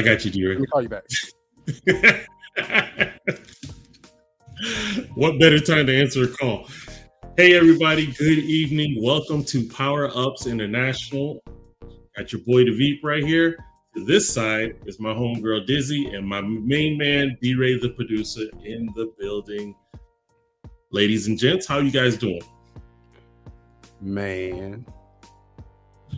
I 0.00 0.02
got 0.02 0.24
you, 0.24 0.30
dear. 0.30 0.52
Let 0.54 0.60
me 0.60 0.66
call 0.66 0.80
you 0.80 0.88
back. 0.88 1.04
what 5.14 5.38
better 5.38 5.60
time 5.60 5.84
to 5.88 5.94
answer 5.94 6.24
a 6.24 6.28
call? 6.28 6.68
Hey, 7.36 7.54
everybody. 7.54 8.06
Good 8.06 8.38
evening. 8.38 8.96
Welcome 9.02 9.44
to 9.44 9.68
Power 9.68 10.10
Ups 10.16 10.46
International. 10.46 11.44
Got 12.16 12.32
your 12.32 12.40
boy 12.46 12.64
Deveep 12.64 13.04
right 13.04 13.22
here. 13.22 13.58
To 13.94 14.02
this 14.06 14.32
side 14.32 14.76
is 14.86 14.98
my 15.00 15.12
homegirl 15.12 15.66
Dizzy 15.66 16.14
and 16.14 16.26
my 16.26 16.40
main 16.40 16.96
man 16.96 17.36
D 17.42 17.54
Ray, 17.54 17.78
the 17.78 17.90
producer, 17.90 18.44
in 18.64 18.86
the 18.96 19.12
building. 19.18 19.74
Ladies 20.92 21.26
and 21.26 21.38
gents, 21.38 21.66
how 21.66 21.76
you 21.80 21.90
guys 21.90 22.16
doing? 22.16 22.40
Man. 24.00 24.86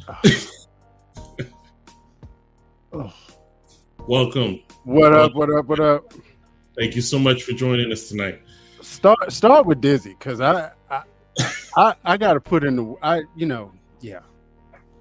Ah. 0.09 0.21
oh. 2.93 3.32
Welcome. 4.09 4.61
What 4.85 5.13
up? 5.13 5.35
What 5.35 5.51
up? 5.51 5.67
What 5.67 5.81
up? 5.81 6.13
Thank 6.77 6.97
you 6.97 7.03
so 7.03 7.19
much 7.19 7.43
for 7.45 7.53
joining 7.53 7.93
us 7.93 8.09
tonight. 8.09 8.41
Start 8.81 9.31
start 9.33 9.67
with 9.67 9.81
Dizzy 9.81 10.11
because 10.19 10.41
I 10.41 10.71
I 10.91 11.03
I, 11.77 11.95
I 12.05 12.17
got 12.17 12.33
to 12.35 12.41
put 12.41 12.65
in 12.65 12.77
the 12.77 12.95
I 13.03 13.23
you 13.37 13.47
know 13.47 13.73
yeah. 14.01 14.21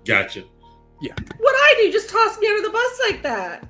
Gotcha. 0.06 0.44
Yeah. 1.02 1.14
What 1.38 1.56
I 1.56 1.74
do? 1.78 1.92
Just 1.92 2.10
toss 2.10 2.38
me 2.40 2.48
under 2.48 2.68
the 2.68 2.74
bus 2.74 3.00
like 3.10 3.24
that. 3.24 3.68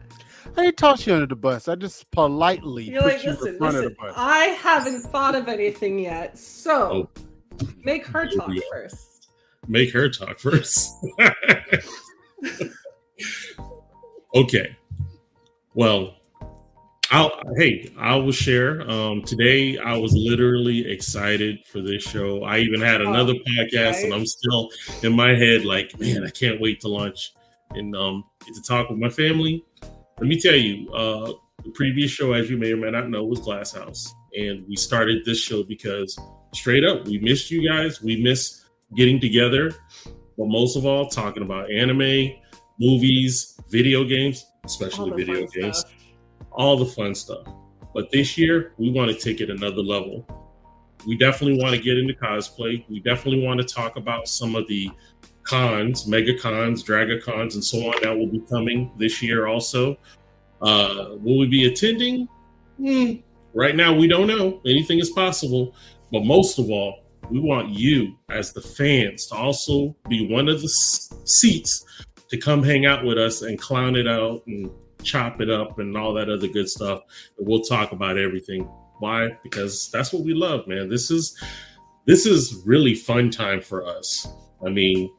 I 0.57 0.65
didn't 0.65 0.77
toss 0.77 1.07
you 1.07 1.13
under 1.13 1.27
the 1.27 1.35
bus. 1.35 1.67
I 1.69 1.75
just 1.75 2.09
politely 2.11 2.83
You're 2.83 3.01
put 3.01 3.13
like, 3.13 3.23
you 3.23 3.29
listen, 3.31 3.47
in 3.49 3.57
front 3.57 3.75
listen. 3.75 3.91
of 3.91 3.97
the 3.97 4.03
bus. 4.03 4.13
I 4.17 4.45
haven't 4.47 5.01
thought 5.03 5.35
of 5.35 5.47
anything 5.47 5.99
yet, 5.99 6.37
so 6.37 7.09
Oh. 7.61 7.67
make 7.83 8.05
her 8.07 8.27
talk 8.27 8.47
we 8.49 8.61
first. 8.69 9.29
Make 9.67 9.91
her 9.93 10.09
talk 10.09 10.39
first. 10.39 10.93
okay. 14.35 14.75
Well, 15.73 16.15
I'll 17.11 17.31
hey, 17.55 17.93
I 17.97 18.15
will 18.15 18.33
share. 18.33 18.89
Um, 18.89 19.21
today 19.23 19.77
I 19.77 19.95
was 19.95 20.13
literally 20.13 20.91
excited 20.91 21.59
for 21.65 21.79
this 21.79 22.03
show. 22.03 22.43
I 22.43 22.59
even 22.59 22.81
had 22.81 22.99
another 22.99 23.33
podcast, 23.33 24.03
and 24.03 24.13
I'm 24.13 24.25
still 24.25 24.69
in 25.01 25.15
my 25.15 25.29
head 25.29 25.63
like, 25.63 25.97
man, 25.97 26.25
I 26.25 26.29
can't 26.29 26.59
wait 26.59 26.81
to 26.81 26.89
launch 26.89 27.33
and 27.69 27.95
um, 27.95 28.25
get 28.45 28.53
to 28.55 28.61
talk 28.61 28.89
with 28.89 28.99
my 28.99 29.09
family. 29.09 29.63
Let 30.19 30.27
me 30.27 30.41
tell 30.41 30.55
you, 30.55 30.91
uh, 30.91 31.31
the 31.63 31.71
previous 31.71 32.11
show, 32.11 32.33
as 32.33 32.49
you 32.49 32.57
may 32.57 32.73
or 32.73 32.77
may 32.77 32.91
not 32.91 33.09
know, 33.09 33.23
was 33.23 33.39
Glass 33.39 33.71
House, 33.71 34.13
and 34.37 34.65
we 34.67 34.75
started 34.75 35.23
this 35.23 35.39
show 35.39 35.63
because 35.63 36.19
straight 36.53 36.83
up, 36.83 37.05
we 37.05 37.17
missed 37.19 37.49
you 37.49 37.65
guys. 37.65 38.01
We 38.01 38.21
miss 38.21 38.65
getting 38.97 39.21
together, 39.21 39.71
but 40.37 40.47
most 40.47 40.75
of 40.75 40.85
all, 40.85 41.07
talking 41.07 41.43
about 41.43 41.71
anime, 41.71 42.33
movies, 42.77 43.57
video 43.69 44.03
games, 44.03 44.45
especially 44.71 45.11
video 45.11 45.47
games 45.47 45.79
stuff. 45.79 45.93
all 46.51 46.77
the 46.77 46.85
fun 46.85 47.15
stuff. 47.15 47.45
But 47.93 48.09
this 48.11 48.37
year, 48.37 48.73
we 48.77 48.91
want 48.91 49.11
to 49.11 49.17
take 49.17 49.41
it 49.41 49.49
another 49.49 49.81
level. 49.81 50.25
We 51.05 51.17
definitely 51.17 51.61
want 51.61 51.75
to 51.75 51.81
get 51.81 51.97
into 51.97 52.13
cosplay. 52.13 52.85
We 52.89 52.99
definitely 52.99 53.45
want 53.45 53.59
to 53.59 53.65
talk 53.67 53.97
about 53.97 54.27
some 54.27 54.55
of 54.55 54.67
the 54.67 54.89
cons, 55.43 56.07
mega 56.07 56.37
cons, 56.37 56.83
draga 56.83 57.21
cons, 57.21 57.55
and 57.55 57.63
so 57.63 57.79
on 57.87 57.95
that 58.03 58.15
will 58.15 58.27
be 58.27 58.39
coming 58.49 58.91
this 58.97 59.21
year 59.21 59.47
also. 59.47 59.97
Uh, 60.61 61.15
will 61.19 61.39
we 61.39 61.47
be 61.47 61.65
attending? 61.65 62.27
Hmm. 62.77 63.13
Right 63.53 63.75
now, 63.75 63.93
we 63.93 64.07
don't 64.07 64.27
know. 64.27 64.61
Anything 64.65 64.99
is 64.99 65.09
possible. 65.09 65.75
But 66.11 66.23
most 66.23 66.59
of 66.59 66.69
all, 66.69 67.03
we 67.29 67.39
want 67.39 67.69
you, 67.69 68.15
as 68.29 68.53
the 68.53 68.61
fans, 68.61 69.25
to 69.27 69.35
also 69.35 69.95
be 70.07 70.31
one 70.31 70.47
of 70.47 70.59
the 70.59 70.65
s- 70.67 71.09
seats 71.25 71.83
to 72.31 72.37
come 72.37 72.63
hang 72.63 72.85
out 72.85 73.03
with 73.03 73.17
us 73.17 73.41
and 73.41 73.59
clown 73.59 73.95
it 73.95 74.07
out 74.07 74.41
and 74.47 74.71
chop 75.03 75.41
it 75.41 75.49
up 75.49 75.79
and 75.79 75.97
all 75.97 76.13
that 76.13 76.29
other 76.29 76.47
good 76.47 76.69
stuff. 76.69 77.01
And 77.37 77.45
we'll 77.45 77.61
talk 77.61 77.91
about 77.91 78.17
everything. 78.17 78.63
Why? 78.99 79.37
Because 79.43 79.89
that's 79.91 80.13
what 80.13 80.23
we 80.23 80.33
love, 80.33 80.67
man. 80.67 80.89
This 80.89 81.11
is 81.11 81.37
this 82.05 82.25
is 82.25 82.61
really 82.65 82.95
fun 82.95 83.29
time 83.29 83.61
for 83.61 83.85
us. 83.85 84.27
I 84.65 84.69
mean, 84.69 85.11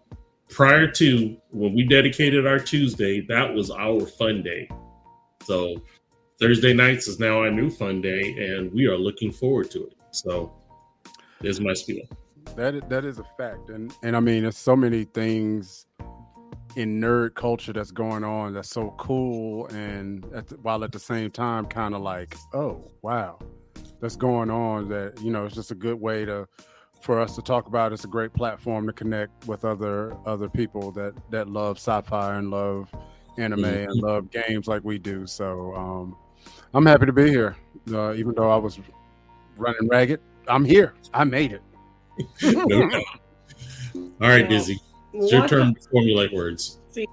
prior 0.49 0.91
to 0.93 1.37
when 1.51 1.75
we 1.75 1.85
dedicated 1.85 2.47
our 2.47 2.59
Tuesday, 2.59 3.21
that 3.27 3.53
was 3.53 3.71
our 3.71 4.07
fun 4.07 4.43
day. 4.43 4.69
So 5.45 5.83
Thursday 6.41 6.73
nights 6.73 7.09
is 7.09 7.21
now 7.21 7.41
our 7.41 7.51
new 7.51 7.71
fun 7.71 8.01
day, 8.01 8.35
and 8.39 8.73
we 8.73 8.87
are 8.87 8.97
looking 8.97 9.33
forward 9.33 9.71
to 9.73 9.87
it. 9.87 9.95
So 10.13 10.53
there's 11.41 11.61
my 11.61 11.75
spiel. 11.75 12.05
That 12.57 12.75
is, 12.75 12.83
that 12.89 13.05
is 13.05 13.19
a 13.19 13.25
fact, 13.37 13.71
and 13.71 13.93
and 14.03 14.17
I 14.17 14.21
mean, 14.21 14.43
there's 14.43 14.59
so 14.59 14.77
many 14.77 15.05
things 15.05 15.87
in 16.77 17.01
nerd 17.01 17.35
culture 17.35 17.73
that's 17.73 17.91
going 17.91 18.25
on 18.25 18.55
that's 18.55 18.71
so 18.71 18.95
cool, 18.99 19.67
and 19.69 20.25
at 20.35 20.49
the, 20.49 20.57
while 20.57 20.83
at 20.85 20.93
the 20.93 20.99
same 20.99 21.31
time, 21.31 21.67
kind 21.67 21.95
of 21.95 22.01
like, 22.03 22.37
oh 22.55 22.91
wow, 23.03 23.39
that's 24.01 24.17
going 24.17 24.51
on. 24.51 24.89
That 24.89 25.21
you 25.21 25.31
know, 25.31 25.45
it's 25.47 25.55
just 25.55 25.71
a 25.71 25.75
good 25.75 26.01
way 26.01 26.25
to 26.25 26.49
for 27.03 27.21
us 27.21 27.35
to 27.37 27.43
talk 27.43 27.67
about. 27.67 27.93
It's 27.93 28.05
a 28.05 28.09
great 28.09 28.33
platform 28.33 28.87
to 28.87 28.93
connect 28.93 29.47
with 29.47 29.65
other 29.65 30.17
other 30.27 30.49
people 30.49 30.93
that 30.93 31.13
that 31.31 31.49
love 31.49 31.77
sci-fi 31.77 32.37
and 32.37 32.51
love 32.51 32.91
anime 33.39 33.61
Mhm. 33.65 33.91
and 33.91 34.01
love 34.03 34.31
games 34.31 34.67
like 34.69 34.85
we 34.85 34.99
do. 34.99 35.27
So 35.27 35.75
um, 35.75 36.17
I'm 36.75 36.87
happy 36.87 37.07
to 37.07 37.13
be 37.13 37.29
here, 37.29 37.57
uh, 37.93 38.13
even 38.15 38.35
though 38.35 38.51
I 38.51 38.57
was 38.57 38.79
running 39.57 39.89
ragged. 39.89 40.21
I'm 40.49 40.65
here. 40.65 40.95
I 41.15 41.25
made 41.25 41.53
it. 41.53 41.63
No. 42.67 42.83
All 44.21 44.29
right, 44.29 44.43
Well, 44.43 44.49
Dizzy. 44.49 44.79
It's 45.13 45.33
your 45.33 45.47
turn 45.47 45.75
to 45.75 45.81
formulate 45.91 46.33
words. 46.33 46.81
See, 46.91 47.07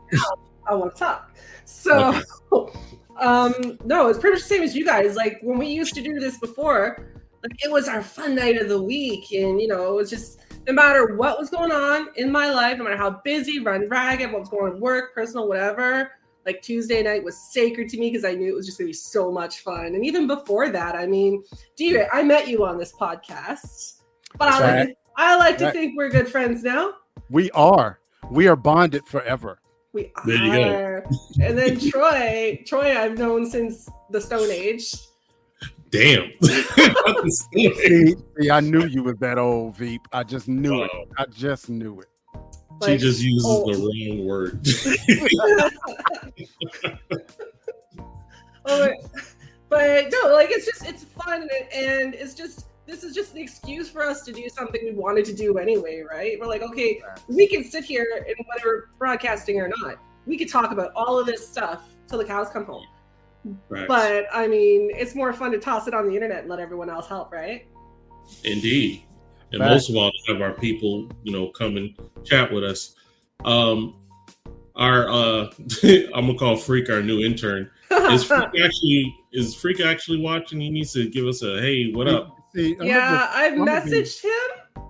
I 0.68 0.74
want 0.74 0.94
to 0.94 1.00
talk. 1.00 1.36
So, 1.66 2.22
um, 3.20 3.78
no, 3.86 4.08
it's 4.08 4.20
pretty 4.20 4.36
much 4.36 4.44
the 4.44 4.48
same 4.48 4.64
as 4.64 4.76
you 4.76 4.86
guys. 4.86 5.16
Like 5.16 5.40
when 5.42 5.57
we 5.57 5.68
used 5.68 5.94
to 5.96 6.01
do 6.01 6.19
this 6.19 6.38
before, 6.38 7.07
like 7.44 7.63
it 7.63 7.72
was 7.72 7.88
our 7.88 8.01
fun 8.01 8.36
night 8.36 8.57
of 8.57 8.69
the 8.69 8.81
week, 8.81 9.31
and 9.31 9.62
you 9.62 9.68
know, 9.68 9.92
it 9.92 9.96
was 9.96 10.10
just 10.10 10.42
no 10.68 10.74
matter 10.74 11.16
what 11.16 11.40
was 11.40 11.50
going 11.50 11.72
on 11.72 12.10
in 12.16 12.31
my 12.31 12.51
life, 12.51 12.78
no 12.78 12.84
matter 12.84 12.98
how 12.98 13.22
busy, 13.24 13.60
run 13.60 13.88
ragged, 13.90 14.31
what 14.31 14.42
was 14.42 14.50
going 14.50 14.74
on 14.74 14.80
work, 14.80 15.13
personal, 15.13 15.48
whatever. 15.48 16.12
Like 16.46 16.62
Tuesday 16.62 17.04
night 17.04 17.24
was 17.24 17.38
sacred 17.51 17.90
to 17.90 17.98
me 18.00 18.10
because 18.10 18.25
I 18.25 18.34
knew 18.34 18.51
it 18.51 18.56
was 18.56 18.66
just 18.66 18.78
gonna 18.78 18.88
be 18.88 18.94
so 18.94 19.31
much 19.31 19.60
fun. 19.60 19.88
And 19.88 20.06
even 20.06 20.25
before 20.25 20.69
that, 20.69 20.96
I 20.96 21.06
mean, 21.06 21.44
D 21.75 22.01
I 22.12 22.24
met 22.24 22.48
you 22.48 22.66
on 22.66 22.78
this 22.78 22.94
podcast, 22.94 24.01
but 24.38 24.48
I 24.48 24.60
like, 24.60 24.75
right. 24.75 24.98
I 25.18 25.36
like 25.38 25.57
to 25.60 25.66
Right. 25.66 25.74
think 25.74 25.98
we're 25.98 26.10
good 26.10 26.28
friends 26.28 26.63
now. 26.63 26.94
We 27.30 27.51
are. 27.51 28.00
We 28.30 28.48
are 28.48 28.56
bonded 28.56 29.07
forever. 29.07 29.60
We 29.94 30.12
There 30.25 30.36
you 30.36 30.51
go. 30.51 30.69
are. 30.69 31.06
And 31.42 31.57
then 31.57 31.80
Troy, 31.80 32.63
Troy, 32.66 32.98
I've 32.98 33.18
known 33.18 33.50
since 33.50 33.89
the 34.12 34.21
Stone 34.21 34.51
Age. 34.51 34.95
Damn. 35.89 36.31
See, 36.42 38.16
see, 38.38 38.51
I 38.51 38.60
knew 38.60 38.86
you 38.86 39.04
was 39.04 39.18
that 39.18 39.39
old 39.39 39.75
Veep. 39.77 40.01
I 40.13 40.24
just 40.24 40.48
knew 40.48 40.83
it. 40.83 40.92
I 41.18 41.25
just 41.25 41.69
knew 41.69 42.00
it. 42.00 42.07
she 42.86 42.98
just 42.98 43.22
uses 43.22 43.45
oh. 43.48 43.74
the 43.74 43.80
wrong 43.80 44.25
word. 44.25 44.68
oh, 48.65 48.94
but 49.69 50.12
no, 50.12 50.33
like 50.33 50.51
it's 50.51 50.65
just 50.65 50.88
it's 50.88 51.04
fun 51.04 51.42
and, 51.42 51.74
and 51.74 52.13
it's 52.13 52.36
just 52.36 52.68
this 52.89 53.03
is 53.03 53.13
just 53.13 53.33
an 53.33 53.39
excuse 53.39 53.89
for 53.89 54.03
us 54.03 54.24
to 54.24 54.31
do 54.31 54.50
something 54.50 54.81
we 54.83 54.91
wanted 54.91 55.25
to 55.25 55.33
do 55.33 55.57
anyway, 55.57 56.03
right? 56.09 56.39
We're 56.39 56.47
like, 56.47 56.63
okay, 56.63 57.01
we 57.27 57.47
can 57.47 57.63
sit 57.63 57.83
here 57.83 58.07
and 58.15 58.36
whether 58.47 58.65
we're 58.65 58.86
broadcasting 58.97 59.59
or 59.59 59.68
not, 59.68 59.97
we 60.25 60.38
could 60.38 60.50
talk 60.50 60.71
about 60.71 60.91
all 60.95 61.19
of 61.19 61.25
this 61.25 61.47
stuff 61.47 61.83
till 62.07 62.18
the 62.18 62.25
cows 62.25 62.50
come 62.50 62.65
home. 62.65 62.86
Right. 63.69 63.88
But 63.88 64.25
I 64.33 64.47
mean, 64.47 64.91
it's 64.94 65.15
more 65.15 65.31
fun 65.33 65.51
to 65.51 65.59
toss 65.59 65.88
it 65.88 65.94
on 65.94 66.07
the 66.07 66.15
internet 66.15 66.39
and 66.39 66.50
let 66.50 66.59
everyone 66.59 66.89
else 66.89 67.07
help, 67.07 67.31
right? 67.31 67.68
Indeed. 68.44 69.03
And 69.51 69.59
Fact. 69.59 69.71
most 69.71 69.89
of 69.89 69.95
all, 69.95 70.12
to 70.12 70.33
have 70.33 70.41
our 70.41 70.53
people, 70.53 71.09
you 71.24 71.31
know, 71.31 71.47
come 71.50 71.77
and 71.77 71.95
chat 72.24 72.51
with 72.51 72.63
us. 72.63 72.95
Um, 73.45 73.95
our 74.75 75.09
uh, 75.09 75.50
I'm 75.83 76.25
gonna 76.27 76.38
call 76.38 76.57
Freak 76.57 76.89
our 76.89 77.01
new 77.01 77.21
intern. 77.21 77.69
Is 77.91 78.24
Freak 78.24 78.50
actually 78.63 79.15
is 79.31 79.56
Freak 79.56 79.80
actually 79.80 80.21
watching? 80.21 80.59
He 80.59 80.69
needs 80.69 80.94
to 80.94 81.09
give 81.09 81.25
us 81.25 81.41
a 81.41 81.59
hey, 81.62 81.91
what 81.91 82.07
up? 82.07 82.38
See, 82.56 82.75
I'm 82.80 82.86
yeah, 82.88 83.10
Gonna, 83.10 83.30
I've 83.34 83.51
I'm 83.54 83.57
gonna 83.66 83.81
be- 83.86 83.92
messaged 83.92 84.24
him. 84.24 84.84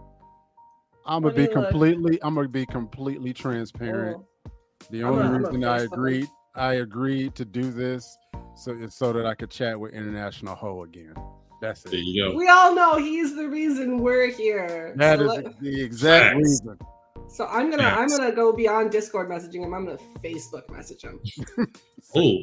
I'm 1.05 1.23
Let 1.23 1.35
gonna 1.35 1.35
be 1.35 1.41
me 1.41 1.55
look. 1.55 1.69
completely. 1.69 2.19
I'm 2.21 2.35
gonna 2.35 2.47
be 2.47 2.65
completely 2.65 3.33
transparent. 3.33 4.17
Oh. 4.47 4.51
The 4.91 5.03
only 5.03 5.21
a- 5.23 5.25
I'm 5.25 5.37
reason 5.43 5.63
I 5.63 5.79
Facebook 5.79 5.81
him. 5.83 5.91
agreed, 5.93 6.27
I 6.55 6.73
agreed 6.75 7.35
to 7.35 7.45
do 7.45 7.71
this, 7.71 8.17
so 8.55 8.75
it's 8.79 8.95
so 8.95 9.11
that 9.13 9.25
I 9.25 9.33
could 9.35 9.49
chat 9.49 9.79
with 9.79 9.93
International 9.93 10.55
Ho 10.55 10.83
again. 10.83 11.13
That's 11.61 11.83
There 11.83 11.95
it. 11.95 12.03
you 12.03 12.29
go. 12.31 12.37
We 12.37 12.47
all 12.47 12.73
know 12.73 12.97
he's 12.97 13.35
the 13.35 13.49
reason 13.49 13.97
we're 13.99 14.27
here. 14.31 14.93
That 14.97 15.19
so, 15.19 15.25
is 15.25 15.43
let- 15.43 15.59
the 15.59 15.81
exact 15.83 16.25
Facts. 16.35 16.37
reason. 16.37 16.77
So 17.29 17.45
I'm 17.45 17.69
gonna 17.69 17.83
I'm 17.83 18.07
gonna 18.07 18.31
go 18.31 18.51
beyond 18.51 18.91
Discord 18.91 19.29
messaging 19.29 19.63
him. 19.63 19.73
I'm 19.73 19.85
gonna 19.85 19.99
Facebook 20.23 20.69
message 20.69 21.03
him. 21.03 21.19
Oh, 22.15 22.39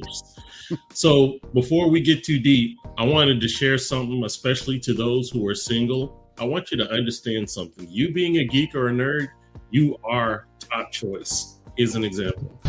so 0.92 1.40
before 1.52 1.90
we 1.90 2.00
get 2.00 2.22
too 2.22 2.38
deep, 2.38 2.78
I 2.98 3.04
wanted 3.04 3.40
to 3.40 3.48
share 3.48 3.78
something, 3.78 4.22
especially 4.24 4.78
to 4.80 4.94
those 4.94 5.28
who 5.28 5.44
are 5.48 5.56
single. 5.56 6.30
I 6.38 6.44
want 6.44 6.70
you 6.70 6.76
to 6.76 6.88
understand 6.88 7.50
something. 7.50 7.88
You 7.90 8.12
being 8.12 8.36
a 8.36 8.44
geek 8.44 8.76
or 8.76 8.90
a 8.90 8.92
nerd, 8.92 9.26
you 9.72 9.96
are 10.04 10.46
top 10.60 10.92
choice. 10.92 11.58
Is 11.76 11.96
an 11.96 12.04
example. 12.04 12.60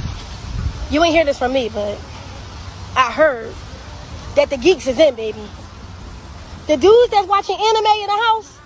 You 0.90 1.04
ain't 1.04 1.14
hear 1.14 1.24
this 1.24 1.38
from 1.38 1.54
me, 1.54 1.70
but 1.70 2.00
I 2.96 3.12
heard 3.12 3.54
that 4.36 4.50
the 4.50 4.58
geeks 4.58 4.88
is 4.88 4.98
in, 4.98 5.14
baby. 5.14 5.44
The 6.66 6.78
dudes 6.78 7.12
that's 7.12 7.28
watching 7.28 7.56
anime 7.56 7.86
in 7.86 8.08
the 8.08 8.22
house, 8.26 8.58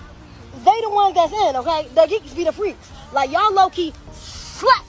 they 0.64 0.82
the 0.82 0.90
ones 0.90 1.16
that's 1.16 1.34
in, 1.34 1.56
okay? 1.58 1.88
The 1.94 2.08
geeks 2.08 2.34
be 2.34 2.46
the 2.46 2.54
freaks. 2.54 2.92
Like 3.14 3.32
y'all 3.32 3.54
low 3.54 3.70
key 3.70 3.94
slap 4.14 4.86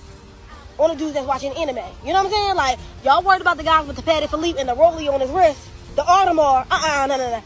on 0.79 0.91
the 0.91 0.97
dudes 0.97 1.15
that's 1.15 1.27
watching 1.27 1.53
anime. 1.53 1.77
You 2.05 2.13
know 2.13 2.23
what 2.23 2.27
I'm 2.27 2.31
saying? 2.31 2.57
Like 2.57 2.79
y'all 3.05 3.23
worried 3.23 3.41
about 3.41 3.57
the 3.57 3.65
guys 3.65 3.87
with 3.87 3.97
the 3.97 4.03
Patek 4.03 4.31
Philippe 4.31 4.61
and 4.61 4.69
the 4.69 4.75
Rolly 4.75 5.09
on 5.09 5.21
his 5.21 5.31
wrist, 5.31 5.61
the 5.97 6.03
Audemars. 6.03 6.67
Uh-uh, 6.71 7.07
no, 7.07 7.17
no, 7.17 7.31
no. 7.31 7.43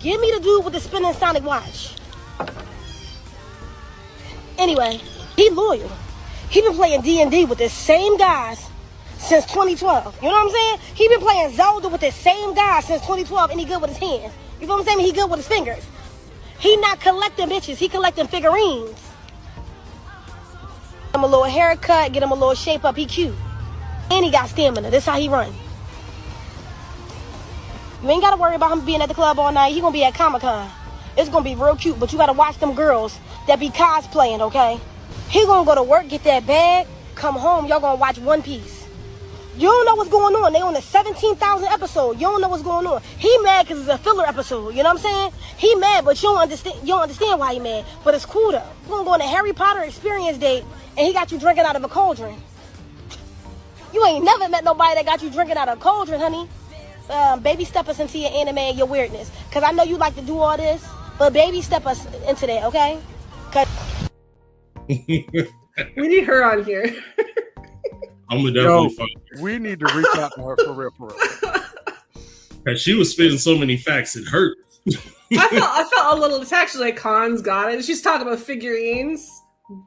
Give 0.00 0.20
me 0.20 0.32
the 0.32 0.40
dude 0.40 0.64
with 0.64 0.74
the 0.74 0.80
spinning 0.80 1.12
Sonic 1.14 1.44
watch. 1.44 1.94
Anyway, 4.56 5.00
he 5.36 5.50
loyal. 5.50 5.90
He 6.48 6.60
been 6.62 6.74
playing 6.74 7.02
D&D 7.02 7.44
with 7.44 7.58
the 7.58 7.68
same 7.68 8.16
guys 8.16 8.68
since 9.18 9.44
2012. 9.46 10.16
You 10.16 10.28
know 10.28 10.34
what 10.34 10.46
I'm 10.46 10.50
saying? 10.50 10.78
He 10.94 11.08
been 11.08 11.20
playing 11.20 11.54
Zelda 11.54 11.88
with 11.88 12.00
the 12.00 12.10
same 12.10 12.54
guy 12.54 12.80
since 12.80 13.00
2012 13.02 13.50
and 13.50 13.60
he 13.60 13.66
good 13.66 13.80
with 13.80 13.90
his 13.90 13.98
hands. 13.98 14.32
You 14.60 14.66
know 14.66 14.74
what 14.74 14.80
I'm 14.80 14.86
saying? 14.86 15.00
He 15.00 15.12
good 15.12 15.30
with 15.30 15.38
his 15.40 15.48
fingers. 15.48 15.86
He 16.58 16.76
not 16.76 17.00
collecting 17.00 17.48
bitches, 17.48 17.76
he 17.76 17.88
collecting 17.88 18.26
figurines. 18.26 19.09
Him 21.14 21.24
a 21.24 21.26
little 21.26 21.44
haircut, 21.44 22.12
get 22.12 22.22
him 22.22 22.30
a 22.30 22.34
little 22.34 22.54
shape 22.54 22.84
up, 22.84 22.96
he 22.96 23.06
cute. 23.06 23.34
And 24.10 24.24
he 24.24 24.30
got 24.30 24.48
stamina. 24.48 24.90
This 24.90 25.06
how 25.06 25.18
he 25.18 25.28
run. 25.28 25.52
You 28.02 28.10
ain't 28.10 28.22
gotta 28.22 28.36
worry 28.36 28.54
about 28.54 28.72
him 28.72 28.84
being 28.84 29.02
at 29.02 29.08
the 29.08 29.14
club 29.14 29.38
all 29.38 29.52
night. 29.52 29.74
He 29.74 29.80
gonna 29.80 29.92
be 29.92 30.04
at 30.04 30.14
Comic 30.14 30.42
Con. 30.42 30.70
It's 31.16 31.28
gonna 31.28 31.44
be 31.44 31.54
real 31.54 31.76
cute, 31.76 31.98
but 32.00 32.12
you 32.12 32.18
gotta 32.18 32.32
watch 32.32 32.58
them 32.58 32.74
girls 32.74 33.18
that 33.46 33.60
be 33.60 33.68
cosplaying, 33.68 34.40
okay? 34.40 34.80
He 35.28 35.44
gonna 35.44 35.66
go 35.66 35.74
to 35.74 35.82
work, 35.82 36.08
get 36.08 36.24
that 36.24 36.46
bag, 36.46 36.86
come 37.14 37.34
home, 37.34 37.66
y'all 37.66 37.80
gonna 37.80 37.96
watch 37.96 38.18
One 38.18 38.42
Piece. 38.42 38.79
You 39.60 39.68
don't 39.68 39.84
know 39.84 39.94
what's 39.94 40.08
going 40.08 40.34
on. 40.36 40.54
They 40.54 40.62
on 40.62 40.72
the 40.72 40.80
17,000 40.80 41.68
episode. 41.68 42.12
You 42.12 42.22
don't 42.22 42.40
know 42.40 42.48
what's 42.48 42.62
going 42.62 42.86
on. 42.86 43.02
He 43.18 43.36
mad 43.42 43.66
because 43.66 43.80
it's 43.80 43.90
a 43.90 43.98
filler 43.98 44.24
episode. 44.24 44.70
You 44.70 44.82
know 44.82 44.94
what 44.94 45.04
I'm 45.04 45.30
saying? 45.30 45.32
He 45.58 45.74
mad, 45.74 46.06
but 46.06 46.16
you 46.22 46.30
don't 46.30 46.40
understand. 46.40 46.80
You 46.80 46.94
don't 46.94 47.02
understand 47.02 47.38
why 47.38 47.52
he 47.52 47.60
mad. 47.60 47.84
But 48.02 48.14
it's 48.14 48.24
cool 48.24 48.52
though. 48.52 48.64
You 48.84 48.88
gonna 48.88 49.04
go 49.04 49.10
on 49.10 49.20
a 49.20 49.26
Harry 49.26 49.52
Potter 49.52 49.82
experience 49.82 50.38
date, 50.38 50.64
and 50.96 51.06
he 51.06 51.12
got 51.12 51.30
you 51.30 51.38
drinking 51.38 51.66
out 51.66 51.76
of 51.76 51.84
a 51.84 51.88
cauldron. 51.88 52.40
You 53.92 54.02
ain't 54.06 54.24
never 54.24 54.48
met 54.48 54.64
nobody 54.64 54.94
that 54.94 55.04
got 55.04 55.22
you 55.22 55.28
drinking 55.28 55.58
out 55.58 55.68
of 55.68 55.76
a 55.76 55.80
cauldron, 55.80 56.20
honey. 56.20 56.48
Um, 57.10 57.40
baby 57.40 57.66
step 57.66 57.86
us 57.86 58.00
into 58.00 58.16
your 58.18 58.30
anime 58.32 58.56
and 58.56 58.78
your 58.78 58.86
weirdness. 58.86 59.30
Cause 59.52 59.62
I 59.62 59.72
know 59.72 59.82
you 59.82 59.98
like 59.98 60.14
to 60.14 60.22
do 60.22 60.38
all 60.38 60.56
this, 60.56 60.82
but 61.18 61.34
baby 61.34 61.60
step 61.60 61.84
us 61.84 62.06
into 62.26 62.46
that, 62.46 62.64
okay? 62.64 62.98
Cause 63.52 63.68
We 65.96 66.08
need 66.08 66.24
her 66.24 66.44
on 66.44 66.64
here. 66.64 66.94
I'm 68.30 68.38
gonna 68.38 68.52
Yo, 68.52 68.88
definitely 68.88 68.96
find 68.96 69.10
her. 69.36 69.42
we 69.42 69.58
need 69.58 69.80
to 69.80 69.86
reach 69.94 70.06
out 70.16 70.32
to 70.36 70.42
her 70.42 70.56
for 70.56 70.72
real, 70.72 70.90
for 70.96 71.08
real. 71.08 71.54
'Cause 72.64 72.80
she 72.80 72.94
was 72.94 73.10
spitting 73.12 73.38
so 73.38 73.56
many 73.56 73.76
facts 73.76 74.16
it 74.16 74.26
hurt. 74.28 74.56
I 74.88 74.92
felt 74.92 75.52
I 75.52 75.84
felt 75.94 76.18
a 76.18 76.20
little 76.20 76.40
attacked. 76.42 76.72
She's 76.72 76.80
like, 76.80 76.96
Khan's 76.96 77.40
got 77.42 77.72
it. 77.72 77.84
She's 77.84 78.02
talking 78.02 78.26
about 78.26 78.38
figurines. 78.40 79.28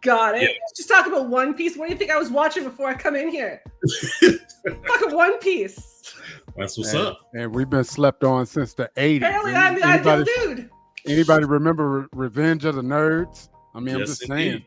Got 0.01 0.35
it. 0.35 0.43
Yeah. 0.43 0.47
She's 0.75 0.85
talking 0.87 1.11
about 1.13 1.27
One 1.29 1.53
Piece. 1.53 1.77
What 1.77 1.87
do 1.87 1.93
you 1.93 1.97
think 1.99 2.09
I 2.09 2.17
was 2.17 2.31
watching 2.31 2.63
before 2.63 2.87
I 2.87 2.93
come 2.95 3.15
in 3.15 3.27
here? 3.29 3.61
Fucking 4.21 5.13
One 5.15 5.37
Piece. 5.39 6.15
That's 6.57 6.77
what's 6.77 6.93
and, 6.93 7.01
up. 7.07 7.19
and 7.33 7.53
we've 7.53 7.69
been 7.69 7.83
slept 7.83 8.23
on 8.23 8.45
since 8.45 8.73
the 8.73 8.89
80s. 8.95 9.17
Apparently, 9.17 9.53
I'm 9.53 9.75
the 9.75 9.85
ideal 9.85 10.11
anybody, 10.13 10.31
dude. 10.55 10.69
anybody 11.07 11.45
remember 11.45 12.07
Revenge 12.13 12.63
of 12.65 12.75
the 12.75 12.81
Nerds? 12.81 13.49
I 13.75 13.79
mean, 13.81 13.95
I'm 13.95 14.01
just 14.05 14.23
indeed. 14.23 14.35
saying. 14.35 14.65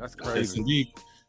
That's 0.00 0.14
Yes, 0.22 0.32
crazy. 0.32 0.60
indeed. 0.60 0.86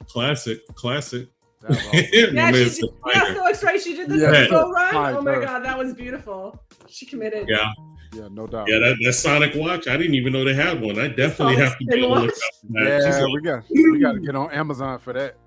Classic, 0.09 0.65
classic. 0.75 1.27
That 1.61 1.69
was 1.69 1.77
awesome. 1.87 2.35
Yeah, 2.35 2.51
she, 2.51 2.63
the 2.81 2.89
yeah, 3.13 3.19
fighter. 3.21 3.35
so 3.35 3.43
that's 3.43 3.63
right. 3.63 3.81
She 3.81 3.95
did 3.95 4.09
the 4.09 4.17
Yeah. 4.17 4.47
slow 4.47 4.69
run. 4.71 4.93
Fine, 4.93 5.15
Oh 5.15 5.21
my 5.21 5.31
her. 5.33 5.41
god, 5.41 5.65
that 5.65 5.77
was 5.77 5.93
beautiful. 5.93 6.59
She 6.87 7.05
committed. 7.05 7.47
Yeah, 7.49 7.71
yeah, 8.13 8.27
no 8.31 8.47
doubt. 8.47 8.67
yeah. 8.69 8.79
That, 8.79 8.95
that 9.03 9.13
Sonic 9.13 9.53
watch, 9.55 9.87
I 9.87 9.97
didn't 9.97 10.15
even 10.15 10.31
know 10.33 10.43
they 10.45 10.53
had 10.53 10.81
one. 10.81 10.97
I 10.99 11.07
definitely 11.09 11.55
Oh, 11.55 11.59
have 11.65 11.77
to 11.77 11.85
be 11.85 11.91
spin 11.91 12.03
on 12.03 12.09
the 12.09 12.09
watch? 12.09 12.21
lookout 12.21 12.37
for 12.61 12.83
that. 12.85 13.03
She's 13.03 13.15
Yeah, 13.17 13.23
like, 13.23 13.33
we 13.33 13.41
got 13.41 13.63
we 13.69 13.99
got 13.99 14.11
to 14.13 14.19
get 14.19 14.35
on 14.35 14.51
Amazon 14.51 14.99
for 14.99 15.13
that. 15.13 15.35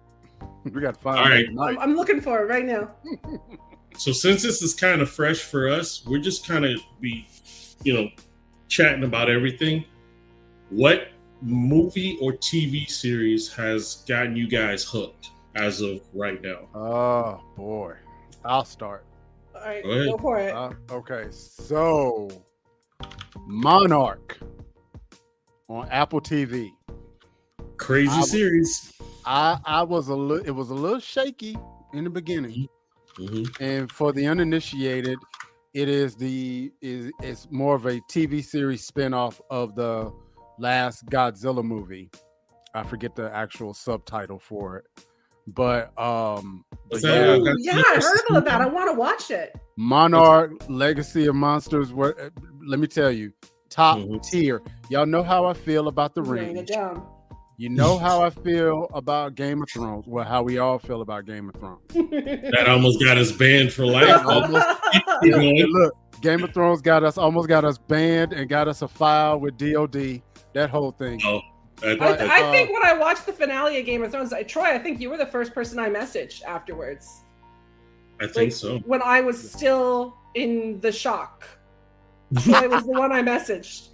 We 0.64 0.80
got 0.82 0.94
to 0.94 1.00
find 1.00 1.18
All 1.18 1.24
that 1.24 1.30
right. 1.30 1.46
tonight. 1.46 1.68
I'm, 1.70 1.78
I'm 1.78 1.96
looking 1.96 2.20
for 2.20 2.42
it 2.42 2.46
right 2.48 2.66
now. 2.66 2.90
So 3.96 4.12
since 4.12 4.42
this 4.42 4.60
is 4.62 4.74
kind 4.74 5.00
of 5.00 5.08
fresh 5.10 5.40
for 5.40 5.68
us, 5.70 6.04
we're 6.06 6.18
just 6.18 6.46
kind 6.46 6.66
of 6.66 6.78
be, 7.00 7.26
you 7.82 7.94
know, 7.94 8.08
chatting 8.68 9.04
about 9.04 9.30
everything. 9.30 9.84
What 10.68 11.08
movie 11.42 12.18
or 12.20 12.32
TV 12.32 12.88
series 12.88 13.52
has 13.54 14.04
gotten 14.06 14.36
you 14.36 14.48
guys 14.48 14.84
hooked 14.84 15.30
as 15.54 15.80
of 15.80 16.00
right 16.14 16.40
now? 16.42 16.68
Oh 16.74 17.40
boy, 17.56 17.94
I'll 18.44 18.64
start. 18.64 19.04
All 19.54 19.60
right, 19.62 19.82
Go 19.82 20.12
go 20.12 20.18
for 20.18 20.38
it. 20.38 20.54
Uh, 20.54 20.72
okay, 20.90 21.26
so 21.30 22.28
Monarch 23.46 24.38
on 25.68 25.88
Apple 25.90 26.20
TV. 26.20 26.70
Crazy 27.76 28.08
I 28.10 28.20
w- 28.20 28.30
series. 28.30 28.92
I 29.24 29.58
I 29.64 29.82
was 29.82 30.08
a 30.08 30.14
little 30.14 30.44
it 30.46 30.50
was 30.50 30.70
a 30.70 30.74
little 30.74 31.00
shaky 31.00 31.56
in 31.92 32.04
the 32.04 32.10
beginning, 32.10 32.68
hmm 33.16 33.44
and 33.60 33.90
for 33.90 34.12
the 34.12 34.26
uninitiated, 34.26 35.18
it 35.74 35.88
is 35.88 36.14
the 36.14 36.72
is 36.80 37.10
it's 37.22 37.48
more 37.50 37.74
of 37.74 37.86
a 37.86 38.00
TV 38.10 38.44
series 38.44 38.88
spinoff 38.88 39.40
of 39.50 39.74
the 39.74 40.12
last 40.60 41.06
Godzilla 41.06 41.64
movie. 41.64 42.10
I 42.74 42.82
forget 42.84 43.16
the 43.16 43.34
actual 43.34 43.74
subtitle 43.74 44.38
for 44.38 44.76
it, 44.76 44.84
but 45.48 45.86
um, 46.00 46.64
but 46.88 46.92
Was 46.92 47.04
yeah, 47.04 47.34
Ooh, 47.36 47.56
yeah, 47.60 47.82
I 47.84 47.98
heard 48.00 48.20
about 48.28 48.44
that. 48.44 48.60
I 48.60 48.66
want 48.66 48.88
to 48.90 48.94
watch 48.94 49.30
it. 49.32 49.56
Monarch 49.76 50.52
Legacy 50.68 51.26
of 51.26 51.34
Monsters. 51.34 51.92
Were 51.92 52.14
uh, 52.20 52.28
let 52.64 52.78
me 52.78 52.86
tell 52.86 53.10
you, 53.10 53.32
top 53.70 53.98
Mhm. 53.98 54.22
tier. 54.22 54.62
Y'all 54.88 55.06
know 55.06 55.22
how 55.24 55.46
I 55.46 55.54
feel 55.54 55.88
about 55.88 56.14
the 56.14 56.22
ring. 56.22 56.56
it 56.56 56.66
down. 56.68 57.04
You 57.56 57.68
know 57.70 57.98
how 57.98 58.22
I 58.26 58.30
feel 58.30 58.86
about 58.94 59.34
Game 59.34 59.60
of 59.62 59.68
Thrones. 59.70 60.06
Well, 60.06 60.24
how 60.24 60.42
we 60.44 60.58
all 60.58 60.78
feel 60.78 61.02
about 61.02 61.26
Game 61.26 61.48
of 61.48 61.56
Thrones. 61.56 61.80
That 62.52 62.66
almost 62.68 63.00
got 63.02 63.18
us 63.18 63.32
banned 63.32 63.72
for 63.72 63.84
life. 63.84 64.24
Almost. 64.24 64.66
Keep 65.24 65.34
And 65.34 65.72
look, 65.72 65.94
Game 66.22 66.44
of 66.44 66.54
Thrones 66.54 66.80
got 66.82 67.02
us 67.02 67.18
almost 67.18 67.48
got 67.48 67.64
us 67.64 67.78
banned 67.78 68.32
and 68.32 68.48
got 68.48 68.68
us 68.68 68.82
a 68.82 68.88
file 68.88 69.40
with 69.40 69.56
DOD. 69.58 70.22
That 70.54 70.70
whole 70.70 70.92
thing. 70.92 71.20
Oh, 71.24 71.40
that- 71.80 72.00
I, 72.00 72.12
that- 72.16 72.30
I 72.30 72.42
uh, 72.42 72.52
think 72.52 72.72
when 72.72 72.84
I 72.84 72.92
watched 72.94 73.26
the 73.26 73.32
finale 73.32 73.78
of 73.78 73.86
Game 73.86 74.02
of 74.02 74.10
Thrones, 74.10 74.32
I, 74.32 74.42
Troy, 74.42 74.64
I 74.64 74.78
think 74.78 75.00
you 75.00 75.10
were 75.10 75.16
the 75.16 75.26
first 75.26 75.54
person 75.54 75.78
I 75.78 75.88
messaged 75.88 76.42
afterwards. 76.44 77.22
I 78.20 78.24
think 78.26 78.36
Like, 78.36 78.52
so. 78.52 78.78
When 78.80 79.02
I 79.02 79.20
was 79.20 79.50
still 79.52 80.16
in 80.34 80.80
the 80.80 80.92
shock. 80.92 81.44
Troy 82.42 82.68
was 82.68 82.84
the 82.84 82.92
one 82.92 83.12
I 83.12 83.22
messaged. 83.22 83.88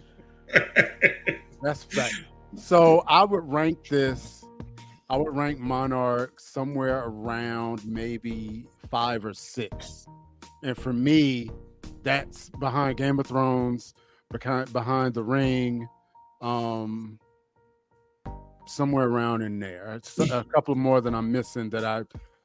That's 1.63 1.85
fact. 1.85 2.15
So 2.57 3.03
I 3.07 3.25
would 3.25 3.45
rank 3.51 3.89
this. 3.89 4.45
I 5.09 5.17
would 5.17 5.37
rank 5.37 5.59
Monarch 5.59 6.41
somewhere 6.41 7.05
around 7.07 7.85
maybe 7.87 8.67
five 8.91 9.25
or 9.25 9.33
six. 9.33 10.07
And 10.63 10.77
for 10.77 10.93
me, 10.93 11.51
that's 12.03 12.51
behind 12.51 12.97
Game 12.97 13.19
of 13.19 13.27
Thrones, 13.27 13.95
behind 14.31 14.73
behind 14.73 15.15
the 15.15 15.23
Ring, 15.23 15.89
um, 16.41 17.19
somewhere 18.67 19.07
around 19.07 19.43
in 19.43 19.59
there. 19.59 19.95
It's 19.95 20.19
a 20.19 20.45
couple 20.55 20.75
more 20.75 21.01
that 21.01 21.15
I'm 21.15 21.31
missing 21.33 21.71
that 21.71 21.85
I 21.85 22.03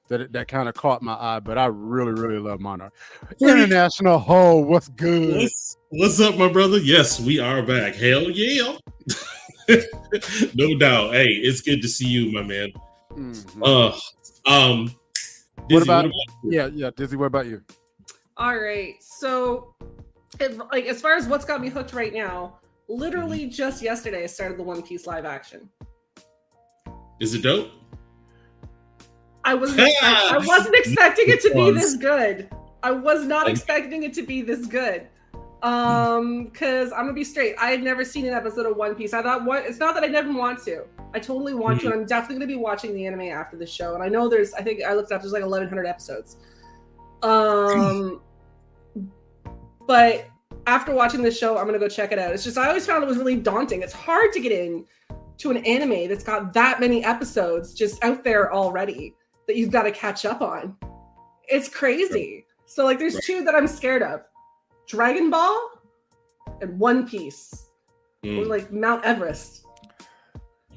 that 0.07 0.31
that 0.33 0.47
kind 0.47 0.67
of 0.67 0.75
caught 0.75 1.01
my 1.01 1.13
eye, 1.13 1.39
but 1.39 1.57
I 1.57 1.65
really 1.67 2.13
really 2.13 2.39
love 2.39 2.59
Monarch. 2.59 2.93
International 3.41 4.19
Ho, 4.19 4.57
what's 4.57 4.89
good? 4.89 5.35
What's, 5.37 5.77
what's 5.89 6.19
up, 6.19 6.37
my 6.37 6.51
brother? 6.51 6.77
Yes, 6.77 7.19
we 7.19 7.39
are 7.39 7.61
back. 7.61 7.95
Hell 7.95 8.29
yeah. 8.29 8.77
no 10.55 10.77
doubt. 10.77 11.13
Hey, 11.13 11.27
it's 11.27 11.61
good 11.61 11.81
to 11.81 11.87
see 11.87 12.07
you, 12.07 12.31
my 12.31 12.43
man. 12.43 12.69
Mhm. 13.11 13.61
Uh 14.45 14.49
um 14.49 14.95
What 15.55 15.67
Dizzy, 15.69 15.83
about- 15.83 16.11
Yeah, 16.43 16.67
yeah. 16.73 16.89
Dizzy, 16.95 17.15
what 17.15 17.25
about 17.25 17.45
you? 17.45 17.61
All 18.37 18.57
right. 18.57 18.95
So, 19.01 19.75
it, 20.39 20.57
like, 20.71 20.85
as 20.85 21.01
far 21.01 21.15
as 21.15 21.27
what's 21.27 21.45
got 21.45 21.61
me 21.61 21.69
hooked 21.69 21.93
right 21.93 22.13
now, 22.13 22.59
literally 22.91 23.47
just 23.47 23.81
yesterday, 23.81 24.23
I 24.23 24.27
started 24.27 24.57
the 24.57 24.63
One 24.63 24.81
Piece 24.81 25.07
live 25.07 25.25
action. 25.25 25.69
is 27.19 27.33
it 27.33 27.41
dope? 27.41 27.71
I 29.43 29.53
was 29.53 29.75
I, 29.79 29.91
I 30.01 30.37
wasn't 30.45 30.75
expecting 30.75 31.29
it 31.29 31.41
to 31.41 31.53
be 31.53 31.71
this 31.71 31.95
good. 31.95 32.49
I 32.83 32.91
was 32.91 33.25
not 33.25 33.47
expecting 33.47 34.03
it 34.03 34.13
to 34.15 34.23
be 34.23 34.41
this 34.41 34.65
good. 34.65 35.07
Um, 35.63 36.45
because 36.45 36.91
I'm 36.91 37.01
gonna 37.01 37.13
be 37.13 37.23
straight. 37.23 37.55
I 37.59 37.69
had 37.69 37.83
never 37.83 38.03
seen 38.03 38.25
an 38.25 38.33
episode 38.33 38.65
of 38.65 38.75
One 38.77 38.95
Piece. 38.95 39.13
I 39.13 39.21
thought 39.21 39.45
what 39.45 39.63
it's 39.65 39.77
not 39.77 39.93
that 39.93 40.03
I 40.03 40.07
never 40.07 40.33
want 40.33 40.63
to. 40.65 40.85
I 41.13 41.19
totally 41.19 41.53
want 41.53 41.81
to, 41.81 41.87
and 41.87 41.93
I'm 41.93 42.05
definitely 42.05 42.37
gonna 42.37 42.47
be 42.47 42.55
watching 42.55 42.93
the 42.95 43.05
anime 43.05 43.21
after 43.21 43.57
the 43.57 43.67
show. 43.67 43.93
And 43.93 44.01
I 44.01 44.07
know 44.07 44.27
there's 44.27 44.53
I 44.53 44.63
think 44.63 44.83
I 44.83 44.93
looked 44.93 45.11
up 45.11 45.21
there's 45.21 45.33
like 45.33 45.43
1100 45.43 45.85
episodes. 45.85 46.37
Um 47.21 48.21
but 49.87 50.30
after 50.67 50.93
watching 50.93 51.21
this 51.21 51.37
show, 51.37 51.57
I'm 51.57 51.65
gonna 51.65 51.79
go 51.79 51.87
check 51.89 52.11
it 52.11 52.19
out. 52.19 52.33
It's 52.33 52.43
just 52.43 52.57
I 52.57 52.67
always 52.67 52.85
found 52.85 53.03
it 53.03 53.07
was 53.07 53.17
really 53.17 53.35
daunting. 53.35 53.81
It's 53.81 53.93
hard 53.93 54.31
to 54.33 54.39
get 54.39 54.51
in 54.51 54.85
to 55.39 55.51
an 55.51 55.57
anime 55.65 56.07
that's 56.07 56.23
got 56.23 56.53
that 56.53 56.79
many 56.79 57.03
episodes 57.03 57.73
just 57.73 58.03
out 58.03 58.23
there 58.23 58.53
already 58.53 59.15
that 59.47 59.55
you've 59.57 59.71
got 59.71 59.83
to 59.83 59.91
catch 59.91 60.25
up 60.25 60.41
on. 60.41 60.75
It's 61.47 61.67
crazy. 61.67 62.45
So 62.65 62.85
like, 62.85 62.99
there's 62.99 63.15
Right. 63.15 63.23
two 63.23 63.43
that 63.43 63.55
I'm 63.55 63.67
scared 63.67 64.03
of: 64.03 64.21
Dragon 64.87 65.29
Ball 65.29 65.69
and 66.61 66.79
One 66.79 67.07
Piece, 67.07 67.69
or 68.23 68.29
Mm. 68.29 68.47
like 68.47 68.71
Mount 68.71 69.03
Everest. 69.03 69.65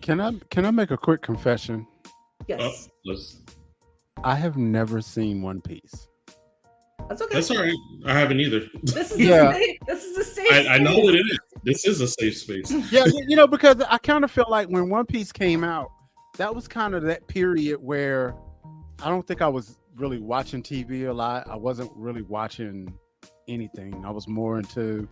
Can 0.00 0.20
I 0.20 0.32
can 0.50 0.64
I 0.64 0.70
make 0.70 0.90
a 0.90 0.96
quick 0.96 1.22
confession? 1.22 1.86
Yes, 2.48 2.88
Oh, 3.08 3.16
I 4.22 4.34
have 4.34 4.56
never 4.56 5.00
seen 5.00 5.40
One 5.42 5.60
Piece. 5.60 6.08
That's 7.08 7.22
okay. 7.22 7.34
that's 7.34 7.50
all 7.50 7.58
right. 7.62 7.74
I 8.06 8.18
haven't 8.18 8.40
either. 8.40 8.60
This 8.82 9.12
is 9.12 9.18
Yeah. 9.20 9.50
a 9.50 9.54
safe, 9.54 9.78
this 9.86 10.04
is 10.04 10.16
a 10.18 10.24
safe. 10.24 10.52
I, 10.52 10.74
I 10.74 10.78
know 10.78 10.92
space. 10.92 11.04
what 11.04 11.14
it 11.14 11.18
is. 11.26 11.38
This 11.64 11.84
is 11.86 12.00
a 12.00 12.08
safe 12.08 12.36
space. 12.38 12.70
Yeah, 12.92 13.04
you 13.26 13.36
know, 13.36 13.46
because 13.46 13.80
I 13.80 13.98
kind 13.98 14.24
of 14.24 14.30
feel 14.30 14.46
like 14.48 14.68
when 14.68 14.88
One 14.90 15.06
Piece 15.06 15.32
came 15.32 15.64
out, 15.64 15.90
that 16.36 16.54
was 16.54 16.66
kind 16.68 16.94
of 16.94 17.02
that 17.04 17.26
period 17.28 17.78
where 17.80 18.34
I 19.02 19.08
don't 19.08 19.26
think 19.26 19.40
I 19.42 19.48
was 19.48 19.78
really 19.96 20.18
watching 20.18 20.62
TV 20.62 21.08
a 21.08 21.12
lot. 21.12 21.48
I 21.48 21.56
wasn't 21.56 21.90
really 21.94 22.22
watching 22.22 22.92
anything. 23.48 24.04
I 24.04 24.10
was 24.10 24.26
more 24.28 24.58
into 24.58 25.08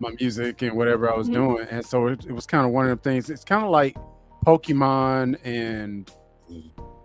my 0.00 0.10
music 0.18 0.62
and 0.62 0.76
whatever 0.76 1.12
I 1.12 1.16
was 1.16 1.28
Mhm. 1.28 1.34
doing. 1.34 1.66
And 1.70 1.84
so 1.84 2.06
it, 2.08 2.24
it 2.26 2.32
was 2.32 2.46
kind 2.46 2.64
of 2.66 2.72
one 2.72 2.88
of 2.88 3.00
the 3.02 3.08
things. 3.10 3.28
It's 3.30 3.44
kind 3.44 3.64
of 3.64 3.70
like 3.70 3.96
Pokemon 4.46 5.38
and 5.44 6.10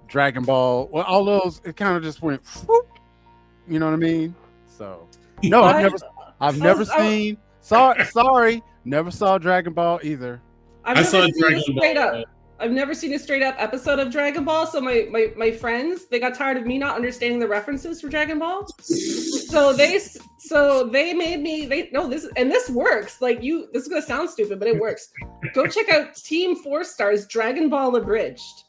Dragon 0.07 0.43
Ball. 0.43 0.87
Well, 0.91 1.03
all 1.03 1.25
those, 1.25 1.61
it 1.65 1.75
kind 1.75 1.97
of 1.97 2.03
just 2.03 2.21
went, 2.21 2.41
whoop, 2.65 2.86
you 3.67 3.79
know 3.79 3.85
what 3.87 3.93
I 3.93 3.97
mean? 3.97 4.35
So, 4.67 5.07
no, 5.43 5.63
I've 5.63 5.81
never, 5.81 5.97
I've 6.39 6.59
never 6.59 6.79
was- 6.79 6.89
I 6.89 6.97
was- 6.97 7.09
seen. 7.09 7.37
Sorry, 7.61 8.05
sorry, 8.05 8.63
never 8.85 9.11
saw 9.11 9.37
Dragon 9.37 9.73
Ball 9.73 9.99
either. 10.01 10.41
I've 10.85 10.97
I 10.97 11.01
never 11.01 11.09
saw 11.09 11.25
seen 11.25 11.33
Dragon 11.39 11.57
a 11.57 11.61
straight 11.61 11.95
Ball. 11.95 12.15
up. 12.21 12.25
I've 12.59 12.71
never 12.71 12.93
seen 12.93 13.13
a 13.13 13.19
straight 13.19 13.43
up 13.43 13.55
episode 13.59 13.99
of 13.99 14.11
Dragon 14.11 14.43
Ball. 14.43 14.65
So 14.65 14.81
my, 14.81 15.07
my 15.11 15.31
my 15.37 15.51
friends 15.51 16.07
they 16.07 16.19
got 16.19 16.33
tired 16.33 16.57
of 16.57 16.65
me 16.65 16.77
not 16.77 16.95
understanding 16.95 17.39
the 17.39 17.47
references 17.47 18.01
for 18.01 18.09
Dragon 18.09 18.39
Ball. 18.39 18.65
So 18.79 19.73
they 19.73 19.99
so 20.39 20.87
they 20.87 21.13
made 21.13 21.41
me 21.41 21.65
they 21.65 21.89
no 21.91 22.07
this 22.07 22.27
and 22.35 22.49
this 22.49 22.69
works. 22.69 23.21
Like 23.21 23.43
you 23.43 23.67
this 23.73 23.83
is 23.83 23.89
gonna 23.89 24.01
sound 24.01 24.29
stupid, 24.29 24.59
but 24.59 24.67
it 24.67 24.79
works. 24.79 25.09
Go 25.53 25.67
check 25.67 25.89
out 25.89 26.15
Team 26.15 26.55
Four 26.55 26.83
Stars 26.83 27.27
Dragon 27.27 27.69
Ball 27.69 27.95
Abridged. 27.95 28.63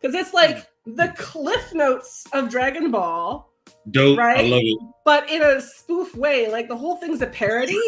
Because 0.00 0.14
it's 0.14 0.34
like 0.34 0.66
hmm. 0.84 0.94
the 0.94 1.12
cliff 1.16 1.74
notes 1.74 2.26
of 2.32 2.48
Dragon 2.48 2.90
Ball, 2.90 3.50
Dope. 3.90 4.18
Right? 4.18 4.38
I 4.38 4.48
love 4.48 4.62
it. 4.62 4.78
but 5.04 5.30
in 5.30 5.42
a 5.42 5.60
spoof 5.60 6.14
way. 6.16 6.50
Like 6.50 6.68
the 6.68 6.76
whole 6.76 6.96
thing's 6.96 7.22
a 7.22 7.26
parody. 7.26 7.80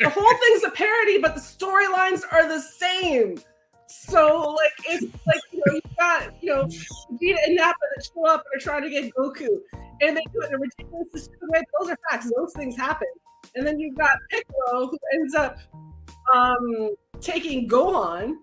the 0.00 0.08
whole 0.08 0.34
thing's 0.38 0.64
a 0.64 0.70
parody, 0.70 1.18
but 1.18 1.34
the 1.34 1.40
storylines 1.40 2.22
are 2.30 2.48
the 2.48 2.60
same. 2.60 3.38
So 3.88 4.56
like 4.56 4.72
it's 4.88 5.02
like 5.26 5.40
you 5.50 5.62
know 5.66 5.74
you 5.74 5.80
got 5.98 6.42
you 6.42 6.54
know 6.54 6.64
Vegeta 6.64 7.38
and 7.46 7.56
Nappa 7.56 7.76
that 7.96 8.04
show 8.14 8.26
up 8.26 8.44
and 8.52 8.60
are 8.60 8.62
trying 8.62 8.82
to 8.82 8.90
get 8.90 9.12
Goku, 9.14 9.48
and 10.00 10.16
they 10.16 10.22
do 10.32 10.42
it 10.42 10.48
in 10.48 10.54
a 10.54 10.58
ridiculous 10.58 11.28
way. 11.42 11.60
Those 11.80 11.90
are 11.90 11.98
facts. 12.08 12.30
Those 12.36 12.52
things 12.54 12.76
happen. 12.76 13.08
And 13.56 13.66
then 13.66 13.80
you've 13.80 13.96
got 13.96 14.16
Piccolo 14.30 14.88
who 14.90 14.98
ends 15.12 15.34
up 15.34 15.58
um 16.32 16.94
taking 17.20 17.68
Gohan 17.68 18.34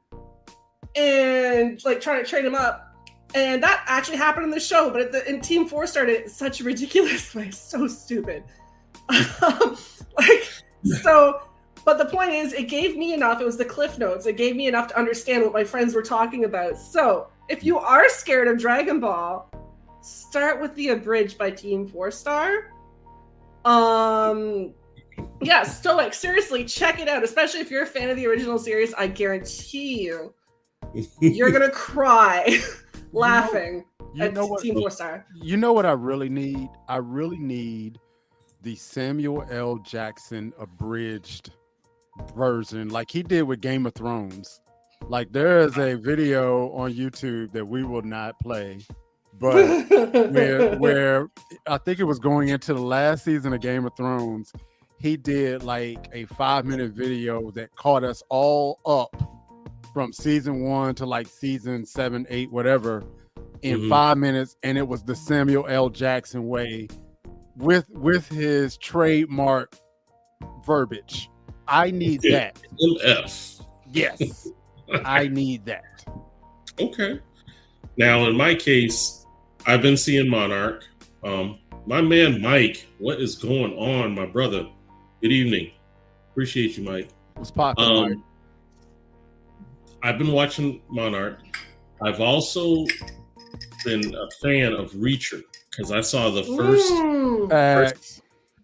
and 0.98 1.84
like 1.86 2.02
trying 2.02 2.24
to 2.24 2.30
train 2.30 2.46
him 2.46 2.56
up. 2.56 2.87
And 3.36 3.62
that 3.62 3.84
actually 3.88 4.18
happened 4.18 4.46
in 4.46 4.52
the 4.52 4.60
show, 4.60 4.90
but 4.90 5.02
at 5.02 5.12
the, 5.12 5.28
in 5.30 5.42
Team 5.42 5.68
Four 5.68 5.86
started 5.86 6.30
such 6.30 6.62
a 6.62 6.64
ridiculous 6.64 7.36
way, 7.36 7.52
so 7.52 7.88
stupid. 7.88 8.44
like 9.10 10.48
so 10.84 11.42
but 11.86 11.98
the 11.98 12.06
point 12.06 12.32
is 12.32 12.52
it 12.52 12.68
gave 12.68 12.98
me 12.98 13.14
enough 13.14 13.40
it 13.40 13.46
was 13.46 13.56
the 13.56 13.64
cliff 13.64 13.98
notes 13.98 14.26
it 14.26 14.36
gave 14.36 14.58
me 14.58 14.68
enough 14.68 14.88
to 14.88 14.98
understand 14.98 15.42
what 15.42 15.54
my 15.54 15.64
friends 15.64 15.96
were 15.96 16.02
talking 16.02 16.44
about. 16.44 16.78
So 16.78 17.30
if 17.50 17.64
you 17.64 17.78
are 17.78 18.10
scared 18.10 18.48
of 18.48 18.58
dragon 18.58 19.00
ball 19.00 19.50
start 20.02 20.62
with 20.62 20.76
the 20.76 20.90
abridged 20.90 21.38
by 21.38 21.52
team 21.52 21.88
four 21.88 22.12
star. 22.12 22.72
Um 23.64 24.74
yeah 25.42 25.64
stoic 25.64 26.14
seriously 26.14 26.64
check 26.64 27.00
it 27.00 27.08
out 27.08 27.24
especially 27.24 27.60
if 27.60 27.72
you're 27.72 27.84
a 27.84 27.88
fan 27.88 28.10
of 28.10 28.16
the 28.16 28.28
original 28.28 28.60
series 28.60 28.94
i 28.94 29.08
guarantee 29.08 30.04
you 30.04 30.32
you're 31.20 31.50
gonna 31.50 31.72
cry 31.72 32.60
laughing 33.12 33.86
You 34.14 34.24
at 34.24 34.34
know 34.34 34.46
what? 34.46 34.62
team 34.62 34.76
four 34.76 34.92
star 34.92 35.26
You 35.42 35.58
know 35.58 35.74
what 35.74 35.86
I 35.86 35.94
really 35.94 36.30
need? 36.30 36.70
I 36.88 36.98
really 36.98 37.40
need 37.40 38.00
the 38.64 38.76
Samuel 38.76 39.46
L. 39.50 39.78
Jackson 39.78 40.54
abridged 40.60 41.52
version, 42.36 42.90
like 42.90 43.12
he 43.12 43.24
did 43.24 43.44
with 43.44 43.62
Game 43.62 43.86
of 43.86 43.94
Thrones. 43.94 44.60
Like 45.08 45.32
there 45.32 45.60
is 45.60 45.78
a 45.78 45.96
video 45.96 46.72
on 46.72 46.94
YouTube 46.94 47.52
that 47.54 47.66
we 47.66 47.84
will 47.84 48.02
not 48.02 48.38
play, 48.40 48.80
but 49.40 49.86
where 50.32 50.76
where 50.78 51.28
I 51.68 51.78
think 51.78 52.00
it 52.00 52.04
was 52.06 52.20
going 52.20 52.50
into 52.50 52.74
the 52.74 52.82
last 52.82 53.24
season 53.24 53.54
of 53.54 53.62
Game 53.62 53.86
of 53.86 53.96
Thrones, 53.96 54.52
he 55.00 55.16
did 55.16 55.64
like 55.64 56.10
a 56.12 56.26
five 56.26 56.66
minute 56.66 56.92
video 56.92 57.52
that 57.52 57.76
caught 57.76 58.04
us 58.04 58.24
all 58.30 58.80
up 58.86 59.37
from 59.98 60.14
season 60.14 60.62
one 60.62 60.94
to 60.94 61.08
like 61.08 61.26
season 61.26 61.84
seven, 61.84 62.24
eight, 62.30 62.52
whatever, 62.52 63.04
in 63.64 63.80
Mhm. 63.80 63.90
five 63.90 64.16
minutes, 64.20 64.56
and 64.62 64.78
it 64.78 64.88
was 64.88 65.02
the 65.02 65.16
Samuel 65.16 65.66
L. 65.68 65.90
Jackson 65.90 66.48
way 66.48 66.88
with 67.56 67.90
with 67.90 68.28
his 68.30 68.78
trademark 68.78 69.76
verbiage. 70.64 71.32
I 71.68 71.90
need 71.90 72.24
Yeah. 72.24 72.52
that. 72.54 72.62
MF. 72.80 73.62
Yes, 73.92 74.48
I 75.04 75.30
need 75.30 75.66
that. 75.66 76.06
Okay. 76.80 77.20
Now, 77.98 78.28
in 78.28 78.38
my 78.38 78.54
case, 78.54 79.26
I've 79.66 79.82
been 79.82 79.98
seeing 79.98 80.30
Monarch. 80.30 80.86
Um, 81.24 81.58
my 81.88 82.02
man 82.02 82.40
Mike, 82.40 82.86
what 83.00 83.20
is 83.20 83.34
going 83.34 83.74
on, 83.74 84.14
my 84.14 84.28
brother? 84.28 84.68
Good 85.24 85.32
evening. 85.32 85.72
Appreciate 86.30 86.78
you, 86.78 86.84
Mike. 86.84 87.10
What's 87.34 87.50
popping? 87.50 87.84
Mike? 87.84 88.12
Um, 88.12 88.24
I've 90.04 90.18
been 90.18 90.32
watching 90.32 90.82
Monarch. 90.90 91.40
I've 92.02 92.20
also 92.22 92.86
been 93.84 94.14
a 94.16 94.30
fan 94.42 94.74
of 94.74 94.92
Reacher 94.94 95.42
because 95.72 95.92
I 95.92 96.02
saw 96.02 96.30
the 96.30 96.44
first 96.44 96.92
Mm, 96.94 97.50
Facts. 97.50 98.22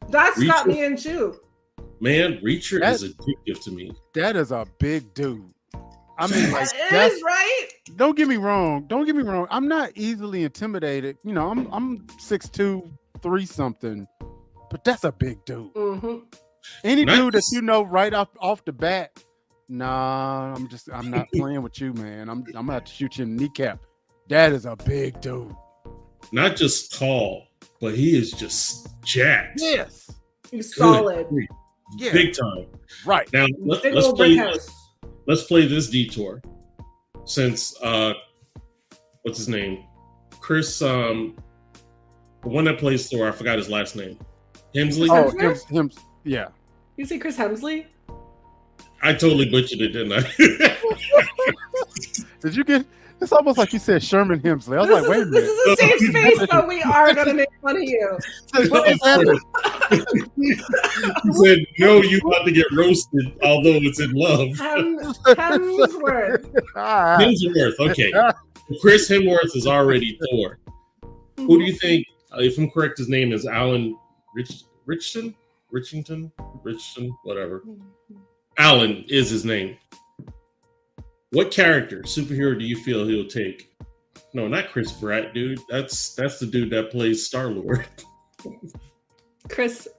that's 0.09 0.41
got 0.43 0.67
me 0.67 0.83
in 0.83 0.95
too 0.97 1.39
man. 1.99 2.39
Reacher 2.43 2.79
That- 2.81 2.93
is 2.95 3.03
addictive 3.15 3.63
to 3.63 3.71
me. 3.71 3.91
that 4.13 4.35
is 4.35 4.51
a 4.51 4.65
big 4.79 5.13
dude. 5.13 5.49
I 6.19 6.27
mean, 6.27 6.51
like 6.51 6.69
That 6.69 6.87
that's 6.91 7.15
is 7.15 7.23
right 7.23 7.67
don't 7.95 8.15
get 8.15 8.27
me 8.27 8.37
wrong. 8.37 8.85
Don't 8.87 9.05
get 9.05 9.15
me 9.15 9.23
wrong. 9.23 9.47
I'm 9.49 9.67
not 9.67 9.91
easily 9.95 10.43
intimidated. 10.43 11.17
You 11.23 11.33
know, 11.33 11.49
I'm 11.49 11.67
I'm 11.71 12.05
six 12.19 12.47
two, 12.49 12.89
three 13.21 13.45
something, 13.45 14.07
but 14.69 14.83
that's 14.83 15.03
a 15.05 15.11
big 15.11 15.43
dude. 15.45 15.71
hmm 15.75 16.17
Any 16.83 17.05
Not 17.05 17.15
dude 17.15 17.33
that 17.33 17.43
you 17.51 17.61
know 17.61 17.81
right 17.83 18.13
off 18.13 18.29
off 18.39 18.63
the 18.65 18.71
bat, 18.73 19.11
nah, 19.73 20.53
I'm 20.55 20.67
just 20.67 20.89
I'm 20.93 21.09
not 21.09 21.27
playing 21.35 21.61
with 21.61 21.79
you, 21.81 21.93
man. 21.93 22.29
I'm 22.29 22.43
I'm 22.47 22.53
gonna 22.53 22.73
have 22.73 22.85
to 22.85 22.91
shoot 22.91 23.17
you 23.17 23.23
in 23.23 23.35
the 23.35 23.43
kneecap. 23.43 23.79
That 24.29 24.53
is 24.53 24.65
a 24.65 24.75
big 24.75 25.19
dude. 25.19 25.53
Not 26.31 26.55
just 26.55 26.97
tall, 26.97 27.47
but 27.81 27.95
he 27.95 28.17
is 28.17 28.31
just 28.31 28.87
jacked. 29.03 29.59
Yes. 29.61 30.09
he's 30.49 30.73
Good 30.73 30.81
solid. 30.81 31.27
Yeah. 31.97 32.13
Big 32.13 32.33
time. 32.33 32.67
right. 33.05 33.31
Now 33.33 33.47
let, 33.59 33.83
big 33.83 33.95
us 33.95 34.11
play. 34.13 34.35
brick 34.35 34.47
house 34.47 34.69
Let's 35.27 35.43
play 35.43 35.67
this 35.67 35.89
detour. 35.89 36.41
Since 37.25 37.79
uh, 37.81 38.13
what's 39.21 39.37
his 39.37 39.47
name? 39.47 39.85
Chris, 40.39 40.81
um, 40.81 41.35
the 42.41 42.49
one 42.49 42.65
that 42.65 42.77
plays 42.77 43.09
Thor. 43.09 43.27
I 43.27 43.31
forgot 43.31 43.57
his 43.57 43.69
last 43.69 43.95
name. 43.95 44.19
Hemsley. 44.75 45.07
Oh, 45.09 45.29
him, 45.29 45.37
Hemsworth? 45.37 45.69
him. 45.69 45.91
Yeah. 46.23 46.47
you 46.97 47.05
see 47.05 47.19
chris 47.19 47.37
hemsley 47.37 47.85
I 49.03 49.13
totally 49.13 49.49
butchered 49.49 49.81
it, 49.81 49.89
didn't 49.89 50.13
I? 50.13 50.21
Did 52.41 52.55
you 52.55 52.63
get? 52.63 52.85
It's 53.21 53.31
almost 53.31 53.57
like 53.57 53.71
you 53.71 53.79
said 53.79 54.03
Sherman 54.03 54.41
Hemsley. 54.41 54.75
I 54.75 54.79
was 54.81 54.89
this, 54.89 55.01
like, 55.01 55.09
wait 55.09 55.21
a 55.21 55.25
this 55.25 55.43
minute. 55.43 55.45
is 55.45 55.67
a 55.67 55.75
safe 55.77 55.99
space 56.37 56.47
but 56.49 56.67
we 56.67 56.81
are 56.81 57.13
gonna 57.13 57.33
make 57.33 57.47
fun 57.61 57.77
of 57.77 57.83
you 57.83 58.17
What 58.69 58.89
is 58.89 58.99
happening? 59.01 59.39
he 60.41 60.55
said, 61.31 61.59
"No, 61.79 62.01
you 62.01 62.19
about 62.25 62.43
to 62.45 62.51
get 62.51 62.65
roasted." 62.75 63.33
Although 63.41 63.79
it's 63.83 64.01
in 64.01 64.11
love. 64.11 64.49
Hem, 64.57 64.97
hemsworth 64.99 66.53
Ah, 66.75 67.17
Hemsworth. 67.19 67.79
Okay, 67.79 68.11
Chris 68.81 69.07
Hemsworth 69.09 69.55
is 69.55 69.67
already 69.67 70.19
Thor. 70.29 70.59
Who 71.37 71.59
do 71.59 71.63
you 71.63 71.73
think? 71.73 72.05
Uh, 72.33 72.39
if 72.41 72.57
I'm 72.57 72.69
correct, 72.71 72.97
his 72.97 73.07
name 73.09 73.31
is 73.31 73.45
Alan 73.45 73.95
Rich 74.35 74.63
Richton? 74.87 75.33
Richington, 75.73 76.29
Richardson, 76.63 77.15
whatever. 77.23 77.63
Alan 78.57 79.05
is 79.07 79.29
his 79.29 79.45
name. 79.45 79.77
What 81.31 81.51
character, 81.51 82.01
superhero, 82.03 82.57
do 82.57 82.65
you 82.65 82.75
feel 82.75 83.07
he'll 83.07 83.27
take? 83.27 83.75
No, 84.33 84.47
not 84.47 84.69
Chris 84.69 84.91
Pratt, 84.91 85.33
dude. 85.33 85.59
That's 85.69 86.15
that's 86.15 86.39
the 86.39 86.45
dude 86.45 86.69
that 86.71 86.91
plays 86.91 87.25
Star 87.25 87.47
Lord. 87.47 87.85
chris 89.49 89.89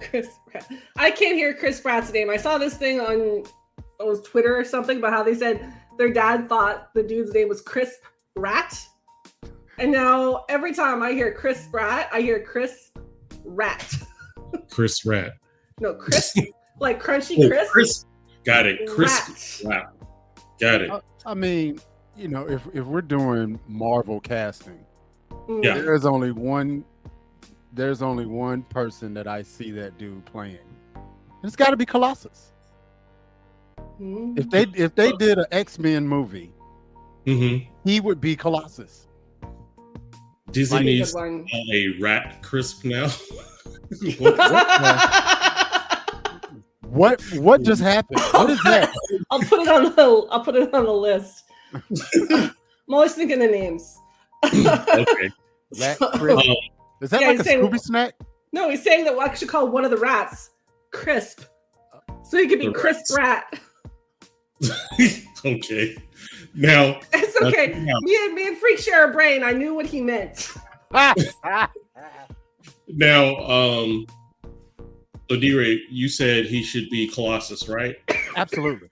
chris 0.00 0.28
pratt 0.50 0.68
i 0.96 1.08
can't 1.08 1.36
hear 1.36 1.54
chris 1.54 1.80
pratt's 1.80 2.12
name 2.12 2.28
i 2.28 2.36
saw 2.36 2.58
this 2.58 2.76
thing 2.76 3.00
on 3.00 3.20
it 3.20 4.04
was 4.04 4.20
twitter 4.22 4.56
or 4.56 4.64
something 4.64 4.98
about 4.98 5.12
how 5.12 5.22
they 5.22 5.34
said 5.34 5.72
their 5.98 6.12
dad 6.12 6.48
thought 6.48 6.92
the 6.92 7.02
dude's 7.02 7.32
name 7.32 7.48
was 7.48 7.60
chris 7.60 7.98
rat 8.34 8.76
and 9.78 9.92
now 9.92 10.44
every 10.48 10.74
time 10.74 11.00
i 11.00 11.12
hear 11.12 11.32
chris 11.32 11.68
pratt 11.70 12.08
i 12.12 12.20
hear 12.20 12.44
chris 12.44 12.92
Rat. 13.44 13.94
Chris 14.70 15.04
Rat. 15.04 15.32
No, 15.80 15.94
Chris, 15.94 16.34
like 16.82 17.02
crunchy 17.02 17.42
Oh, 17.44 17.48
Chris. 17.48 17.70
Chris. 17.70 18.04
Got 18.44 18.66
it. 18.66 18.86
Crispy. 18.88 19.66
Rat. 19.68 19.84
Rat. 19.84 19.92
Got 20.60 20.80
it. 20.82 20.90
Uh, 20.90 21.00
I 21.24 21.34
mean, 21.34 21.78
you 22.16 22.28
know, 22.28 22.46
if 22.48 22.66
if 22.74 22.84
we're 22.84 23.00
doing 23.02 23.58
Marvel 23.68 24.20
casting, 24.20 24.78
Mm. 25.48 25.64
Yeah. 25.64 25.74
there's 25.78 26.04
only 26.04 26.30
one 26.30 26.84
there's 27.72 28.02
only 28.02 28.26
one 28.26 28.62
person 28.64 29.14
that 29.14 29.26
I 29.26 29.42
see 29.42 29.70
that 29.72 29.96
dude 29.96 30.24
playing. 30.26 30.58
It's 31.42 31.56
got 31.56 31.70
to 31.70 31.76
be 31.76 31.86
Colossus. 31.86 32.52
Mm. 34.00 34.38
If 34.38 34.50
they 34.50 34.66
if 34.74 34.94
they 34.94 35.12
did 35.12 35.38
an 35.38 35.46
X-Men 35.50 36.06
movie, 36.06 36.52
hmm 37.26 37.56
he 37.84 38.00
would 38.00 38.20
be 38.20 38.36
Colossus. 38.36 39.08
Disney 40.50 40.76
Might 40.78 40.84
be 40.84 41.00
a 41.00 41.30
needs 41.30 41.96
a 41.96 42.02
rat 42.02 42.42
crisp 42.42 42.84
now. 42.84 43.08
What 44.18 44.36
what 44.38 45.71
just 47.62 47.82
happened? 47.82 48.20
What 48.32 48.50
is 48.50 48.62
that? 48.64 48.92
I'll 49.30 49.40
put 49.40 49.60
it 49.60 49.68
on 49.68 49.84
the 49.84 50.26
I'll 50.30 50.44
put 50.44 50.54
it 50.56 50.72
on 50.74 50.84
the 50.84 50.92
list. 50.92 51.44
I'm 52.34 52.54
always 52.94 53.14
thinking 53.14 53.42
of 53.42 53.50
names. 53.50 53.96
okay. 54.44 55.30
Rat 55.80 55.96
So- 55.98 56.10
crisp. 56.10 56.40
Is 57.00 57.10
that 57.10 57.20
Yeah, 57.20 57.28
like 57.28 57.40
a 57.40 57.44
saying- 57.44 57.62
Scooby 57.62 57.80
snack? 57.80 58.14
no, 58.52 58.68
he's 58.68 58.82
saying 58.82 59.04
that 59.06 59.16
I 59.18 59.32
should 59.34 59.48
call 59.48 59.68
one 59.68 59.84
of 59.84 59.90
the 59.90 59.96
rats 59.96 60.50
Crisp. 60.92 61.42
So 62.24 62.36
he 62.38 62.46
could 62.46 62.58
be 62.60 62.66
The 62.68 62.72
Crisp 62.74 63.16
rats. 63.16 63.58
Rat. 64.62 65.20
okay. 65.44 65.96
Now, 66.54 67.00
It's 67.12 67.40
okay. 67.42 67.68
now, 67.78 67.98
Me 68.02 68.16
and 68.26 68.34
me 68.34 68.46
and 68.48 68.56
Freak 68.58 68.78
share 68.78 69.08
a 69.10 69.12
brain. 69.12 69.42
I 69.42 69.52
knew 69.52 69.74
what 69.74 69.86
he 69.86 70.00
meant. 70.02 70.52
now, 72.88 73.36
um, 73.36 74.06
so 75.32 75.40
D-Ray, 75.40 75.80
you 75.90 76.08
said 76.08 76.44
he 76.44 76.62
should 76.62 76.90
be 76.90 77.08
Colossus, 77.08 77.66
right? 77.68 77.96
Absolutely. 78.36 78.88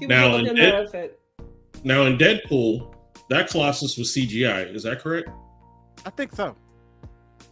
Now, 0.00 0.36
in 0.36 0.46
in 0.46 0.56
that 0.56 0.64
it- 0.68 0.74
outfit. 0.74 1.18
Now 1.84 2.02
in 2.06 2.16
Deadpool, 2.16 2.94
that 3.28 3.50
Colossus 3.50 3.98
was 3.98 4.14
CGI. 4.16 4.74
Is 4.74 4.84
that 4.84 5.00
correct? 5.00 5.28
I 6.06 6.10
think 6.10 6.32
so. 6.34 6.56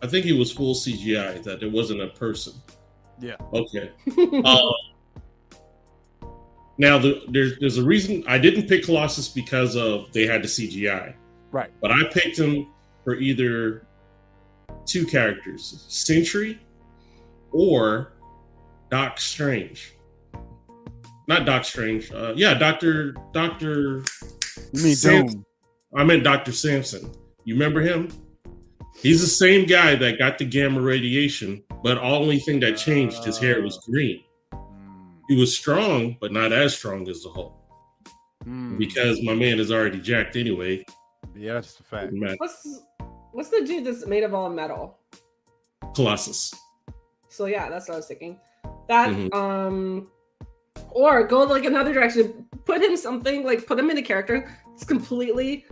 I 0.03 0.07
think 0.07 0.25
he 0.25 0.33
was 0.33 0.51
full 0.53 0.75
CGI. 0.75 1.43
That 1.43 1.63
it 1.63 1.71
wasn't 1.71 2.01
a 2.01 2.07
person. 2.09 2.55
Yeah. 3.21 3.37
Okay. 3.53 3.91
Um, 4.45 4.73
now 6.79 6.97
the, 6.99 7.23
there's 7.29 7.59
there's 7.59 7.77
a 7.79 7.85
reason 7.85 8.25
I 8.27 8.39
didn't 8.39 8.69
pick 8.69 8.85
Colossus 8.85 9.29
because 9.29 9.77
of 9.77 10.11
they 10.13 10.27
had 10.27 10.43
the 10.43 10.49
CGI, 10.49 11.15
Right. 11.51 11.71
but 11.83 11.91
I 11.91 12.05
picked 12.13 12.39
him 12.39 12.69
for 13.05 13.17
either 13.17 13.87
two 14.87 15.05
characters, 15.07 15.85
Sentry 15.89 16.59
or 17.53 18.13
Doc 18.91 19.19
Strange. 19.19 19.95
Not 21.29 21.47
Doc 21.47 21.65
Strange. 21.65 22.11
Uh, 22.13 22.33
yeah, 22.37 22.55
Doctor 22.55 23.15
Doctor. 23.33 24.03
You 24.73 24.83
mean 24.83 24.97
Sam- 24.97 25.27
Doom? 25.27 25.47
I 25.97 26.05
meant 26.05 26.25
Doctor 26.25 26.53
Samson. 26.53 27.11
You 27.45 27.55
remember 27.55 27.81
him? 27.81 28.09
He's 28.97 29.21
the 29.21 29.27
same 29.27 29.67
guy 29.67 29.95
that 29.95 30.19
got 30.19 30.39
the 30.39 30.45
gamma 30.45 30.81
radiation, 30.81 31.63
but 31.83 31.99
only 31.99 32.39
thing 32.39 32.61
that 32.61 32.77
changed 32.77 33.25
his 33.25 33.39
hair 33.39 33.63
was 33.63 33.79
green. 33.89 34.23
He 35.29 35.37
was 35.37 35.57
strong, 35.57 36.17
but 36.21 36.33
not 36.33 36.53
as 36.53 36.77
strong 36.77 37.09
as 37.09 37.23
the 37.23 37.31
Hulk. 37.31 37.57
Mm. 38.45 38.79
Because 38.79 39.23
my 39.23 39.35
man 39.35 39.61
is 39.61 39.71
already 39.71 40.01
jacked 40.01 40.37
anyway. 40.37 40.85
Yeah, 41.37 41.55
that's 41.55 41.79
a 41.79 41.83
fact. 41.85 42.13
What's 42.39 42.83
what's 43.33 43.51
the 43.51 43.65
dude 43.65 43.85
that's 43.85 44.05
made 44.07 44.25
of 44.25 44.35
all 44.35 44.51
metal? 44.51 44.99
Colossus. 45.95 46.53
So 47.29 47.47
yeah, 47.47 47.69
that's 47.69 47.89
what 47.89 47.95
I 47.95 47.99
was 47.99 48.07
thinking. 48.07 48.39
That 48.91 49.11
Mhm. 49.11 49.33
um 49.33 50.09
or 50.91 51.23
go 51.23 51.45
like 51.45 51.65
another 51.65 51.93
direction. 51.93 52.45
Put 52.65 52.83
him 52.83 52.97
something 52.97 53.45
like 53.45 53.65
put 53.65 53.79
him 53.79 53.89
in 53.89 53.97
a 53.99 54.03
character 54.03 54.51
that's 54.69 54.83
completely 54.83 55.65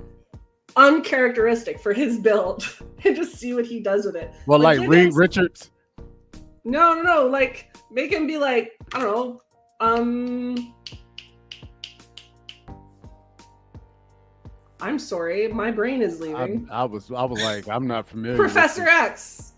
uncharacteristic 0.77 1.81
for 1.81 1.93
his 1.93 2.21
build 2.21 2.63
and 3.05 3.17
just 3.17 3.35
see 3.35 3.55
what 3.55 3.67
he 3.67 3.81
does 3.81 4.07
with 4.07 4.15
it. 4.15 4.33
Well, 4.47 4.61
Like, 4.61 4.79
like, 4.79 4.89
Reed 4.89 5.15
Richards. 5.15 5.73
No, 6.63 6.95
no, 6.95 7.03
no. 7.03 7.27
Like 7.27 7.77
make 7.91 8.13
him 8.13 8.29
be 8.29 8.39
like, 8.39 8.77
I 8.95 9.01
don't 9.01 9.13
know. 9.13 9.41
Um 9.81 10.73
I'm 14.81 15.01
sorry, 15.01 15.49
my 15.49 15.73
brain 15.73 16.03
is 16.03 16.21
leaving. 16.21 16.69
I 16.71 16.85
was 16.85 17.11
I 17.11 17.25
was 17.25 17.43
like, 17.43 17.69
I'm 17.69 17.89
not 17.89 18.07
familiar. 18.09 18.37
Professor. 18.37 18.87
X. 18.89 19.55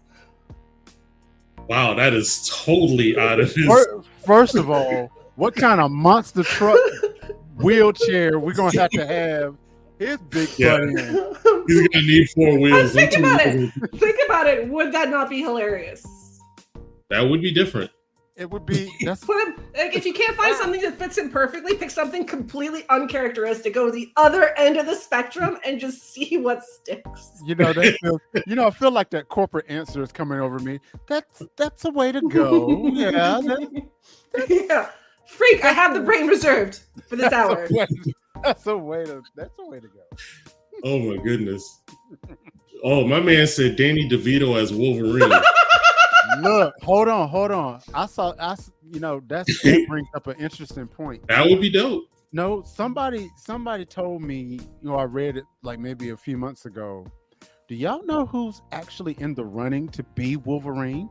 Wow, 1.71 1.95
that 1.95 2.13
is 2.15 2.51
totally 2.53 3.17
out 3.17 3.39
of 3.39 3.55
his. 3.55 3.65
Fir- 3.65 4.03
First 4.27 4.57
of 4.57 4.69
all, 4.71 5.07
what 5.37 5.55
kind 5.55 5.81
of 5.81 5.93
monster 5.93 6.43
truck 6.43 6.77
wheelchair 7.59 8.41
we're 8.41 8.55
gonna 8.55 8.77
have 8.77 8.91
to 8.91 9.07
have 9.07 9.57
his 9.97 10.19
big 10.31 10.49
Yeah. 10.59 10.79
butt 10.79 10.83
in? 10.89 11.65
He's 11.69 11.89
gonna 11.89 12.07
need 12.07 12.29
four 12.31 12.59
wheels. 12.59 12.93
think 12.93 13.17
about 13.17 13.45
wheels. 13.47 13.71
Think 13.99 14.17
about 14.27 14.49
it. 14.49 14.69
Would 14.69 14.91
that 14.91 15.11
not 15.11 15.31
be 15.31 15.43
hilarious? 15.43 16.05
That 17.09 17.21
would 17.23 17.41
be 17.41 17.53
different. 17.53 17.93
It 18.40 18.50
would 18.50 18.64
be 18.64 18.90
that's 19.05 19.22
Put 19.22 19.46
him 19.46 19.57
like 19.76 19.94
if 19.94 20.07
you 20.07 20.14
can't 20.14 20.35
find 20.35 20.57
something 20.57 20.81
that 20.81 20.98
fits 20.98 21.18
him 21.18 21.31
perfectly, 21.31 21.74
pick 21.76 21.90
something 21.90 22.24
completely 22.26 22.85
uncharacteristic. 22.88 23.74
Go 23.74 23.87
to 23.87 23.92
the 23.92 24.11
other 24.16 24.57
end 24.57 24.79
of 24.79 24.87
the 24.87 24.94
spectrum 24.94 25.59
and 25.64 25.79
just 25.79 26.12
see 26.14 26.38
what 26.38 26.64
sticks. 26.64 27.31
you 27.44 27.55
know 27.55 27.72
that 27.74 27.98
feels, 28.00 28.20
you 28.46 28.57
know 28.57 28.66
I 28.66 28.70
feel 28.70 28.90
like 28.92 29.11
that 29.11 29.29
corporate 29.29 29.66
answer 29.68 30.03
is 30.03 30.11
coming 30.11 30.40
over 30.40 30.59
me. 30.59 30.81
That's 31.07 31.42
that's 31.57 31.85
a 31.85 31.90
way 31.90 32.12
to 32.12 32.22
go. 32.22 32.88
Yeah, 32.88 33.11
that- 33.44 33.87
yeah. 34.48 34.90
Freak, 35.26 35.64
I 35.64 35.72
have 35.72 35.94
the 35.94 36.00
brain 36.00 36.26
reserved 36.26 36.81
for 37.09 37.16
this 37.16 37.33
hour. 37.33 37.66
A, 37.70 37.72
way, 37.72 37.87
that's 38.42 38.66
a 38.66 38.76
way 38.76 39.05
to 39.05 39.22
that's 39.37 39.59
a 39.59 39.64
way 39.68 39.81
to 39.81 39.87
go. 39.87 40.16
Oh 40.83 40.98
my 40.98 41.22
goodness. 41.22 41.83
Oh, 42.83 43.07
my 43.07 43.20
man 43.20 43.46
said 43.46 43.76
Danny 43.76 44.09
DeVito 44.09 44.59
as 44.61 44.72
Wolverine. 44.72 45.31
Look, 46.38 46.75
hold 46.83 47.09
on, 47.09 47.29
hold 47.29 47.51
on. 47.51 47.81
I 47.95 48.07
saw 48.07 48.35
I 48.38 48.57
you 48.93 49.01
know 49.01 49.21
that's 49.27 49.62
that 49.62 49.85
brings 49.88 50.09
up 50.14 50.27
an 50.27 50.37
interesting 50.40 50.87
point. 50.87 51.27
that 51.29 51.45
would 51.47 51.61
be 51.61 51.71
dope. 51.71 52.05
No, 52.33 52.62
somebody 52.62 53.29
somebody 53.37 53.85
told 53.85 54.23
me, 54.23 54.38
you 54.38 54.61
know, 54.83 54.97
I 54.97 55.05
read 55.05 55.37
it 55.37 55.45
like 55.62 55.79
maybe 55.79 56.11
a 56.11 56.16
few 56.16 56.37
months 56.37 56.66
ago. 56.66 57.07
Do 57.69 57.75
y'all 57.75 58.05
know 58.05 58.27
who's 58.27 58.62
actually 58.73 59.16
in 59.21 59.35
the 59.35 59.45
running 59.45 59.88
to 59.90 60.03
be 60.14 60.37
Wolverine? 60.37 61.09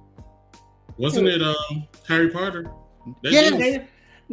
Wasn't 0.97 1.27
it 1.27 1.41
um 1.41 1.88
Harry 2.08 2.29
Potter? 2.29 2.63
That 3.23 3.32
Yes. 3.32 3.49
dude- 3.51 3.60
They- 3.60 3.88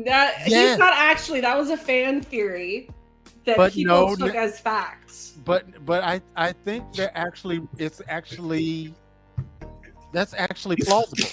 that 0.04 0.34
Yes. 0.46 0.70
he's 0.72 0.78
not 0.78 0.92
actually 0.94 1.40
that 1.40 1.56
was 1.56 1.70
a 1.70 1.76
fan 1.76 2.20
theory 2.20 2.90
that 3.46 3.56
But 3.56 3.72
people 3.72 4.08
no, 4.10 4.16
took 4.16 4.34
as 4.34 4.60
facts. 4.60 5.38
But 5.44 5.84
but 5.86 6.02
I 6.04 6.20
I 6.36 6.52
think 6.52 6.92
they're 6.92 7.16
actually 7.16 7.62
it's 7.78 8.02
actually 8.08 8.92
that's 10.16 10.32
actually 10.34 10.76
plausible 10.76 11.28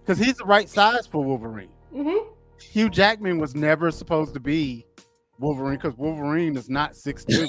because 0.00 0.18
he's 0.18 0.36
the 0.36 0.44
right 0.46 0.68
size 0.68 1.06
for 1.06 1.22
Wolverine. 1.22 1.68
hmm 1.92 2.16
Hugh 2.72 2.88
Jackman 2.88 3.38
was 3.38 3.54
never 3.54 3.90
supposed 3.90 4.32
to 4.32 4.40
be 4.40 4.86
Wolverine 5.38 5.76
because 5.76 5.94
Wolverine 5.98 6.56
is 6.56 6.70
not 6.70 6.96
six 6.96 7.22
two. 7.28 7.46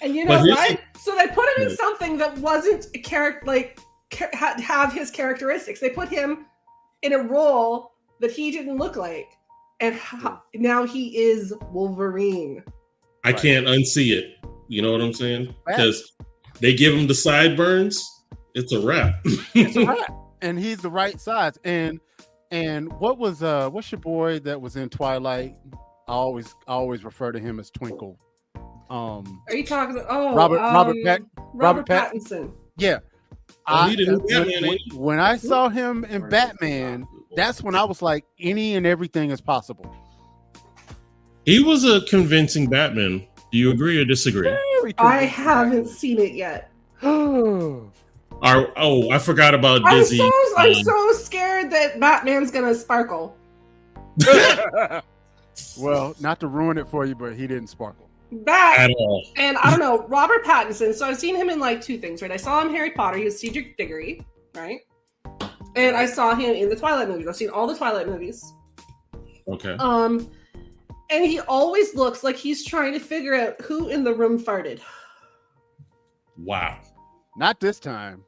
And 0.00 0.14
you 0.14 0.24
know 0.24 0.38
here's 0.44 0.56
what? 0.56 0.80
So 1.00 1.16
they 1.16 1.26
put 1.26 1.48
him 1.56 1.68
in 1.68 1.76
something 1.76 2.16
that 2.18 2.38
wasn't 2.38 2.86
a 2.94 2.98
character 3.00 3.44
like 3.46 3.80
ca- 4.12 4.30
have 4.62 4.92
his 4.92 5.10
characteristics. 5.10 5.80
They 5.80 5.90
put 5.90 6.08
him 6.08 6.46
in 7.02 7.12
a 7.12 7.18
role 7.18 7.92
that 8.20 8.30
he 8.30 8.52
didn't 8.52 8.76
look 8.76 8.94
like, 8.96 9.26
and 9.80 9.96
ha- 9.96 10.40
now 10.54 10.84
he 10.84 11.18
is 11.18 11.52
Wolverine. 11.72 12.62
I 13.24 13.32
Right. 13.32 13.42
can't 13.42 13.66
unsee 13.66 14.12
it. 14.12 14.36
You 14.68 14.80
know 14.82 14.92
what 14.92 15.00
I'm 15.00 15.12
saying? 15.12 15.52
Because 15.66 16.12
they 16.60 16.72
give 16.74 16.94
him 16.94 17.08
the 17.08 17.14
sideburns, 17.14 18.08
it's 18.54 18.72
a 18.72 18.80
wrap. 18.80 19.14
It's 19.54 19.76
a 19.76 19.84
wrap. 19.86 20.12
and 20.42 20.58
he's 20.58 20.78
the 20.78 20.90
right 20.90 21.20
size. 21.20 21.58
And 21.64 22.00
and 22.50 22.92
what 22.94 23.18
was 23.18 23.42
uh 23.42 23.68
what's 23.70 23.90
your 23.92 24.00
boy 24.00 24.38
that 24.40 24.60
was 24.60 24.76
in 24.76 24.88
Twilight? 24.88 25.56
I 26.08 26.12
always 26.12 26.54
I 26.66 26.72
always 26.72 27.04
refer 27.04 27.32
to 27.32 27.38
him 27.38 27.60
as 27.60 27.70
Twinkle. 27.70 28.18
Um 28.90 29.42
Are 29.48 29.54
you 29.54 29.64
talking 29.64 29.96
about? 29.96 30.06
Oh, 30.10 30.34
Robert- 30.34 30.56
Robert 30.58 30.96
um, 30.96 31.02
Pat- 31.04 31.22
Robert, 31.36 31.52
Robert 31.54 31.86
Pat- 31.86 32.12
Pattinson. 32.14 32.52
yeah. 32.76 32.98
Oh, 33.68 33.88
he 33.88 34.06
I- 34.06 34.12
when- 34.12 34.26
Batman, 34.26 34.62
when, 34.68 34.78
when 34.94 35.20
I 35.20 35.36
saw 35.36 35.68
him 35.68 36.04
in 36.04 36.28
Batman, 36.28 37.06
that's 37.36 37.62
when 37.62 37.74
I 37.76 37.84
was 37.84 38.02
like, 38.02 38.24
any 38.40 38.74
and 38.74 38.84
everything 38.86 39.30
is 39.30 39.40
possible. 39.40 39.94
He 41.46 41.62
was 41.62 41.84
a 41.84 42.00
convincing 42.06 42.68
Batman. 42.68 43.26
Do 43.52 43.58
you 43.58 43.70
agree 43.70 44.00
or 44.00 44.04
disagree? 44.04 44.56
I 44.98 45.24
haven't 45.24 45.88
seen 45.88 46.18
it 46.18 46.32
yet. 46.34 46.70
Our, 48.42 48.72
oh, 48.76 49.10
I 49.10 49.18
forgot 49.18 49.54
about 49.54 49.82
I'm 49.84 49.98
Dizzy. 49.98 50.18
so 50.18 50.30
I'm 50.56 50.68
Um, 50.74 50.82
so 50.84 51.12
scared 51.12 51.70
that 51.70 52.00
Batman's 52.00 52.50
gonna 52.50 52.74
sparkle. 52.74 53.36
well, 55.78 56.14
not 56.20 56.40
to 56.40 56.46
ruin 56.46 56.78
it 56.78 56.88
for 56.88 57.04
you, 57.04 57.14
but 57.14 57.34
he 57.34 57.46
didn't 57.46 57.68
sparkle. 57.68 58.08
That 58.44 58.76
at 58.78 58.90
all. 58.92 59.24
And 59.36 59.56
I 59.58 59.70
don't 59.70 59.80
know, 59.80 60.06
Robert 60.08 60.44
Pattinson. 60.44 60.94
So 60.94 61.06
I've 61.06 61.18
seen 61.18 61.34
him 61.36 61.50
in 61.50 61.58
like 61.58 61.80
two 61.80 61.98
things, 61.98 62.22
right? 62.22 62.30
I 62.30 62.36
saw 62.36 62.60
him 62.62 62.70
Harry 62.70 62.92
Potter. 62.92 63.18
He 63.18 63.24
was 63.24 63.38
Cedric 63.38 63.76
Diggory, 63.76 64.24
right? 64.54 64.80
and 65.76 65.96
I 65.96 66.06
saw 66.06 66.34
him 66.34 66.50
in 66.54 66.68
the 66.68 66.76
Twilight 66.76 67.08
movies. 67.08 67.28
I've 67.28 67.36
seen 67.36 67.50
all 67.50 67.66
the 67.66 67.76
Twilight 67.76 68.08
movies. 68.08 68.52
Okay. 69.46 69.74
Um, 69.78 70.28
and 71.10 71.24
he 71.24 71.40
always 71.40 71.94
looks 71.94 72.24
like 72.24 72.36
he's 72.36 72.64
trying 72.64 72.92
to 72.92 73.00
figure 73.00 73.34
out 73.34 73.60
who 73.60 73.88
in 73.88 74.02
the 74.04 74.12
room 74.14 74.42
farted. 74.42 74.80
Wow. 76.36 76.78
Not 77.36 77.60
this 77.60 77.78
time. 77.78 78.24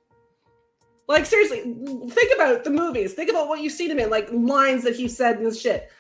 Like 1.13 1.27
seriously, 1.27 1.61
think 1.61 2.35
about 2.35 2.65
the 2.65 2.71
movies. 2.71 3.13
Think 3.13 3.29
about 3.29 3.47
what 3.47 3.61
you've 3.61 3.75
seen 3.75 3.91
him 3.91 3.99
in, 3.99 4.09
like 4.09 4.31
lines 4.33 4.83
that 4.85 4.97
he 4.97 5.09
said 5.09 5.41
and 5.41 5.55
shit. 5.55 5.91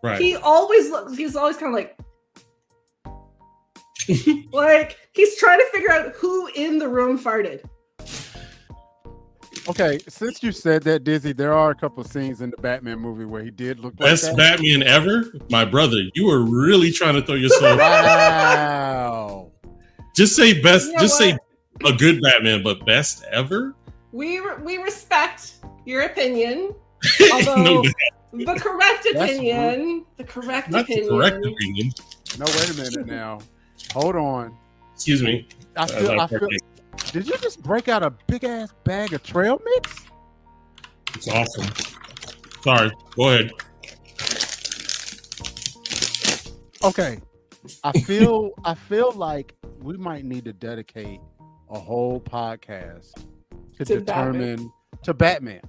Right. 0.00 0.20
He 0.20 0.36
always 0.36 0.90
looks. 0.90 1.16
He's 1.16 1.34
always 1.34 1.56
kind 1.56 1.74
of 1.74 1.74
like, 1.74 1.98
like 4.52 4.96
he's 5.12 5.36
trying 5.38 5.58
to 5.58 5.66
figure 5.72 5.90
out 5.90 6.14
who 6.14 6.48
in 6.54 6.78
the 6.78 6.88
room 6.88 7.18
farted. 7.18 7.64
Okay, 9.68 9.98
since 10.08 10.40
you 10.40 10.52
said 10.52 10.84
that, 10.84 11.02
Dizzy, 11.02 11.32
there 11.32 11.52
are 11.52 11.70
a 11.70 11.74
couple 11.74 12.02
of 12.02 12.06
scenes 12.06 12.40
in 12.40 12.50
the 12.50 12.56
Batman 12.58 13.00
movie 13.00 13.24
where 13.24 13.42
he 13.42 13.50
did 13.50 13.80
look 13.80 13.94
like 13.98 14.10
Best 14.10 14.24
that. 14.26 14.36
Batman 14.36 14.84
ever, 14.84 15.24
my 15.50 15.64
brother. 15.64 15.96
You 16.14 16.26
were 16.26 16.44
really 16.44 16.92
trying 16.92 17.14
to 17.14 17.22
throw 17.22 17.34
yourself. 17.34 17.76
Wow. 17.80 19.50
just 20.14 20.36
say 20.36 20.62
best. 20.62 20.86
You 20.86 20.92
know 20.92 20.98
just 21.00 21.18
say 21.18 21.36
a 21.84 21.92
good 21.92 22.20
Batman, 22.22 22.62
but 22.62 22.86
best 22.86 23.24
ever. 23.32 23.74
We 24.14 24.38
re- 24.38 24.62
we 24.62 24.76
respect 24.78 25.54
your 25.84 26.02
opinion, 26.02 26.72
although 27.32 27.82
the 28.32 28.54
correct 28.60 29.06
opinion, 29.12 30.06
the 30.16 30.22
correct 30.22 30.70
not 30.70 30.86
the 30.86 30.92
opinion. 30.92 31.08
correct 31.08 31.44
opinion. 31.44 31.90
No, 32.38 32.44
wait 32.46 32.70
a 32.70 32.74
minute 32.74 33.06
now. 33.08 33.40
Hold 33.92 34.14
on. 34.14 34.56
Excuse 34.94 35.20
me. 35.20 35.48
I 35.76 35.86
feel, 35.88 36.20
I 36.20 36.28
feel, 36.28 36.48
did 37.10 37.26
you 37.26 37.36
just 37.38 37.60
break 37.60 37.88
out 37.88 38.04
a 38.04 38.10
big 38.28 38.44
ass 38.44 38.72
bag 38.84 39.12
of 39.14 39.24
trail 39.24 39.60
mix? 39.64 40.04
It's 41.16 41.26
awesome. 41.26 41.66
Sorry. 42.62 42.92
Go 43.16 43.30
ahead. 43.30 43.50
Okay. 46.84 47.18
I 47.82 47.98
feel 47.98 48.52
I 48.64 48.74
feel 48.74 49.10
like 49.10 49.56
we 49.82 49.96
might 49.96 50.24
need 50.24 50.44
to 50.44 50.52
dedicate 50.52 51.18
a 51.68 51.80
whole 51.80 52.20
podcast 52.20 53.10
to, 53.78 53.84
To 53.84 54.00
determine 54.00 54.72
to 55.02 55.14
Batman. 55.14 55.60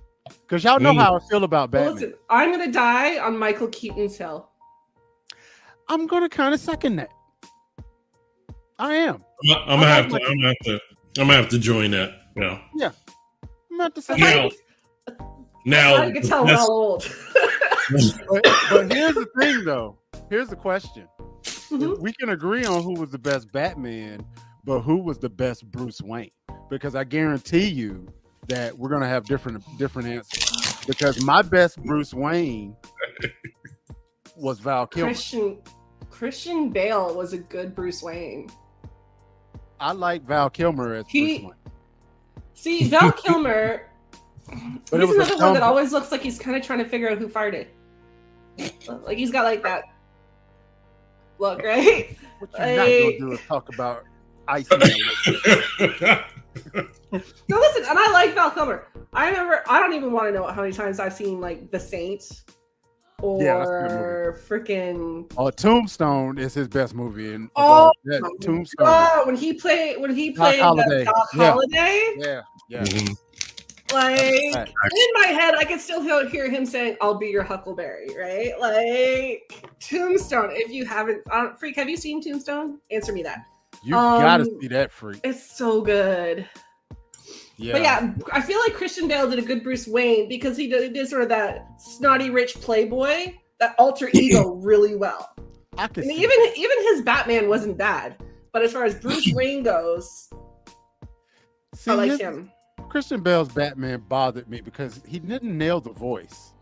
Because 0.41 0.63
y'all 0.63 0.79
know 0.79 0.93
Mm. 0.93 0.97
how 1.01 1.15
I 1.17 1.19
feel 1.29 1.43
about 1.43 1.71
Well, 1.71 1.83
Batman. 1.85 1.93
listen, 1.95 2.13
I'm 2.29 2.51
gonna 2.51 2.71
die 2.71 3.19
on 3.19 3.37
Michael 3.37 3.67
Keaton's 3.67 4.17
hill. 4.17 4.49
I'm 5.87 6.07
gonna 6.07 6.29
kind 6.29 6.53
of 6.53 6.59
second 6.59 6.95
that. 6.97 7.09
I 8.79 8.93
am. 8.95 9.23
I'm, 9.49 9.57
I'm 9.67 9.79
gonna 9.79 9.85
have 9.87 10.09
to. 10.09 10.15
I'm 10.15 10.21
gonna 10.21 10.47
have 10.47 10.57
to. 10.65 10.73
I'm 11.17 11.27
gonna 11.27 11.33
have 11.33 11.49
to 11.49 11.59
join 11.59 11.91
that. 11.91 12.11
Yeah. 12.35 12.59
Yeah. 12.75 12.91
I'm 13.71 13.81
at 13.81 13.95
the 13.95 14.01
I 14.01 14.17
second. 14.17 14.51
Now, 15.67 15.93
now, 15.95 15.95
I 16.03 16.11
can 16.11 16.21
tell 16.23 16.45
we're 16.45 16.55
all 16.55 16.71
old. 16.71 17.15
But, 17.87 18.43
but 18.71 18.91
here's 18.91 19.13
the 19.13 19.27
thing, 19.39 19.63
though. 19.63 19.99
Here's 20.31 20.47
the 20.49 20.55
question. 20.55 21.07
Mhm. 21.43 21.99
We 21.99 22.13
can 22.13 22.29
agree 22.29 22.65
on 22.65 22.81
who 22.81 22.95
was 22.99 23.11
the 23.11 23.19
best 23.19 23.51
Batman, 23.51 24.25
but 24.63 24.79
who 24.79 24.97
was 24.97 25.19
the 25.19 25.29
best 25.29 25.69
Bruce 25.69 26.01
Wayne? 26.01 26.31
Because 26.69 26.95
I 26.95 27.03
guarantee 27.03 27.67
you 27.67 28.07
that 28.47 28.77
we're 28.77 28.89
gonna 28.89 29.07
have 29.07 29.25
different 29.25 29.63
different 29.77 30.07
answers. 30.07 30.75
Because 30.85 31.23
my 31.23 31.41
best 31.41 31.81
Bruce 31.83 32.13
Wayne 32.13 32.75
was 34.35 34.59
Val 34.59 34.87
Kilmer. 34.87 35.09
Christian 35.09 35.57
Christian 36.09 36.69
Bale 36.69 37.13
was 37.15 37.33
a 37.33 37.37
good 37.37 37.75
Bruce 37.75 38.01
Wayne. 38.03 38.49
I 39.79 39.91
like 39.91 40.23
Val 40.23 40.49
Kilmer 40.49 40.95
as 40.95 41.05
He- 41.07 41.39
Bruce 41.39 41.51
Wayne. 41.51 41.73
See, 42.53 42.83
Val 42.89 43.11
Kilmer. 43.23 43.89
But 44.91 45.01
it 45.01 45.07
he's 45.07 45.17
was 45.17 45.27
another 45.27 45.43
one 45.43 45.53
that 45.55 45.63
always 45.63 45.91
looks 45.91 46.11
like 46.11 46.21
he's 46.21 46.37
kind 46.37 46.55
of 46.55 46.63
trying 46.63 46.79
to 46.79 46.85
figure 46.87 47.09
out 47.09 47.17
who 47.17 47.27
farted. 47.27 47.67
Like 48.87 49.17
he's 49.17 49.31
got 49.31 49.43
like 49.43 49.63
that 49.63 49.83
look, 51.39 51.61
right? 51.63 52.15
What 52.39 52.49
you're 52.57 52.75
not 52.75 52.85
gonna 52.85 53.17
do 53.17 53.31
is 53.33 53.39
talk 53.47 53.73
about 53.73 54.03
ice. 54.47 54.69
Man. 56.73 56.87
No, 57.47 57.57
listen, 57.59 57.83
and 57.89 57.97
I 57.97 58.11
like 58.11 58.33
Val 58.33 58.51
Kilmer. 58.51 58.87
I 59.13 59.29
remember. 59.29 59.63
I 59.67 59.79
don't 59.79 59.93
even 59.93 60.11
want 60.11 60.27
to 60.27 60.31
know 60.33 60.45
how 60.47 60.61
many 60.61 60.73
times 60.73 60.99
I've 60.99 61.13
seen 61.13 61.39
like 61.39 61.71
The 61.71 61.79
Saint 61.79 62.43
Yeah, 63.23 63.57
that's 63.59 63.69
a 63.69 63.73
good 63.87 63.91
or 63.91 64.39
freaking. 64.47 65.31
Uh, 65.37 65.51
Tombstone 65.51 66.37
is 66.37 66.53
his 66.53 66.67
best 66.67 66.93
movie, 66.93 67.33
and 67.33 67.49
Oh, 67.55 67.91
that 68.05 68.21
Tombstone. 68.41 68.87
Oh, 68.87 69.23
when 69.25 69.35
he 69.35 69.53
played 69.53 69.99
when 70.01 70.13
he 70.15 70.31
played 70.31 70.59
Holliday. 70.59 70.99
the 70.99 71.05
Doc 71.05 71.29
Yeah. 71.35 71.51
Holliday, 71.51 72.13
Yeah, 72.17 72.41
yeah. 72.69 72.83
Mhm. 72.83 73.17
like 73.93 74.55
Right. 74.55 74.67
in 74.91 75.09
my 75.13 75.27
head, 75.27 75.55
I 75.55 75.63
can 75.63 75.79
still 75.79 76.01
hear, 76.01 76.27
hear 76.27 76.49
him 76.49 76.65
saying, 76.65 76.97
"I'll 77.01 77.17
be 77.17 77.27
your 77.27 77.43
Huckleberry," 77.43 78.09
right? 78.17 78.59
Like 78.59 79.63
Tombstone. 79.79 80.49
If 80.51 80.71
you 80.71 80.85
haven't, 80.85 81.21
uh, 81.31 81.53
freak, 81.53 81.75
have 81.77 81.87
you 81.89 81.97
seen 81.97 82.21
Tombstone? 82.21 82.79
Answer 82.91 83.13
me 83.13 83.23
that. 83.23 83.45
You 83.85 83.91
gotta 83.93 84.43
Um, 84.43 84.57
see 84.61 84.67
that 84.69 84.91
freak. 84.91 85.19
It's 85.23 85.55
so 85.57 85.81
good. 85.81 86.47
Yeah. 87.57 87.71
But 87.73 87.81
yeah, 87.83 88.13
I 88.33 88.41
feel 88.41 88.59
like 88.59 88.73
Christian 88.73 89.07
Bale 89.07 89.29
did 89.29 89.39
a 89.39 89.41
good 89.41 89.63
Bruce 89.63 89.87
Wayne 89.87 90.27
because 90.27 90.57
he 90.57 90.67
did, 90.67 90.83
he 90.83 90.89
did 90.89 91.07
sort 91.07 91.21
of 91.21 91.29
that 91.29 91.67
snotty 91.79 92.29
rich 92.29 92.55
playboy, 92.55 93.33
that 93.59 93.75
alter 93.77 94.09
ego 94.13 94.55
really 94.55 94.95
well. 94.95 95.29
I 95.77 95.87
could 95.87 96.03
And 96.03 96.13
see 96.15 96.21
even 96.23 96.37
even 96.57 96.77
his 96.93 97.01
Batman 97.03 97.47
wasn't 97.47 97.77
bad, 97.77 98.17
but 98.51 98.61
as 98.63 98.73
far 98.73 98.85
as 98.85 98.95
Bruce 98.95 99.31
Wayne 99.33 99.63
goes, 99.63 100.29
See, 101.75 101.91
I 101.91 101.93
like 101.93 102.11
his- 102.11 102.19
him. 102.21 102.51
Christian 102.89 103.21
Bale's 103.21 103.49
Batman 103.49 104.03
bothered 104.07 104.49
me 104.49 104.61
because 104.61 105.01
he 105.05 105.19
didn't 105.19 105.57
nail 105.57 105.79
the 105.81 105.91
voice. 105.91 106.53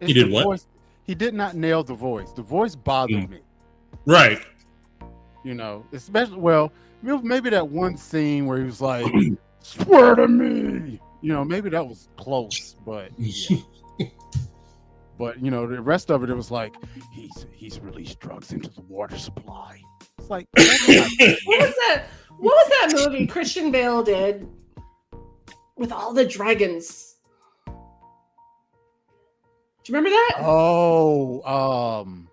He 0.00 0.12
did 0.12 0.28
the 0.28 0.32
what? 0.32 0.44
Voice, 0.44 0.66
he 1.04 1.14
did 1.14 1.34
not 1.34 1.54
nail 1.56 1.82
the 1.82 1.94
voice. 1.94 2.32
The 2.32 2.42
voice 2.42 2.74
bothered 2.74 3.16
Mm. 3.24 3.30
me. 3.30 3.38
Right. 4.06 4.38
You 5.48 5.54
know, 5.54 5.86
especially 5.94 6.36
well, 6.36 6.70
maybe- 7.00 7.26
maybe 7.26 7.48
that 7.48 7.66
one 7.66 7.96
scene 7.96 8.44
where 8.44 8.58
he 8.58 8.64
was 8.64 8.82
like, 8.82 9.10
"Swear 9.60 10.14
to 10.14 10.28
me." 10.28 11.00
You 11.22 11.32
know, 11.32 11.42
maybe 11.42 11.70
that 11.70 11.88
was 11.88 12.10
close, 12.18 12.76
but 12.84 13.12
yeah. 13.16 13.56
but 15.18 15.42
you 15.42 15.50
know, 15.50 15.66
the 15.66 15.80
rest 15.80 16.10
of 16.10 16.22
it, 16.22 16.28
it 16.28 16.34
was 16.34 16.50
like 16.50 16.74
he's 17.10 17.46
he's 17.50 17.80
released 17.80 18.20
drugs 18.20 18.52
into 18.52 18.68
the 18.68 18.82
water 18.82 19.16
supply. 19.16 19.80
It's 20.18 20.28
like 20.28 20.46
What 20.54 20.68
was 20.86 21.74
that? 21.88 22.04
What 22.36 22.54
was 22.54 22.68
that 22.68 22.92
movie 22.92 23.26
Christian 23.26 23.70
Bale 23.70 24.02
did 24.02 24.46
with 25.78 25.92
all 25.92 26.12
the 26.12 26.26
dragons? 26.26 27.16
Do 27.64 27.72
you 29.86 29.94
remember 29.94 30.10
that? 30.10 30.42
Oh, 30.42 31.40
um, 32.02 32.28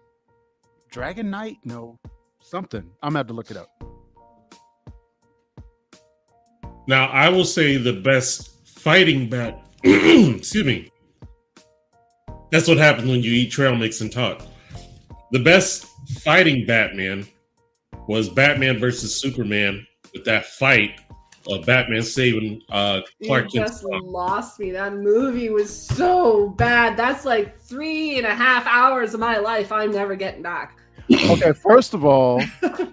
Dragon 0.89 1.29
Knight? 1.29 1.59
No, 1.63 1.97
something. 2.45 2.83
I'm 3.01 3.09
gonna 3.09 3.19
have 3.19 3.27
to 3.27 3.33
look 3.33 3.51
it 3.51 3.57
up. 3.57 3.69
Now, 6.87 7.07
I 7.07 7.29
will 7.29 7.45
say 7.45 7.77
the 7.77 7.93
best 7.93 8.67
fighting 8.67 9.29
bat. 9.29 9.65
excuse 9.83 10.65
me. 10.65 10.91
That's 12.51 12.67
what 12.67 12.77
happens 12.77 13.09
when 13.09 13.23
you 13.23 13.31
eat 13.31 13.51
trail 13.51 13.75
mix 13.75 14.01
and 14.01 14.11
talk. 14.11 14.43
The 15.31 15.39
best 15.39 15.87
fighting 16.19 16.65
Batman 16.65 17.25
was 18.07 18.29
Batman 18.29 18.79
versus 18.79 19.19
Superman 19.19 19.85
with 20.13 20.23
that 20.25 20.45
fight 20.45 21.01
of 21.47 21.65
Batman 21.65 22.03
saving 22.03 22.61
uh, 22.69 23.01
Clark 23.25 23.53
you 23.53 23.59
Kent. 23.59 23.71
just 23.71 23.83
lost 23.83 24.59
me. 24.59 24.71
That 24.71 24.93
movie 24.93 25.49
was 25.49 25.75
so 25.75 26.49
bad. 26.49 26.97
That's 26.97 27.25
like 27.25 27.59
three 27.59 28.17
and 28.17 28.25
a 28.25 28.33
half 28.33 28.65
hours 28.67 29.13
of 29.13 29.19
my 29.19 29.37
life 29.37 29.71
I'm 29.71 29.91
never 29.91 30.15
getting 30.15 30.41
back. 30.41 30.77
Okay, 31.11 31.53
first 31.63 31.93
of 31.93 32.05
all, 32.05 32.39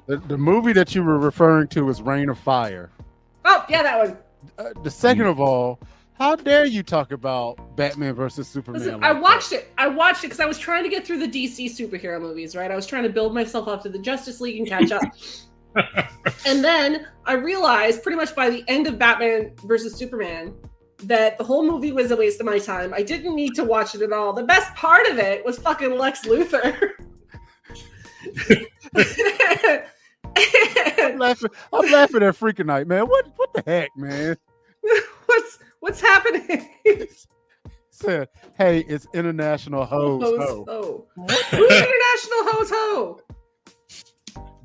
the, 0.06 0.22
the 0.28 0.38
movie 0.38 0.72
that 0.72 0.94
you 0.94 1.02
were 1.02 1.18
referring 1.18 1.68
to 1.68 1.88
is 1.88 2.02
Reign 2.02 2.28
of 2.28 2.38
Fire. 2.38 2.90
Oh, 3.44 3.64
yeah, 3.68 3.82
that 3.82 3.98
one. 3.98 4.18
Uh, 4.58 4.82
the 4.82 4.90
second 4.90 5.26
of 5.26 5.40
all, 5.40 5.78
how 6.14 6.36
dare 6.36 6.66
you 6.66 6.82
talk 6.82 7.12
about 7.12 7.76
Batman 7.76 8.14
versus 8.14 8.46
Superman? 8.46 8.80
Listen, 8.80 9.00
like 9.00 9.10
I 9.10 9.14
that? 9.14 9.22
watched 9.22 9.52
it. 9.52 9.72
I 9.78 9.88
watched 9.88 10.24
it 10.24 10.28
because 10.28 10.40
I 10.40 10.46
was 10.46 10.58
trying 10.58 10.84
to 10.84 10.90
get 10.90 11.06
through 11.06 11.18
the 11.18 11.28
DC 11.28 11.66
superhero 11.66 12.20
movies, 12.20 12.54
right? 12.54 12.70
I 12.70 12.76
was 12.76 12.86
trying 12.86 13.04
to 13.04 13.08
build 13.08 13.34
myself 13.34 13.68
up 13.68 13.82
to 13.82 13.88
the 13.88 13.98
Justice 13.98 14.40
League 14.40 14.58
and 14.58 14.68
catch 14.68 14.92
up. 14.92 15.02
and 16.46 16.62
then 16.62 17.06
I 17.24 17.32
realized 17.32 18.02
pretty 18.02 18.16
much 18.16 18.34
by 18.36 18.50
the 18.50 18.62
end 18.68 18.86
of 18.86 18.98
Batman 18.98 19.52
versus 19.64 19.94
Superman 19.94 20.54
that 21.04 21.38
the 21.38 21.44
whole 21.44 21.64
movie 21.64 21.92
was 21.92 22.10
a 22.10 22.16
waste 22.16 22.40
of 22.40 22.46
my 22.46 22.58
time. 22.58 22.94
I 22.94 23.02
didn't 23.02 23.34
need 23.34 23.54
to 23.54 23.64
watch 23.64 23.94
it 23.94 24.02
at 24.02 24.12
all. 24.12 24.32
The 24.32 24.44
best 24.44 24.72
part 24.74 25.06
of 25.08 25.18
it 25.18 25.44
was 25.44 25.58
fucking 25.58 25.96
Lex 25.96 26.22
Luthor. 26.22 26.90
I'm 30.94 31.18
laughing. 31.18 31.50
I'm 31.72 31.90
laughing 31.90 32.22
at 32.22 32.34
Freaking 32.34 32.66
Night, 32.66 32.86
man. 32.86 33.06
What 33.06 33.26
what 33.36 33.52
the 33.54 33.62
heck, 33.66 33.90
man? 33.96 34.36
what's 35.26 35.58
what's 35.80 36.00
happening? 36.00 36.68
Said, 37.90 38.28
hey, 38.56 38.80
it's 38.88 39.06
International 39.14 39.84
Hose 39.84 40.22
Ho. 40.22 40.64
ho. 40.66 41.06
Who's 41.16 41.30
International 41.50 42.42
Hose 42.50 42.70
Ho? 42.70 43.20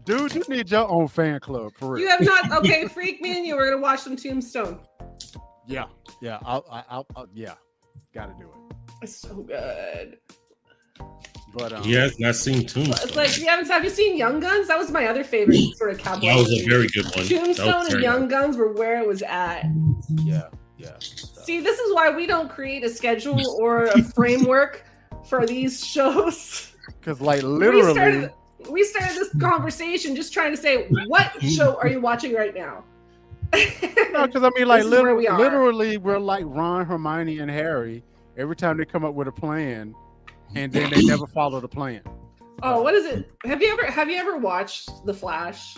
Dude, 0.06 0.34
you 0.34 0.44
need 0.48 0.72
your 0.72 0.90
own 0.90 1.10
fan 1.10 1.40
club 1.42 1.74
for 1.76 1.92
real. 1.92 2.04
You 2.04 2.10
have 2.10 2.22
not 2.22 2.52
okay, 2.64 2.88
freak 2.88 3.22
me 3.22 3.38
and 3.38 3.46
you. 3.46 3.58
We're 3.58 3.70
gonna 3.70 3.82
watch 3.82 4.00
some 4.00 4.16
Tombstone. 4.16 4.80
Yeah. 5.68 5.86
Yeah, 6.22 6.40
I'll, 6.46 6.66
I'll, 6.90 7.06
I'll 7.16 7.28
yeah, 7.34 7.56
got 8.14 8.28
to 8.28 8.44
do 8.44 8.50
it. 8.50 8.76
It's 9.02 9.16
so 9.18 9.36
good. 9.36 10.18
But 11.58 11.74
um, 11.74 11.84
He 11.84 11.94
has 11.94 12.20
not 12.20 12.36
seen 12.36 12.66
Tombstone. 12.68 13.08
It's 13.08 13.16
like, 13.16 13.38
you 13.38 13.48
haven't, 13.48 13.68
have 13.68 13.84
you 13.84 13.90
seen 13.90 14.16
Young 14.18 14.40
Guns? 14.40 14.68
That 14.68 14.78
was 14.78 14.92
my 14.92 15.08
other 15.08 15.24
favorite 15.24 15.76
sort 15.78 15.92
of 15.92 15.98
cowboy. 15.98 16.28
that 16.28 16.36
was 16.36 16.52
a 16.52 16.66
very 16.68 16.88
good 16.88 17.06
one. 17.16 17.26
Tombstone 17.26 17.92
and 17.92 18.02
Young 18.02 18.22
good. 18.22 18.30
Guns 18.30 18.58
were 18.58 18.72
where 18.74 19.02
it 19.02 19.08
was 19.08 19.22
at. 19.24 19.66
yeah, 20.24 20.50
yeah. 20.78 20.94
So, 21.00 21.42
See, 21.42 21.60
this 21.62 21.80
is 21.80 21.94
why 21.96 22.10
we 22.12 22.28
don't 22.28 22.50
create 22.50 22.84
a 22.84 22.90
schedule 22.90 23.40
or 23.60 23.86
a 23.86 24.04
framework 24.04 24.86
for 25.28 25.46
these 25.46 25.86
shows. 25.86 26.64
Because 27.02 27.20
like 27.20 27.42
We 27.42 27.48
literally, 27.50 27.92
started, 27.94 28.32
we 28.70 28.84
started 28.84 29.16
this 29.18 29.30
conversation 29.42 30.16
just 30.16 30.32
trying 30.34 30.52
to 30.52 30.58
say, 30.58 30.88
what 31.08 31.32
show 31.44 31.76
are 31.82 31.88
you 31.88 32.00
watching 32.02 32.34
right 32.34 32.54
now? 32.56 32.84
no, 33.54 34.26
because 34.26 34.44
I 34.44 34.50
mean, 34.56 34.68
like 34.68 34.84
This 34.84 34.88
is 34.88 34.92
where 34.92 35.04
lit- 35.12 35.18
we 35.18 35.28
are. 35.28 35.38
literally, 35.38 35.98
we're 35.98 36.18
like 36.18 36.44
Ron, 36.48 36.86
Hermione, 36.86 37.40
and 37.40 37.50
Harry. 37.52 38.04
Every 38.38 38.56
time 38.56 38.78
they 38.78 38.86
come 38.86 39.04
up 39.06 39.14
with 39.16 39.28
a 39.28 39.32
plan, 39.32 39.96
and 40.56 40.72
then 40.72 40.90
they 40.92 41.04
never 41.04 41.28
follow 41.28 41.60
the 41.60 41.68
plan. 41.68 42.02
oh, 42.64 42.82
what 42.82 42.94
is 42.94 43.06
it? 43.06 43.30
Have 43.46 43.62
you 43.62 43.72
ever 43.72 43.86
have 43.86 44.10
you 44.10 44.18
ever 44.18 44.38
watched 44.38 44.90
The 45.06 45.14
Flash, 45.14 45.78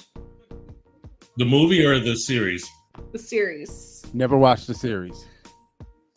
The 1.37 1.45
movie 1.45 1.85
or 1.85 1.99
the 1.99 2.15
series? 2.15 2.69
the 3.11 3.19
series? 3.19 4.05
Never 4.13 4.37
watched 4.37 4.67
the 4.67 4.73
series. 4.73 5.25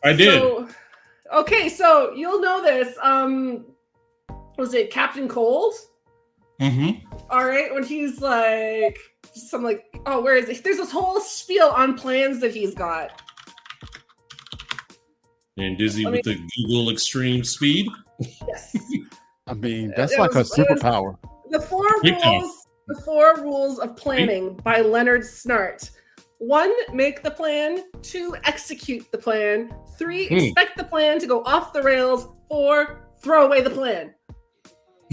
I 0.04 0.12
did. 0.12 0.40
So, 0.40 0.68
okay, 1.32 1.68
so 1.68 2.12
you'll 2.14 2.40
know 2.40 2.60
this. 2.62 2.96
Um, 3.00 3.66
was 4.58 4.74
it 4.74 4.90
Captain 4.90 5.28
Cold? 5.28 5.74
mm-hmm. 6.60 7.06
All 7.30 7.44
right, 7.46 7.72
when 7.72 7.84
he's 7.84 8.20
like, 8.20 8.98
some 9.32 9.62
like, 9.62 9.84
oh, 10.06 10.20
where 10.20 10.36
is 10.36 10.48
it? 10.48 10.62
There's 10.64 10.76
this 10.78 10.90
whole 10.90 11.20
spiel 11.20 11.68
on 11.68 11.96
plans 11.96 12.40
that 12.40 12.52
he's 12.52 12.74
got. 12.74 13.22
And 15.56 15.78
Dizzy 15.78 16.04
I 16.06 16.10
with 16.10 16.22
the 16.24 16.36
Google 16.56 16.90
Extreme 16.90 17.44
Speed. 17.44 17.86
Yes, 18.48 18.76
I 19.46 19.54
mean, 19.54 19.92
that's 19.96 20.12
It 20.12 20.18
like 20.20 20.35
was- 20.35 20.56
a 20.58 20.62
superpower. 20.64 21.16
the 21.50 21.61
four 21.61 21.87
rules. 22.02 22.66
The 22.88 23.00
four 23.04 23.37
rules 23.37 23.78
of 23.78 23.96
planning 23.96 24.56
by 24.64 24.80
Leonard 24.80 25.22
Snart. 25.22 25.90
One, 26.38 26.72
make 26.92 27.22
the 27.22 27.30
plan. 27.30 27.85
Two, 28.02 28.35
execute 28.44 29.11
the 29.12 29.18
plan. 29.18 29.72
Three, 29.98 30.26
Hmm. 30.26 30.35
expect 30.35 30.76
the 30.76 30.85
plan 30.85 31.20
to 31.20 31.26
go 31.28 31.42
off 31.44 31.72
the 31.72 31.82
rails. 31.82 32.26
Four, 32.48 33.08
throw 33.22 33.46
away 33.46 33.61
the 33.61 33.70
plan. 33.70 34.12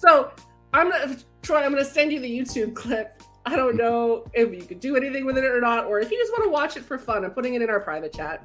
so 0.00 0.32
I'm 0.72 0.90
gonna 0.90 1.16
Troy. 1.42 1.58
I'm 1.58 1.70
gonna 1.70 1.84
send 1.84 2.12
you 2.12 2.18
the 2.20 2.38
YouTube 2.38 2.74
clip. 2.74 3.22
I 3.46 3.54
don't 3.56 3.76
know 3.76 4.24
if 4.32 4.52
you 4.54 4.62
could 4.62 4.80
do 4.80 4.96
anything 4.96 5.24
with 5.26 5.36
it 5.38 5.44
or 5.44 5.60
not, 5.60 5.84
or 5.86 6.00
if 6.00 6.10
you 6.10 6.18
just 6.18 6.32
want 6.32 6.44
to 6.44 6.50
watch 6.50 6.76
it 6.76 6.82
for 6.84 6.98
fun. 6.98 7.24
I'm 7.24 7.30
putting 7.32 7.54
it 7.54 7.62
in 7.62 7.70
our 7.70 7.80
private 7.80 8.12
chat. 8.12 8.44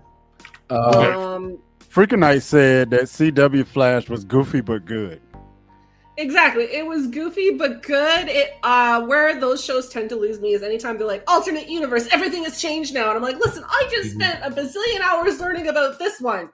Uh, 0.70 1.14
Um, 1.18 1.60
Freaking 1.92 2.20
Night 2.20 2.44
said 2.44 2.92
that 2.92 3.04
CW 3.04 3.66
Flash 3.66 4.10
was 4.10 4.24
goofy 4.24 4.62
but 4.62 4.86
good. 4.86 5.22
Exactly. 6.18 6.66
It 6.66 6.86
was 6.86 7.08
goofy 7.08 7.52
but 7.52 7.82
good. 7.82 8.28
It 8.28 8.52
uh 8.64 9.02
where 9.06 9.40
those 9.40 9.64
shows 9.64 9.90
tend 9.90 10.10
to 10.10 10.16
lose 10.18 10.40
me 10.42 10.54
is 10.54 10.62
anytime 10.62 10.98
they're 10.98 11.08
like 11.08 11.24
alternate 11.28 11.70
universe, 11.70 12.08
everything 12.12 12.44
has 12.44 12.62
changed 12.62 12.94
now. 12.94 13.08
And 13.08 13.18
I'm 13.18 13.24
like, 13.24 13.38
listen, 13.40 13.64
I 13.68 13.88
just 13.90 14.10
Mhm. 14.18 14.22
spent 14.22 14.44
a 14.44 14.50
bazillion 14.54 15.00
hours 15.02 15.40
learning 15.40 15.70
about 15.70 15.98
this 15.98 16.20
one. 16.20 16.50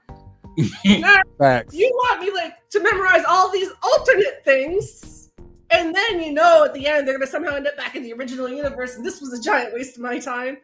now 0.86 1.16
Facts. 1.40 1.74
you 1.74 1.90
want 1.94 2.22
me 2.22 2.32
like 2.32 2.54
to 2.70 2.80
memorize 2.80 3.24
all 3.28 3.52
these 3.52 3.70
alternate 3.84 4.42
things, 4.46 5.32
and 5.72 5.94
then 5.94 6.22
you 6.22 6.32
know 6.32 6.64
at 6.64 6.74
the 6.74 6.88
end 6.88 7.06
they're 7.08 7.18
gonna 7.18 7.30
somehow 7.30 7.56
end 7.56 7.68
up 7.68 7.76
back 7.76 7.96
in 7.96 8.04
the 8.04 8.14
original 8.14 8.48
universe, 8.48 8.96
and 8.96 9.06
this 9.06 9.20
was 9.20 9.34
a 9.38 9.42
giant 9.42 9.74
waste 9.74 9.98
of 9.98 10.04
my 10.04 10.18
time. 10.20 10.58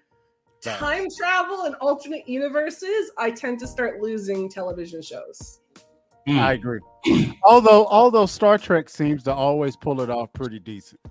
Facts. 0.61 0.79
Time 0.79 1.07
travel 1.17 1.63
and 1.63 1.75
alternate 1.75 2.27
universes, 2.27 3.11
I 3.17 3.31
tend 3.31 3.59
to 3.59 3.67
start 3.67 3.99
losing 3.99 4.47
television 4.47 5.01
shows. 5.01 5.59
Hmm. 6.27 6.37
I 6.37 6.53
agree. 6.53 6.79
although, 7.43 7.87
although 7.87 8.27
Star 8.27 8.59
Trek 8.59 8.89
seems 8.89 9.23
to 9.23 9.33
always 9.33 9.75
pull 9.75 10.01
it 10.01 10.09
off 10.11 10.31
pretty 10.33 10.59
decent. 10.59 11.01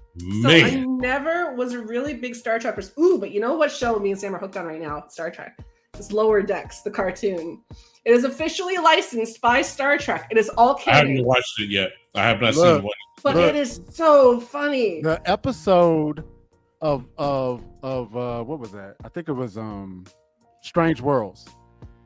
So 0.42 0.48
I 0.50 0.84
never 0.86 1.54
was 1.54 1.72
a 1.72 1.80
really 1.80 2.14
big 2.14 2.36
Star 2.36 2.60
Trek 2.60 2.76
person. 2.76 2.92
Ooh, 3.00 3.18
but 3.18 3.32
you 3.32 3.40
know 3.40 3.54
what 3.54 3.72
show 3.72 3.98
me 3.98 4.12
and 4.12 4.20
Sam 4.20 4.36
are 4.36 4.38
hooked 4.38 4.56
on 4.56 4.66
right 4.66 4.80
now? 4.80 5.04
Star 5.08 5.30
Trek. 5.30 5.58
It's 5.94 6.12
Lower 6.12 6.42
Decks, 6.42 6.82
the 6.82 6.90
cartoon. 6.90 7.60
It 8.04 8.12
is 8.12 8.22
officially 8.22 8.78
licensed 8.78 9.40
by 9.40 9.62
Star 9.62 9.98
Trek. 9.98 10.28
It 10.30 10.38
is 10.38 10.48
all 10.50 10.74
canon. 10.74 10.94
I 10.94 11.08
haven't 11.10 11.26
watched 11.26 11.60
it 11.60 11.70
yet. 11.70 11.90
I 12.14 12.22
have 12.22 12.40
not 12.40 12.54
Look. 12.54 12.76
seen 12.76 12.84
one. 12.84 12.92
but 13.24 13.34
Look. 13.34 13.48
it 13.48 13.56
is 13.56 13.80
so 13.90 14.38
funny. 14.38 15.02
The 15.02 15.20
episode 15.28 16.24
of 16.80 17.06
of 17.18 17.62
of 17.82 18.16
uh 18.16 18.42
what 18.42 18.58
was 18.58 18.72
that? 18.72 18.96
I 19.04 19.08
think 19.08 19.28
it 19.28 19.32
was 19.32 19.56
um 19.58 20.04
Strange 20.62 21.00
Worlds, 21.00 21.46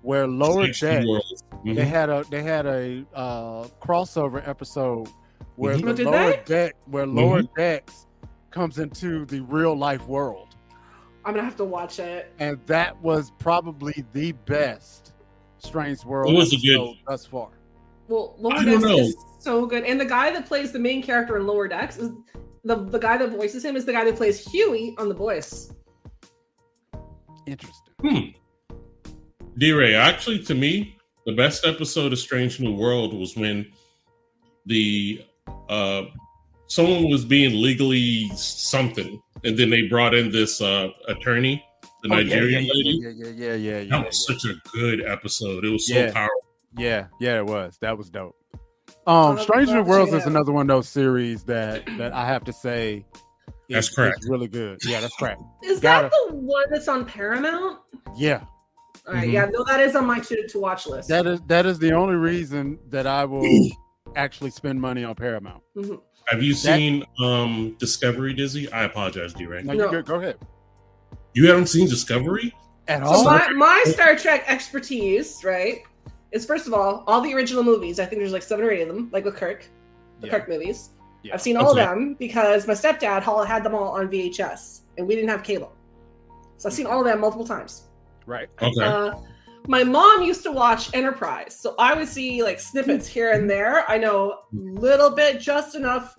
where 0.03 0.27
Lower 0.27 0.73
Strange 0.73 0.81
Deck 0.81 1.07
Worlds. 1.07 1.43
Mhm. 1.65 1.75
they 1.77 1.85
had 1.85 2.11
a 2.11 2.25
they 2.31 2.43
had 2.43 2.67
a 2.67 3.05
uh 3.15 3.65
crossover 3.81 4.47
episode 4.47 5.09
where 5.57 5.77
Mhm. 5.77 5.83
the 5.85 5.91
Oh, 5.91 5.95
did 5.95 6.07
lower 6.07 6.31
they? 6.31 6.43
deck 6.47 6.77
where 6.87 7.07
lower 7.07 7.43
decks 7.57 8.07
comes 8.51 8.79
into 8.79 9.25
the 9.27 9.41
real 9.41 9.77
life 9.77 10.07
world. 10.07 10.49
I'm 11.25 11.33
gonna 11.35 11.45
have 11.45 11.57
to 11.57 11.65
watch 11.65 11.99
it. 12.01 12.33
And 12.39 12.59
that 12.67 13.01
was 13.01 13.31
probably 13.39 14.05
the 14.13 14.33
best 14.33 15.13
Strange 15.59 16.05
World 16.05 16.33
It 16.33 16.37
was 16.37 16.53
a 16.53 16.57
good- 16.57 16.75
episode 16.75 16.97
thus 17.07 17.25
far. 17.27 17.49
Well, 18.09 18.35
Lower 18.39 18.55
I 18.57 18.65
Decks 18.65 18.85
is 18.85 19.17
so 19.39 19.65
good, 19.65 19.85
and 19.85 19.99
the 19.99 20.05
guy 20.05 20.31
that 20.31 20.45
plays 20.45 20.73
the 20.73 20.79
main 20.79 21.03
character 21.03 21.39
in 21.39 21.47
Lower 21.47 21.67
Decks 21.67 21.97
is 21.97 22.11
the 22.65 22.77
the 22.77 22.99
guy 22.99 23.17
that 23.17 23.31
voices 23.31 23.65
him 23.65 23.77
is 23.77 23.85
the 23.85 23.93
guy 23.93 24.05
that 24.05 24.17
plays 24.17 24.45
Hughie 24.51 24.95
on 24.99 25.09
The 25.09 25.15
Boys. 25.15 25.73
Interesting. 27.47 27.95
Hmm. 28.01 28.19
D-Ray, 29.59 29.95
actually, 29.95 30.43
to 30.45 30.55
me, 30.55 30.97
the 31.27 31.33
best 31.35 31.65
episode 31.67 32.13
of 32.13 32.19
Strange 32.19 32.59
New 32.61 32.75
World 32.75 33.15
was 33.15 33.37
when 33.37 33.71
the 34.67 35.25
uh, 35.69 36.03
someone 36.67 37.09
was 37.11 37.25
being 37.25 37.61
legally 37.63 38.29
something, 38.35 39.21
and 39.45 39.57
then 39.57 39.71
they 39.71 39.83
brought 39.83 40.15
in 40.15 40.33
this 40.33 40.61
uh, 40.61 40.89
attorney, 41.09 41.65
the 42.03 42.13
Oh, 42.13 42.17
Nigerian 42.17 42.65
yeah, 42.65 42.73
lady. 42.75 42.99
Yeah, 43.03 43.09
yeah, 43.11 43.27
yeah, 43.29 43.55
yeah, 43.55 43.81
yeah. 43.81 43.91
That 43.91 44.07
was 44.07 44.27
such 44.27 44.45
a 44.45 44.55
good 44.73 45.05
episode. 45.05 45.65
It 45.65 45.71
was 45.71 45.87
so 45.87 45.95
Yeah. 45.95 46.13
powerful. 46.13 46.41
Yeah, 46.77 47.07
yeah, 47.21 47.39
it 47.39 47.47
was. 47.47 47.79
That 47.81 47.97
was 47.97 48.11
dope. 48.11 48.35
I'll 49.07 49.27
Um, 49.29 49.37
have 49.37 49.45
Strange 49.45 49.69
New 49.71 49.83
Worlds 49.83 50.13
is 50.13 50.27
another 50.27 50.53
one 50.53 50.69
of 50.71 50.75
those 50.77 50.89
series 50.89 51.45
that 51.45 51.85
that 51.99 52.13
I 52.13 52.25
have 52.27 52.45
to 52.45 52.53
say 52.53 53.05
is, 53.69 53.75
That's 53.77 53.95
correct. 53.95 54.19
is 54.23 54.29
really 54.31 54.49
good. 54.49 54.79
Yeah, 54.85 55.01
that's 55.01 55.15
correct. 55.17 55.43
Is 55.63 55.81
Gotta- 55.81 56.09
that 56.09 56.13
the 56.31 56.35
one 56.37 56.65
that's 56.71 56.89
on 56.89 57.05
Paramount? 57.05 57.79
Yeah, 58.17 58.43
All 59.07 59.15
right, 59.15 59.29
Mhm. 59.29 59.33
yeah, 59.33 59.47
no, 59.53 59.65
that 59.65 59.81
is 59.81 59.95
on 59.97 60.07
my 60.07 60.19
to 60.21 60.47
to 60.49 60.59
watch 60.59 60.87
list. 60.87 61.09
that 61.09 61.27
is 61.27 61.41
that 61.49 61.67
is 61.67 61.79
the 61.79 61.93
only 61.93 62.15
reason 62.15 62.79
that 62.91 63.07
I 63.07 63.25
will 63.27 63.45
actually 64.17 64.51
spend 64.51 64.81
money 64.81 65.05
on 65.05 65.15
Paramount. 65.15 65.63
Mhm. 65.77 66.01
Have 66.29 66.43
you 66.43 66.55
That- 66.55 66.59
seen 66.61 67.05
um, 67.23 67.77
Discovery, 67.79 68.33
Dizzy? 68.33 68.71
I 68.73 68.85
apologize, 68.85 69.35
D-Ray. 69.35 69.63
No, 69.63 69.75
No. 69.75 69.85
you 69.85 69.91
good. 69.91 70.07
Go 70.07 70.15
ahead. 70.15 70.39
You 71.35 71.49
haven't 71.49 71.67
seen 71.67 71.87
Discovery? 71.89 72.55
At 72.89 73.03
So 73.05 73.11
all? 73.11 73.25
my, 73.25 73.49
my 73.51 73.83
Star 73.87 74.15
Trek 74.17 74.45
expertise, 74.47 75.43
right, 75.45 75.83
is 76.35 76.45
first 76.45 76.67
of 76.67 76.75
all 76.75 77.05
all 77.07 77.21
the 77.23 77.33
original 77.35 77.63
movies. 77.63 77.99
I 77.99 78.05
think 78.05 78.21
there's 78.21 78.33
like 78.33 78.43
seven 78.43 78.65
or 78.67 78.71
eight 78.71 78.83
of 78.83 78.89
them, 78.89 79.09
like 79.13 79.25
with 79.25 79.37
Kirk, 79.37 79.65
the 80.21 80.27
Yeah. 80.27 80.33
Kirk 80.39 80.49
movies. 80.49 80.91
Yeah. 81.23 81.33
I've 81.35 81.41
seen 81.41 81.57
all 81.57 81.71
Okay. 81.71 81.81
of 81.83 81.89
them 81.89 82.17
because 82.19 82.67
my 82.67 82.75
stepdad 82.75 83.27
all 83.27 83.43
had 83.45 83.65
them 83.65 83.75
all 83.75 83.89
on 83.99 84.09
VHS, 84.11 84.81
and 84.99 85.07
we 85.09 85.15
didn't 85.15 85.31
have 85.31 85.43
cable, 85.43 85.73
so 86.59 86.69
I've 86.69 86.75
seen 86.75 86.87
all 86.87 86.99
of 87.01 87.07
them 87.07 87.21
multiple 87.21 87.47
times. 87.47 87.85
Right. 88.27 88.49
Okay. 88.61 88.85
Uh, 88.85 89.15
my 89.67 89.83
mom 89.85 90.23
used 90.23 90.43
to 90.43 90.53
watch 90.53 90.93
Enterprise, 90.95 91.57
so 91.59 91.75
I 91.79 91.95
would 91.95 92.09
see 92.09 92.43
like 92.43 92.61
snippets 92.61 93.07
here 93.07 93.33
and 93.33 93.49
there. 93.49 93.89
I 93.91 93.97
know 93.97 94.33
a 94.33 94.39
little 94.57 95.09
bit, 95.11 95.41
just 95.41 95.75
enough 95.75 96.17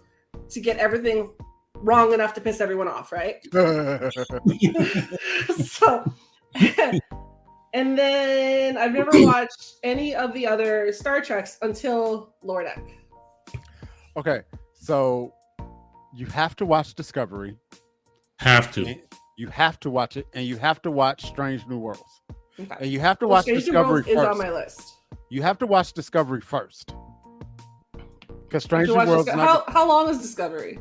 to 0.50 0.60
get 0.60 0.78
everything 0.78 1.32
wrong 1.76 2.14
enough 2.14 2.34
to 2.36 2.42
piss 2.42 2.62
everyone 2.62 2.88
off, 2.88 3.12
right? 3.12 3.36
so 5.68 6.04
and 7.76 7.98
then 7.98 8.78
I've 8.78 8.94
never 8.94 9.12
watched 9.14 9.76
any 9.84 10.16
of 10.16 10.34
the 10.34 10.48
other 10.48 10.92
Star 10.94 11.22
Treks 11.22 11.58
until 11.62 12.34
Lower 12.42 12.64
Deck. 12.64 12.82
okay, 14.18 14.42
so 14.74 15.34
you 16.16 16.26
have 16.28 16.56
to 16.56 16.66
watch 16.66 16.96
Discovery. 16.96 17.56
Have 18.40 18.72
to. 18.74 18.96
You 19.38 19.48
have 19.50 19.80
to 19.82 19.90
watch 19.90 20.16
it, 20.18 20.26
and 20.34 20.46
you 20.48 20.56
have 20.58 20.82
to 20.84 20.92
watch 20.92 21.26
Strange 21.26 21.68
New 21.68 21.78
Worlds, 21.78 22.22
Okay. 22.60 22.76
and 22.80 22.90
you 22.90 23.00
have 23.02 23.20
to 23.20 23.28
Well, 23.28 23.36
watch 23.38 23.44
Strange 23.44 23.60
New 23.66 23.66
Discovery 23.74 23.92
Worlds 23.94 24.08
is 24.08 24.18
on 24.18 24.38
my 24.38 24.50
list. 24.50 24.82
You 25.30 25.42
have 25.42 25.58
to 25.60 25.68
watch 25.68 25.92
Discovery 25.94 26.40
first, 26.42 26.96
because 28.46 28.64
Strange 28.64 28.88
New 28.88 28.96
Worlds. 28.96 29.26
Disco- 29.26 29.38
not- 29.38 29.66
how, 29.68 29.74
how 29.74 29.88
long 29.88 30.10
is 30.10 30.20
Discovery? 30.22 30.80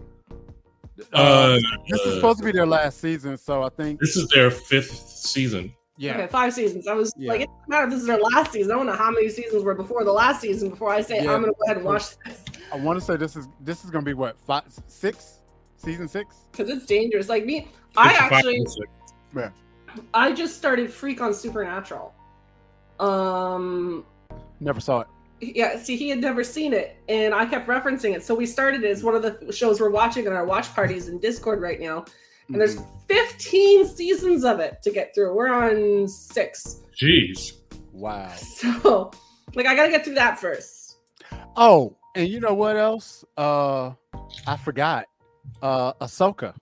Uh, 1.13 1.59
this 1.89 2.01
is 2.03 2.07
uh, 2.07 2.15
supposed 2.17 2.39
to 2.39 2.45
be 2.45 2.53
their 2.53 2.67
last 2.67 3.01
season, 3.01 3.37
so 3.37 3.65
I 3.65 3.69
think 3.71 3.99
This 3.99 4.17
is 4.17 4.29
their 4.29 4.49
fifth 4.53 4.93
season. 4.95 5.75
Yeah. 5.97 6.15
Okay, 6.17 6.27
five 6.27 6.53
seasons. 6.53 6.87
I 6.89 6.95
was 6.95 7.13
Yeah. 7.17 7.31
like, 7.33 7.41
it 7.43 7.47
doesn't 7.49 7.69
matter 7.69 7.85
if 7.85 7.91
this 7.91 8.01
is 8.01 8.07
their 8.07 8.19
last 8.19 8.53
season. 8.53 8.73
I 8.73 8.77
don't 8.77 8.87
know 8.87 8.93
how 8.93 9.11
many 9.11 9.29
seasons 9.29 9.63
were 9.65 9.75
before 9.75 10.05
the 10.05 10.13
last 10.13 10.41
season 10.41 10.71
before 10.71 10.91
I 10.91 11.01
say 11.01 11.23
Yeah. 11.25 11.33
I'm 11.33 11.41
gonna 11.43 11.53
go 11.53 11.65
ahead 11.67 11.77
and 11.79 11.87
watch 11.87 12.17
this. 12.25 12.45
I 12.73 12.77
want 12.79 12.99
to 12.99 13.05
say 13.05 13.17
this 13.17 13.37
is 13.37 13.49
this 13.61 13.85
is 13.85 13.91
gonna 13.91 14.05
be 14.05 14.15
what 14.15 14.37
five, 14.47 14.65
six, 14.89 15.41
season 15.77 16.09
six. 16.09 16.37
Because 16.51 16.69
it's 16.71 16.87
dangerous. 16.87 17.29
Like 17.29 17.45
me, 17.45 17.69
I 17.97 18.13
actually 18.15 18.57
and 18.57 18.71
six. 18.71 18.89
I 20.13 20.33
just 20.33 20.57
started 20.57 20.93
Freak 20.93 21.21
on 21.21 21.33
Supernatural. 21.33 22.13
Um, 22.99 24.05
Never 24.61 24.81
saw 24.81 25.01
it. 25.01 25.07
yeah, 25.41 25.79
see, 25.79 25.97
he 25.97 26.09
had 26.09 26.21
never 26.21 26.43
seen 26.43 26.73
it, 26.73 26.97
and 27.09 27.35
I 27.35 27.45
kept 27.47 27.69
referencing 27.69 28.15
it. 28.15 28.25
So 28.25 28.35
we 28.35 28.47
started 28.47 28.83
it 28.83 28.91
as 28.91 29.05
one 29.05 29.15
of 29.15 29.23
the 29.23 29.53
shows 29.53 29.81
we're 29.81 29.91
watching 29.91 30.27
in 30.27 30.33
our 30.33 30.45
watch 30.45 30.73
parties 30.75 31.09
in 31.09 31.19
Discord 31.19 31.61
right 31.61 31.81
now. 31.81 32.05
And 32.49 32.61
there's 32.61 32.77
Mhm. 32.77 32.87
15 33.09 33.87
seasons 33.87 34.45
of 34.45 34.61
it 34.61 34.83
to 34.83 34.91
get 34.91 35.15
through. 35.15 35.35
We're 35.35 35.49
on 35.49 36.07
six. 36.09 36.81
Jeez. 37.01 37.53
wow. 37.93 38.29
So, 38.37 39.11
like, 39.55 39.67
I 39.67 39.75
gotta 39.77 39.91
get 39.91 40.05
through 40.05 40.15
that 40.17 40.39
first. 40.39 40.97
Oh, 41.57 41.97
and 42.17 42.29
you 42.29 42.41
know 42.41 42.55
what 42.55 42.77
else? 42.77 43.25
Uh 43.37 43.93
I 44.47 44.57
forgot. 44.57 45.07
Uh 45.63 45.93
Ahsoka. 45.95 46.55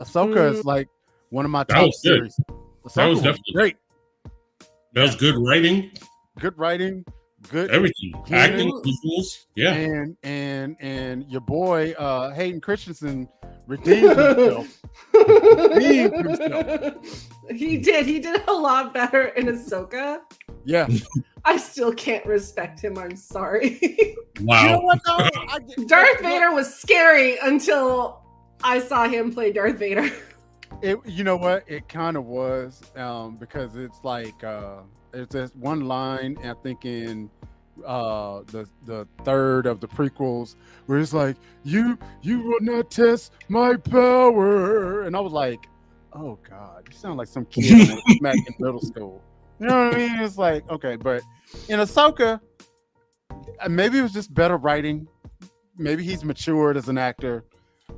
Ahsoka 0.00 0.36
Mm. 0.36 0.52
is 0.54 0.64
like 0.64 0.88
one 1.30 1.44
of 1.44 1.50
my 1.50 1.64
That 1.64 1.74
top 1.74 1.86
was 1.86 2.02
series. 2.02 2.36
Ahsoka 2.84 2.94
That 2.94 3.06
was 3.06 3.16
was 3.16 3.22
definitely- 3.24 3.52
great. 3.54 3.76
That 4.94 5.02
was 5.02 5.16
good 5.16 5.34
writing, 5.38 5.90
Good 6.40 6.56
writing, 6.58 7.04
good 7.50 7.70
everything, 7.70 8.12
Yeah. 8.26 8.36
acting, 8.36 8.70
visuals. 8.84 9.44
Yeah. 9.54 9.72
and 9.74 10.16
and 10.22 10.76
and 10.80 11.24
your 11.30 11.40
boy 11.42 11.92
uh 11.98 12.30
Hayden 12.34 12.60
Christensen 12.60 13.28
redeemed 13.66 14.16
himself. 14.16 14.80
Redeemed 15.14 16.26
himself. 16.26 16.94
he 17.50 17.78
did. 17.78 18.06
He 18.06 18.18
did 18.18 18.46
a 18.48 18.52
lot 18.52 18.92
better 18.92 19.28
in 19.28 19.46
Ahsoka. 19.46 20.20
Yeah. 20.64 20.88
I 21.46 21.56
still 21.58 21.92
can't 21.92 22.24
respect 22.26 22.80
him. 22.82 22.98
I'm 22.98 23.16
sorry. 23.16 23.78
You 24.40 24.46
know 24.46 24.80
Wow. 24.80 24.80
what 24.82 24.98
though? 25.06 25.84
Darth 25.86 26.20
Vader 26.20 26.50
was 26.52 26.74
scary 26.74 27.38
until 27.38 28.20
I 28.64 28.80
saw 28.80 29.06
him 29.08 29.32
play 29.32 29.52
Darth 29.52 29.78
Vader. 29.78 30.10
It, 30.82 30.98
you 31.06 31.24
know 31.24 31.36
what? 31.36 31.64
It 31.66 31.88
kind 31.88 32.16
of 32.16 32.26
was 32.26 32.82
um, 32.96 33.36
because 33.36 33.76
it's 33.76 33.98
like 34.02 34.42
uh, 34.44 34.80
it's 35.12 35.32
this 35.32 35.50
one 35.54 35.82
line. 35.82 36.36
I 36.44 36.54
think 36.62 36.84
in 36.84 37.30
uh, 37.84 38.42
the 38.46 38.68
the 38.86 39.06
third 39.24 39.66
of 39.66 39.80
the 39.80 39.88
prequels 39.88 40.56
where 40.86 40.98
it's 40.98 41.12
like 41.12 41.36
you 41.64 41.98
you 42.22 42.40
will 42.40 42.60
not 42.60 42.90
test 42.90 43.32
my 43.48 43.76
power, 43.76 45.02
and 45.02 45.16
I 45.16 45.20
was 45.20 45.32
like, 45.32 45.66
oh 46.12 46.38
god, 46.48 46.86
you 46.90 46.96
sound 46.96 47.18
like 47.18 47.28
some 47.28 47.44
kid 47.46 47.98
smack 48.18 48.36
in 48.36 48.54
middle 48.58 48.80
school. 48.80 49.22
You 49.60 49.66
know 49.66 49.86
what 49.86 49.94
I 49.94 49.98
mean? 49.98 50.18
It's 50.20 50.38
like 50.38 50.68
okay, 50.70 50.96
but 50.96 51.22
in 51.68 51.78
Ahsoka, 51.80 52.40
uh, 53.30 53.68
maybe 53.68 53.98
it 53.98 54.02
was 54.02 54.12
just 54.12 54.32
better 54.32 54.56
writing. 54.56 55.06
Maybe 55.76 56.04
he's 56.04 56.24
matured 56.24 56.76
as 56.76 56.88
an 56.88 56.98
actor. 56.98 57.44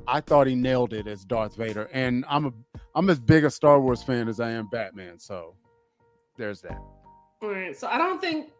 I 0.07 0.21
thought 0.21 0.47
he 0.47 0.55
nailed 0.55 0.93
it 0.93 1.07
as 1.07 1.25
Darth 1.25 1.55
Vader, 1.55 1.89
and 1.91 2.25
I'm 2.29 2.45
a 2.45 2.53
I'm 2.95 3.09
as 3.09 3.19
big 3.19 3.43
a 3.43 3.49
Star 3.49 3.79
Wars 3.79 4.01
fan 4.01 4.27
as 4.27 4.39
I 4.39 4.51
am 4.51 4.67
Batman. 4.67 5.19
So 5.19 5.55
there's 6.37 6.61
that. 6.61 6.79
All 7.41 7.49
right. 7.51 7.77
So 7.77 7.87
I 7.87 7.97
don't 7.97 8.21
think. 8.21 8.51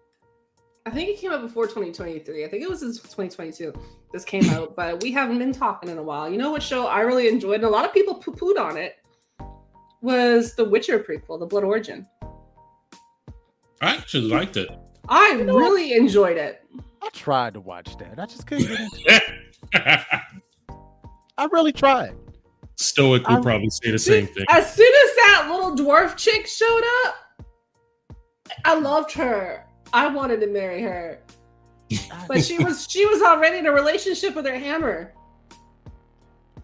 I 0.85 0.89
think 0.89 1.09
it 1.09 1.19
came 1.19 1.33
out 1.33 1.41
before 1.41 1.65
2023. 1.65 2.45
I 2.45 2.47
think 2.47 2.63
it 2.63 2.69
was 2.69 2.81
in 2.81 2.93
2022. 2.93 3.73
This 4.13 4.23
came 4.23 4.45
out, 4.51 4.75
but 4.75 5.01
we 5.03 5.11
haven't 5.11 5.39
been 5.39 5.51
talking 5.51 5.89
in 5.89 5.97
a 5.97 6.03
while. 6.03 6.29
You 6.29 6.37
know 6.37 6.51
what 6.51 6.63
show 6.63 6.87
I 6.87 7.01
really 7.01 7.27
enjoyed, 7.27 7.55
and 7.55 7.65
a 7.65 7.69
lot 7.69 7.83
of 7.85 7.93
people 7.93 8.15
poo 8.15 8.31
pooed 8.31 8.57
on 8.59 8.77
it, 8.77 8.95
was 10.01 10.55
the 10.55 10.63
Witcher 10.63 10.99
prequel, 10.99 11.39
The 11.39 11.45
Blood 11.45 11.63
Origin. 11.63 12.07
I 13.81 13.95
actually 13.95 14.29
liked 14.29 14.57
it. 14.57 14.69
I 15.09 15.35
You 15.37 15.45
know 15.45 15.57
really 15.57 15.93
enjoyed 15.93 16.37
it. 16.37 16.63
I 17.01 17.09
tried 17.09 17.53
to 17.53 17.61
watch 17.61 17.97
that. 17.97 18.19
I 18.19 18.25
just 18.25 18.47
couldn't 18.47 18.67
get 18.67 18.79
into 18.79 20.05
I 21.37 21.45
really 21.45 21.71
tried. 21.71 22.15
Stoic 22.77 23.27
would 23.27 23.39
I- 23.39 23.41
probably 23.41 23.69
say 23.69 23.91
the 23.91 23.99
same 23.99 24.27
thing. 24.27 24.45
As 24.49 24.73
soon 24.73 24.91
as 24.93 25.15
that 25.15 25.47
little 25.51 25.75
dwarf 25.75 26.15
chick 26.15 26.47
showed 26.47 26.83
up, 27.05 27.15
I 28.65 28.75
loved 28.79 29.11
her. 29.13 29.65
I 29.93 30.07
wanted 30.07 30.41
to 30.41 30.47
marry 30.47 30.81
her, 30.81 31.21
but 32.27 32.43
she 32.43 32.61
was 32.63 32.87
she 32.89 33.05
was 33.05 33.21
already 33.21 33.57
in 33.59 33.65
a 33.65 33.71
relationship 33.71 34.35
with 34.35 34.45
her 34.45 34.57
hammer. 34.57 35.13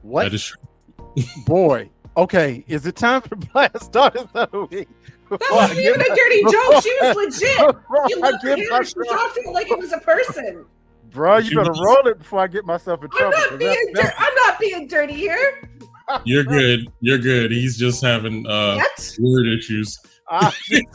What 0.01 0.23
That 0.23 0.33
is 0.33 0.43
true. 0.45 1.23
boy? 1.45 1.89
Okay, 2.15 2.63
is 2.67 2.85
it 2.85 2.95
time 2.95 3.21
for 3.21 3.35
blast 3.35 3.81
starters 3.85 4.27
of 4.33 4.51
the 4.51 4.65
week? 4.65 4.89
That 5.31 5.39
wasn't 5.51 5.79
even 5.79 6.01
a 6.01 6.15
dirty 6.15 6.41
joke. 6.43 6.83
She 6.83 6.95
was 7.01 7.15
legit. 7.15 7.75
You 8.09 8.19
looked 8.21 8.45
at 8.45 8.59
her. 8.59 8.83
She 8.83 8.93
talked 9.09 9.35
to 9.35 9.41
it 9.41 9.51
like 9.53 9.71
it 9.71 9.79
was 9.79 9.93
a 9.93 9.99
person. 9.99 10.65
Bro. 11.13 11.37
You 11.37 11.49
She 11.49 11.55
better 11.55 11.71
roll 11.71 12.07
it 12.07 12.17
before 12.19 12.39
I 12.39 12.47
get 12.47 12.65
myself 12.65 13.03
in 13.03 13.09
trouble. 13.11 13.33
I'm 13.37 13.41
trouble. 13.49 13.65
not 13.65 13.69
'cause 13.69 13.75
being. 13.77 13.93
that- 13.93 14.03
Dir- 14.03 14.13
I'm 14.17 14.35
not 14.35 14.59
being 14.59 14.87
dirty 14.87 15.13
here. 15.13 15.69
You're 16.25 16.43
good. 16.43 16.91
You're 16.99 17.17
good. 17.17 17.51
He's 17.51 17.77
just 17.77 18.03
having 18.03 18.45
uh 18.47 18.75
Yet. 18.75 19.11
word 19.19 19.47
issues. 19.47 19.97
I 20.29 20.51
just. 20.69 20.85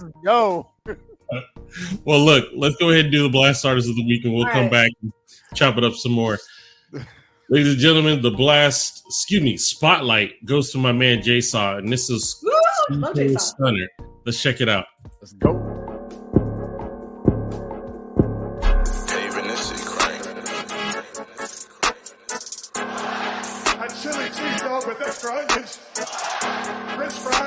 Well, 2.06 2.20
look, 2.20 2.48
let's 2.54 2.76
go 2.76 2.88
ahead 2.88 3.04
and 3.06 3.12
do 3.12 3.22
the 3.22 3.28
blast 3.28 3.60
starters 3.60 3.86
of 3.86 3.94
the 3.96 4.06
week, 4.06 4.24
and 4.24 4.32
we'll 4.32 4.46
All 4.46 4.50
come 4.50 4.62
right. 4.62 4.70
back 4.70 4.90
and 5.02 5.12
chop 5.54 5.76
it 5.76 5.84
up 5.84 5.92
some 5.92 6.12
more. 6.12 6.38
Ladies 7.50 7.72
and 7.72 7.78
gentlemen, 7.78 8.22
the 8.22 8.30
blast, 8.30 9.02
excuse 9.06 9.42
me, 9.42 9.58
spotlight 9.58 10.42
goes 10.46 10.72
to 10.72 10.78
my 10.78 10.92
man 10.92 11.22
Jay 11.22 11.42
Saw, 11.42 11.76
and 11.76 11.92
this 11.92 12.08
is 12.08 12.42
Woo! 12.42 12.96
Love 12.96 13.18
Stunner. 13.40 13.86
Let's 14.24 14.40
check 14.40 14.62
it 14.62 14.70
out. 14.70 14.86
Let's 15.20 15.34
go. 15.34 15.67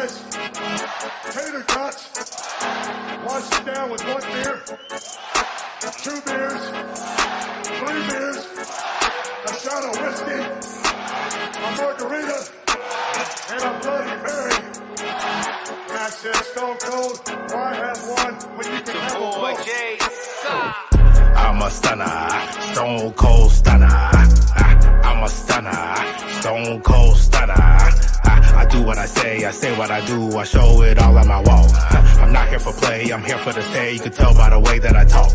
French 0.08 0.34
tater 1.32 1.64
tots, 1.64 2.10
wash 3.26 3.60
it 3.60 3.66
down 3.66 3.90
with 3.92 4.04
one 4.06 4.22
beer, 4.34 4.62
two 6.02 6.22
beers, 6.26 6.64
three 7.78 8.02
beers, 8.10 8.40
a 9.46 9.54
shot 9.62 9.84
of 9.86 9.94
whiskey, 10.02 10.42
a 11.58 11.70
margarita, 11.78 12.40
and 13.52 13.62
a 13.62 13.80
Bloody 13.82 14.16
Mary. 14.24 14.58
And 15.90 15.98
I 15.98 16.10
said, 16.10 16.36
Stone 16.36 16.78
Cold, 16.80 17.22
why 17.52 17.74
have 17.76 18.02
one 18.08 18.36
when 18.58 18.68
you 18.76 18.82
can 18.82 18.96
have 18.96 19.14
them 19.14 19.32
both? 19.32 19.68
I'm 21.38 21.62
a 21.62 21.70
stunner, 21.70 22.74
stone 22.74 23.14
cold 23.14 23.52
stunner. 23.52 23.88
Ah, 23.90 25.02
I'm 25.04 25.24
a 25.24 25.30
stunner, 25.30 25.96
stone 26.40 26.82
cold 26.82 27.18
stunner. 27.18 28.11
I 28.56 28.66
do 28.66 28.84
what 28.84 28.98
I 28.98 29.06
say, 29.06 29.46
I 29.46 29.52
say 29.52 29.78
what 29.78 29.92
I 29.92 30.06
do, 30.06 30.38
I 30.38 30.44
show 30.44 30.82
it 30.84 31.00
all 31.00 31.18
on 31.18 31.28
my 31.28 31.42
wall. 31.42 31.68
I'm 32.22 32.32
not 32.32 32.48
here 32.50 32.60
for 32.60 32.74
play, 32.74 33.12
I'm 33.12 33.24
here 33.24 33.38
for 33.40 33.54
the 33.54 33.62
stay. 33.62 33.94
You 33.94 34.00
can 34.00 34.12
tell 34.12 34.34
by 34.34 34.50
the 34.50 34.60
way 34.60 34.80
that 34.80 34.96
I 34.96 35.06
talk. 35.06 35.32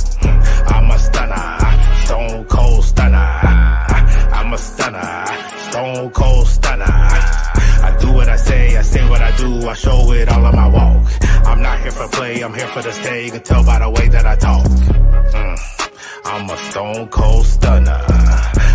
I'm 0.72 0.90
a 0.90 0.98
stunner, 0.98 2.04
stone 2.04 2.44
cold 2.44 2.84
stunner. 2.84 3.16
I'm 3.16 4.52
a 4.52 4.58
stunner, 4.58 5.26
stone 5.70 6.10
cold 6.10 6.46
stunner. 6.46 6.84
I 6.84 7.96
do 8.00 8.12
what 8.12 8.28
I 8.28 8.36
say, 8.36 8.76
I 8.76 8.82
say 8.82 9.08
what 9.08 9.22
I 9.22 9.36
do, 9.36 9.68
I 9.68 9.74
show 9.74 10.12
it 10.12 10.28
all 10.28 10.44
on 10.44 10.54
my 10.54 10.68
walk. 10.68 11.12
I'm 11.46 11.62
not 11.62 11.80
here 11.80 11.92
for 11.92 12.08
play, 12.08 12.42
I'm 12.42 12.54
here 12.54 12.68
for 12.68 12.82
the 12.82 12.92
stay. 12.92 13.26
You 13.26 13.30
can 13.32 13.42
tell 13.42 13.64
by 13.64 13.78
the 13.78 13.90
way 13.90 14.08
that 14.08 14.26
I 14.26 14.36
talk. 14.36 14.64
Mm. 14.66 15.86
I'm 16.24 16.50
a 16.50 16.57
stone 16.57 17.09
cold 17.09 17.46
stunner. 17.46 18.02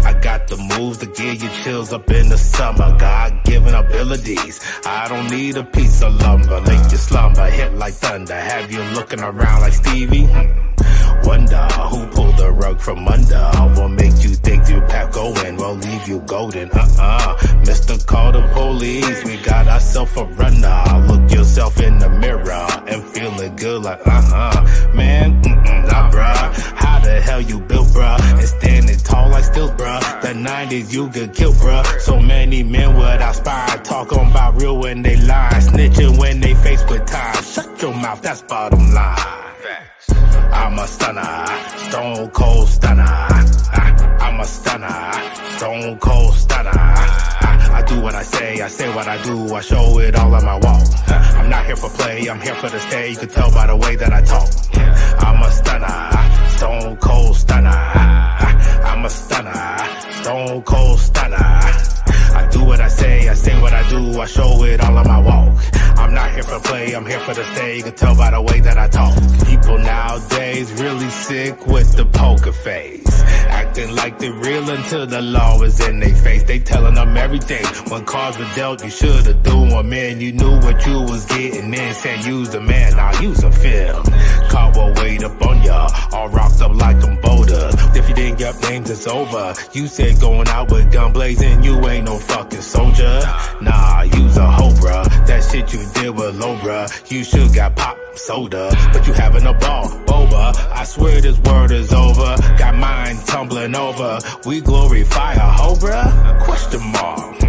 I 0.09 0.17
got 0.21 0.47
the 0.47 0.57
moves 0.57 0.97
to 0.99 1.05
give 1.05 1.41
you 1.43 1.49
chills 1.63 1.93
up 1.93 2.09
in 2.11 2.29
the 2.29 2.37
summer. 2.37 2.97
God 2.97 3.43
given 3.43 3.73
abilities. 3.73 4.59
I 4.85 5.07
don't 5.07 5.29
need 5.29 5.57
a 5.57 5.63
piece 5.63 6.01
of 6.01 6.13
lumber. 6.15 6.61
Make 6.61 6.91
you 6.91 6.97
slumber, 6.97 7.49
hit 7.49 7.73
like 7.73 7.93
thunder. 7.93 8.39
Have 8.39 8.71
you 8.71 8.81
looking 8.95 9.19
around 9.19 9.61
like 9.61 9.73
Stevie? 9.73 10.25
Hmm. 10.25 10.70
Wonder 11.23 11.67
who 11.89 12.07
pulled 12.07 12.37
the 12.37 12.51
rug 12.51 12.79
from 12.79 13.07
under. 13.07 13.35
I 13.35 13.73
will 13.75 13.89
make 13.89 14.23
you 14.23 14.33
think 14.35 14.69
you 14.69 14.81
pack 14.81 15.11
going? 15.11 15.55
Will 15.57 15.75
leave 15.75 16.07
you 16.07 16.19
golden. 16.21 16.69
Uh-uh. 16.71 17.37
Mr. 17.63 18.05
Call 18.05 18.31
the 18.31 18.41
police. 18.53 19.23
We 19.23 19.37
got 19.37 19.67
ourselves 19.67 20.15
a 20.17 20.25
runner. 20.25 21.07
Look 21.07 21.31
yourself 21.31 21.79
in 21.79 21.99
the 21.99 22.09
mirror 22.09 22.67
and 22.87 23.03
feeling 23.03 23.55
good 23.55 23.83
like 23.83 24.05
uh-huh. 24.05 24.93
Man, 24.95 25.41
mm-mm, 25.41 25.87
nah, 25.87 26.11
bruh. 26.11 26.53
How 26.75 26.99
the 26.99 27.21
hell 27.21 27.41
you 27.41 27.59
built, 27.59 27.87
bruh? 27.89 28.19
And 28.39 28.47
standing 28.47 28.97
tall 28.97 29.29
like 29.29 29.43
stills, 29.45 29.71
bruh. 29.71 30.21
The 30.21 30.29
90s 30.29 30.93
you 30.93 31.09
get 31.09 31.33
killed, 31.33 31.55
bruh. 31.55 31.99
So 31.99 32.19
many 32.19 32.63
men 32.63 32.95
without 32.95 33.35
spine 33.35 33.83
talking 33.83 34.29
about 34.29 34.61
real 34.61 34.77
when 34.77 35.01
they 35.01 35.17
lie. 35.17 35.59
Snitching 35.61 36.17
when 36.17 36.39
they 36.39 36.55
face 36.55 36.83
with 36.89 37.05
time. 37.05 37.43
Shut 37.43 37.81
your 37.81 37.93
mouth, 37.93 38.21
that's 38.21 38.41
bottom 38.43 38.93
line. 38.93 39.50
I'm 40.53 40.77
a 40.79 40.87
stunner, 40.87 41.45
stone 41.89 42.29
cold 42.31 42.67
stunner. 42.67 43.03
I'm 43.03 44.39
a 44.39 44.45
stunner, 44.45 45.11
stone 45.57 45.97
cold 45.99 46.33
stunner. 46.33 46.71
I 46.73 47.83
do 47.87 48.01
what 48.01 48.15
I 48.15 48.23
say, 48.23 48.61
I 48.61 48.67
say 48.67 48.93
what 48.93 49.07
I 49.07 49.21
do, 49.23 49.53
I 49.53 49.61
show 49.61 49.99
it 49.99 50.15
all 50.15 50.33
on 50.35 50.45
my 50.45 50.57
wall. 50.59 50.83
I'm 51.07 51.49
not 51.49 51.65
here 51.65 51.75
for 51.75 51.89
play, 51.89 52.29
I'm 52.29 52.39
here 52.41 52.55
for 52.55 52.69
the 52.69 52.79
stay. 52.79 53.11
You 53.11 53.17
can 53.17 53.29
tell 53.29 53.51
by 53.51 53.67
the 53.67 53.75
way 53.75 53.95
that 53.95 54.13
I 54.13 54.21
talk. 54.21 54.49
I'm 55.23 55.41
a 55.41 55.51
stunner, 55.51 56.49
stone 56.57 56.97
cold 56.97 57.35
stunner. 57.35 57.69
I'm 57.69 59.05
a 59.05 59.09
stunner, 59.09 59.77
stone 60.21 60.61
cold 60.63 60.99
stunner. 60.99 61.90
I 62.41 62.47
do 62.49 62.63
what 62.65 62.81
I 62.81 62.87
say, 62.87 63.29
I 63.29 63.35
say 63.35 63.61
what 63.61 63.73
I 63.73 63.87
do, 63.89 64.19
I 64.19 64.25
show 64.25 64.63
it 64.63 64.81
all 64.81 64.97
on 64.97 65.07
my 65.07 65.19
walk. 65.19 65.63
I'm 65.99 66.13
not 66.13 66.31
here 66.31 66.43
for 66.43 66.59
play, 66.59 66.93
I'm 66.93 67.05
here 67.05 67.19
for 67.19 67.33
the 67.35 67.43
stay. 67.53 67.77
You 67.77 67.83
can 67.83 67.95
tell 67.95 68.15
by 68.15 68.31
the 68.31 68.41
way 68.41 68.59
that 68.61 68.77
I 68.77 68.87
talk. 68.87 69.13
People 69.45 69.77
nowadays 69.77 70.73
really 70.81 71.09
sick 71.09 71.67
with 71.67 71.95
the 71.95 72.05
poker 72.05 72.51
face. 72.51 73.21
Acting 73.61 73.95
like 73.95 74.17
they 74.17 74.31
real 74.31 74.67
until 74.69 75.05
the 75.05 75.21
law 75.21 75.61
is 75.61 75.79
in 75.87 75.99
their 75.99 76.15
face. 76.15 76.43
They 76.43 76.59
telling 76.59 76.95
them 76.95 77.15
everything. 77.15 77.65
When 77.91 78.03
cards 78.05 78.37
were 78.39 78.51
dealt, 78.55 78.83
you 78.83 78.89
shoulda 78.89 79.33
threw 79.43 79.69
them 79.69 79.93
in. 79.93 80.19
You 80.19 80.31
knew 80.31 80.55
what 80.61 80.85
you 80.85 81.01
was 81.01 81.25
getting 81.25 81.73
in. 81.73 81.93
Said 81.93 82.25
use 82.25 82.49
the 82.49 82.59
man, 82.59 82.95
now 82.95 83.21
use 83.21 83.43
a 83.43 83.51
film. 83.51 84.03
Cowboy 84.49 84.99
weight 84.99 85.23
up 85.23 85.39
on 85.45 85.61
ya, 85.61 85.87
all 86.11 86.29
rocked 86.29 86.61
up 86.61 86.73
like 86.75 86.99
them 86.99 87.17
boulders. 87.41 87.73
If 87.95 88.09
you 88.09 88.15
didn't 88.15 88.37
get 88.37 88.61
names, 88.61 88.89
it's 88.89 89.07
over. 89.07 89.53
You 89.73 89.87
said 89.87 90.19
going 90.19 90.47
out 90.47 90.71
with 90.71 90.91
gun 90.91 91.13
blazing, 91.13 91.63
you 91.63 91.87
ain't 91.87 92.05
no 92.05 92.17
fucking 92.17 92.61
soldier. 92.61 93.21
Nah, 93.61 94.01
use 94.01 94.37
a 94.37 94.47
hoe, 94.49 94.73
bruh. 94.73 95.27
That 95.27 95.43
shit 95.43 95.73
you 95.73 95.79
did 95.93 96.11
with 96.11 96.35
bruh. 96.39 97.11
You 97.11 97.23
should 97.23 97.53
got 97.53 97.75
pop 97.75 97.97
soda, 98.15 98.69
but 98.93 99.07
you 99.07 99.13
having 99.13 99.45
a 99.45 99.53
ball, 99.53 99.89
boba. 100.05 100.53
I 100.71 100.83
swear 100.83 101.21
this 101.21 101.39
word 101.39 101.71
is 101.71 101.93
over. 101.93 102.35
Got 102.57 102.75
mine 102.75 103.17
tumbling 103.25 103.75
over. 103.75 104.19
We 104.45 104.61
glorify 104.61 105.33
a 105.33 105.39
hoe, 105.39 105.75
bruh. 105.75 106.43
Question 106.43 106.81
mark. 106.91 107.41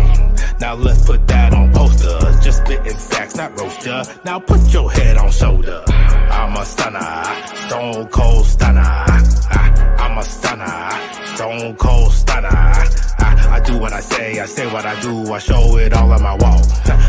Now 0.60 0.74
let's 0.74 1.04
put 1.04 1.26
that 1.26 1.52
on 1.54 1.72
poster. 1.72 2.18
Just 2.40 2.64
spitting 2.64 2.96
facts, 2.96 3.34
not 3.36 3.58
roast 3.58 3.84
ya. 3.84 4.04
Now 4.24 4.38
put 4.38 4.60
your 4.72 4.92
head 4.92 5.16
on 5.16 5.30
shoulder. 5.32 5.82
I'm 5.88 6.56
a 6.56 6.64
stunner, 6.64 7.24
stone 7.66 8.06
cold 8.08 8.46
stunner. 8.46 8.80
Ah, 8.84 9.32
I'm 9.50 9.81
a 10.22 10.24
stunner, 10.24 10.90
stone 11.34 11.76
cold 11.76 12.12
stunner. 12.12 12.48
Ah, 12.48 13.54
I 13.56 13.60
do 13.60 13.78
what 13.78 13.92
I 13.92 14.00
say, 14.00 14.38
I 14.38 14.46
say 14.46 14.66
what 14.72 14.86
I 14.86 15.00
do, 15.00 15.32
I 15.32 15.38
show 15.38 15.76
it 15.78 15.92
all 15.92 16.12
on 16.12 16.22
my 16.22 16.36
wall. 16.36 16.62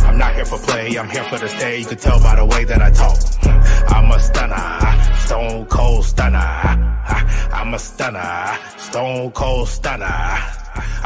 I'm 0.07 0.17
not 0.17 0.33
here 0.33 0.45
for 0.45 0.57
play, 0.57 0.95
I'm 0.97 1.09
here 1.09 1.23
for 1.23 1.37
the 1.37 1.47
stay. 1.47 1.79
You 1.79 1.85
can 1.85 1.97
tell 1.97 2.19
by 2.19 2.35
the 2.35 2.45
way 2.45 2.63
that 2.65 2.81
I 2.81 2.89
talk. 2.89 3.17
I'm 3.95 4.11
a 4.11 4.19
stunner, 4.19 4.67
stone 5.25 5.65
cold 5.67 6.05
stunner. 6.05 6.39
I'm 7.59 7.73
a 7.73 7.79
stunner, 7.79 8.57
stone 8.77 9.31
cold 9.31 9.67
stunner. 9.67 10.05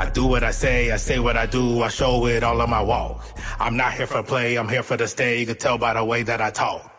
I 0.03 0.10
do 0.14 0.26
what 0.26 0.43
I 0.43 0.51
say, 0.51 0.91
I 0.91 0.97
say 0.97 1.20
what 1.20 1.36
I 1.36 1.45
do, 1.45 1.82
I 1.82 1.89
show 1.89 2.26
it 2.28 2.41
all 2.43 2.62
on 2.62 2.70
my 2.70 2.82
walk. 2.82 3.26
I'm 3.60 3.76
not 3.76 3.93
here 3.93 4.08
for 4.08 4.24
play, 4.24 4.55
I'm 4.58 4.70
here 4.70 4.84
for 4.84 4.95
the 4.95 5.08
stay. 5.08 5.41
You 5.41 5.45
can 5.45 5.58
tell 5.58 5.78
by 5.78 5.93
the 5.93 6.05
way 6.05 6.24
that 6.24 6.41
I 6.41 6.51
talk. 6.51 6.97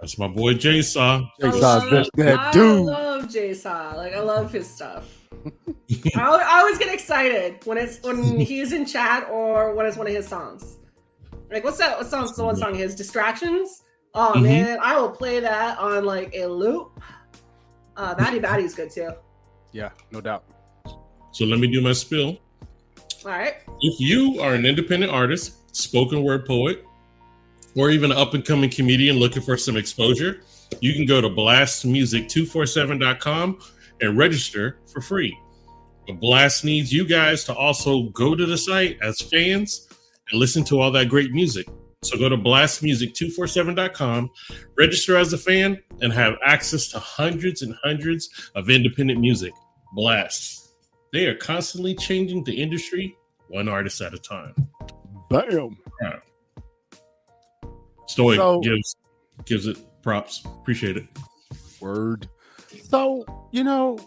That's 0.00 0.18
my 0.18 0.28
boy 0.28 0.54
Jay 0.54 0.82
Saw. 0.82 1.20
Jay 1.40 1.48
I 1.48 1.50
Saw's 1.50 1.60
love- 1.62 1.90
just 1.90 2.10
that 2.16 2.56
I 2.56 2.60
love 2.60 3.28
Jay 3.28 3.52
Saw. 3.54 3.94
Like 3.96 4.14
I 4.14 4.20
love 4.20 4.52
his 4.52 4.68
stuff. 4.68 5.06
I, 6.16 6.20
I 6.20 6.58
always 6.60 6.78
get 6.78 6.92
excited 6.92 7.64
when 7.64 7.78
it's 7.78 8.02
when 8.02 8.38
he's 8.40 8.72
in 8.72 8.86
chat 8.86 9.28
or 9.30 9.74
when 9.74 9.86
it's 9.86 9.96
one 9.96 10.06
of 10.06 10.12
his 10.14 10.26
songs. 10.26 10.78
Like 11.50 11.64
what's 11.64 11.78
that? 11.78 11.98
What 11.98 12.06
song's 12.06 12.34
the 12.36 12.44
one 12.44 12.56
song? 12.56 12.74
His 12.74 12.94
distractions. 12.94 13.82
Oh 14.14 14.32
Mhm. 14.36 14.42
man, 14.42 14.78
I 14.82 14.98
will 14.98 15.10
play 15.10 15.40
that 15.40 15.78
on 15.78 16.04
like 16.04 16.32
a 16.34 16.46
loop. 16.46 17.00
Uh, 17.96 18.14
Batty 18.14 18.38
Batty's 18.46 18.74
good 18.74 18.90
too. 18.90 19.10
Yeah, 19.72 19.90
no 20.10 20.20
doubt. 20.20 20.44
So 21.32 21.44
let 21.44 21.60
me 21.60 21.70
do 21.70 21.80
my 21.80 21.92
spill. 21.92 22.38
All 23.24 23.30
right. 23.30 23.56
If 23.82 24.00
you 24.00 24.40
are 24.40 24.54
an 24.54 24.64
independent 24.66 25.12
artist, 25.12 25.76
spoken 25.76 26.24
word 26.24 26.46
poet, 26.46 26.84
or 27.76 27.90
even 27.90 28.12
an 28.12 28.18
up 28.18 28.34
and 28.34 28.44
coming 28.44 28.70
comedian 28.70 29.18
looking 29.18 29.42
for 29.42 29.56
some 29.56 29.76
exposure, 29.76 30.42
you 30.80 30.94
can 30.94 31.06
go 31.06 31.20
to 31.20 31.28
blastmusic247.com 31.28 33.58
and 34.00 34.16
register 34.16 34.78
for 34.92 35.00
free. 35.00 35.36
But 36.06 36.20
Blast 36.20 36.64
needs 36.64 36.92
you 36.92 37.04
guys 37.06 37.42
to 37.44 37.54
also 37.54 38.04
go 38.10 38.34
to 38.34 38.44
the 38.46 38.58
site 38.58 38.98
as 39.02 39.20
fans 39.20 39.88
and 40.30 40.40
listen 40.40 40.64
to 40.64 40.80
all 40.80 40.90
that 40.92 41.08
great 41.08 41.32
music. 41.32 41.68
So 42.02 42.18
go 42.18 42.30
to 42.30 42.36
blastmusic247.com, 42.36 44.30
register 44.76 45.16
as 45.16 45.32
a 45.32 45.38
fan, 45.38 45.80
and 46.00 46.12
have 46.12 46.34
access 46.44 46.88
to 46.88 46.98
hundreds 46.98 47.62
and 47.62 47.74
hundreds 47.82 48.28
of 48.54 48.68
independent 48.70 49.20
music. 49.20 49.52
Blast. 49.92 50.74
They 51.12 51.26
are 51.26 51.34
constantly 51.34 51.94
changing 51.94 52.44
the 52.44 52.54
industry 52.54 53.16
one 53.48 53.68
artist 53.68 54.00
at 54.00 54.14
a 54.14 54.18
time. 54.18 54.54
Bam. 55.28 55.76
Stoic 58.10 58.36
So- 58.38 58.60
gives 58.60 58.96
gives 59.44 59.66
it 59.66 59.78
props. 60.02 60.44
Appreciate 60.44 60.96
it. 60.96 61.06
Word. 61.80 62.28
So 62.82 63.24
you 63.52 63.64
know, 63.64 63.98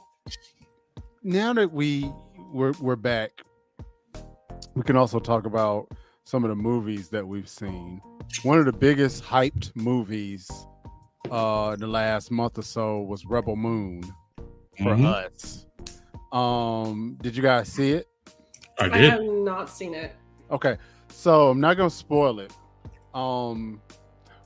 now 1.24 1.54
that 1.54 1.72
we 1.72 2.12
we're 2.54 2.74
we're 2.82 2.96
back, 2.98 3.44
we 4.76 4.84
can 4.84 4.96
also 4.98 5.20
talk 5.20 5.46
about 5.46 5.88
some 6.26 6.44
of 6.44 6.50
the 6.50 6.56
movies 6.56 7.10
that 7.10 7.26
we've 7.28 7.50
seen. 7.50 8.02
One 8.44 8.60
of 8.60 8.66
the 8.66 8.74
biggest 8.74 9.24
hyped 9.24 9.76
movies 9.76 10.50
uh 11.32 11.72
in 11.74 11.80
the 11.80 11.88
last 11.88 12.30
month 12.32 12.58
or 12.58 12.62
so 12.64 13.00
was 13.02 13.26
Rebel 13.26 13.56
Moon 13.56 14.04
for 14.78 14.96
Mhm. 14.96 15.06
us. 15.06 15.66
Um, 16.34 17.18
did 17.22 17.36
you 17.38 17.42
guys 17.44 17.70
see 17.70 17.92
it? 17.92 18.08
I 18.80 18.86
I 18.90 18.98
have 18.98 19.22
not 19.24 19.70
seen 19.70 19.94
it. 19.94 20.16
Okay, 20.52 20.78
so 21.10 21.50
I'm 21.52 21.60
not 21.62 21.78
gonna 21.78 21.90
spoil 21.90 22.40
it. 22.40 22.52
Um, 23.14 23.82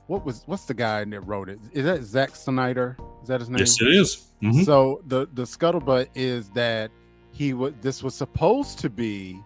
what 0.06 0.24
was 0.24 0.42
what's 0.46 0.64
the 0.64 0.74
guy 0.74 1.04
that 1.04 1.20
wrote 1.20 1.48
it? 1.48 1.58
Is 1.72 1.84
that 1.84 2.02
Zack 2.02 2.34
Snyder? 2.36 2.96
Is 3.22 3.28
that 3.28 3.40
his 3.40 3.50
name? 3.50 3.58
Yes, 3.60 3.80
it 3.80 3.88
is. 3.88 4.28
Mhm. 4.42 4.64
So 4.64 5.02
the 5.06 5.28
the 5.34 5.42
scuttlebutt 5.42 6.08
is 6.14 6.50
that 6.50 6.90
he 7.32 7.52
was 7.54 7.74
this 7.80 8.02
was 8.02 8.14
supposed 8.14 8.78
to 8.80 8.90
be 8.90 9.38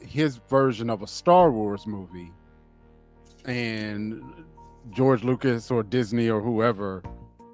his 0.00 0.36
version 0.48 0.90
of 0.90 1.02
a 1.02 1.06
Star 1.06 1.50
Wars 1.52 1.86
movie, 1.86 2.32
and 3.44 4.22
George 4.90 5.22
Lucas 5.24 5.70
or 5.70 5.82
Disney 5.82 6.28
or 6.28 6.40
whoever 6.40 7.02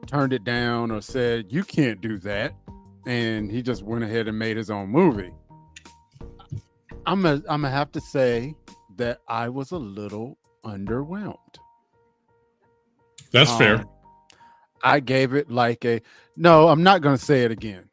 turned 0.06 0.32
it 0.32 0.44
down 0.44 0.90
or 0.90 1.00
said 1.02 1.46
you 1.50 1.62
can't 1.62 2.00
do 2.00 2.18
that, 2.18 2.54
and 3.06 3.50
he 3.50 3.61
just 3.62 3.82
went 3.82 4.04
ahead 4.04 4.28
and 4.28 4.38
made 4.38 4.56
his 4.56 4.70
own 4.70 4.88
movie. 4.88 5.32
I'm 7.06 7.24
a, 7.26 7.34
I'm 7.48 7.62
gonna 7.62 7.70
have 7.70 7.92
to 7.92 8.00
say 8.00 8.54
that 8.96 9.20
I 9.28 9.48
was 9.48 9.70
a 9.70 9.78
little 9.78 10.38
underwhelmed. 10.64 11.36
That's 13.32 13.50
Um, 13.50 13.59
fair. 13.59 13.84
I 14.82 15.00
gave 15.00 15.34
it 15.34 15.50
like 15.50 15.84
a 15.84 16.00
no. 16.36 16.68
I'm 16.68 16.82
not 16.82 17.02
going 17.02 17.16
to 17.16 17.22
say 17.22 17.44
it 17.44 17.50
again. 17.50 17.84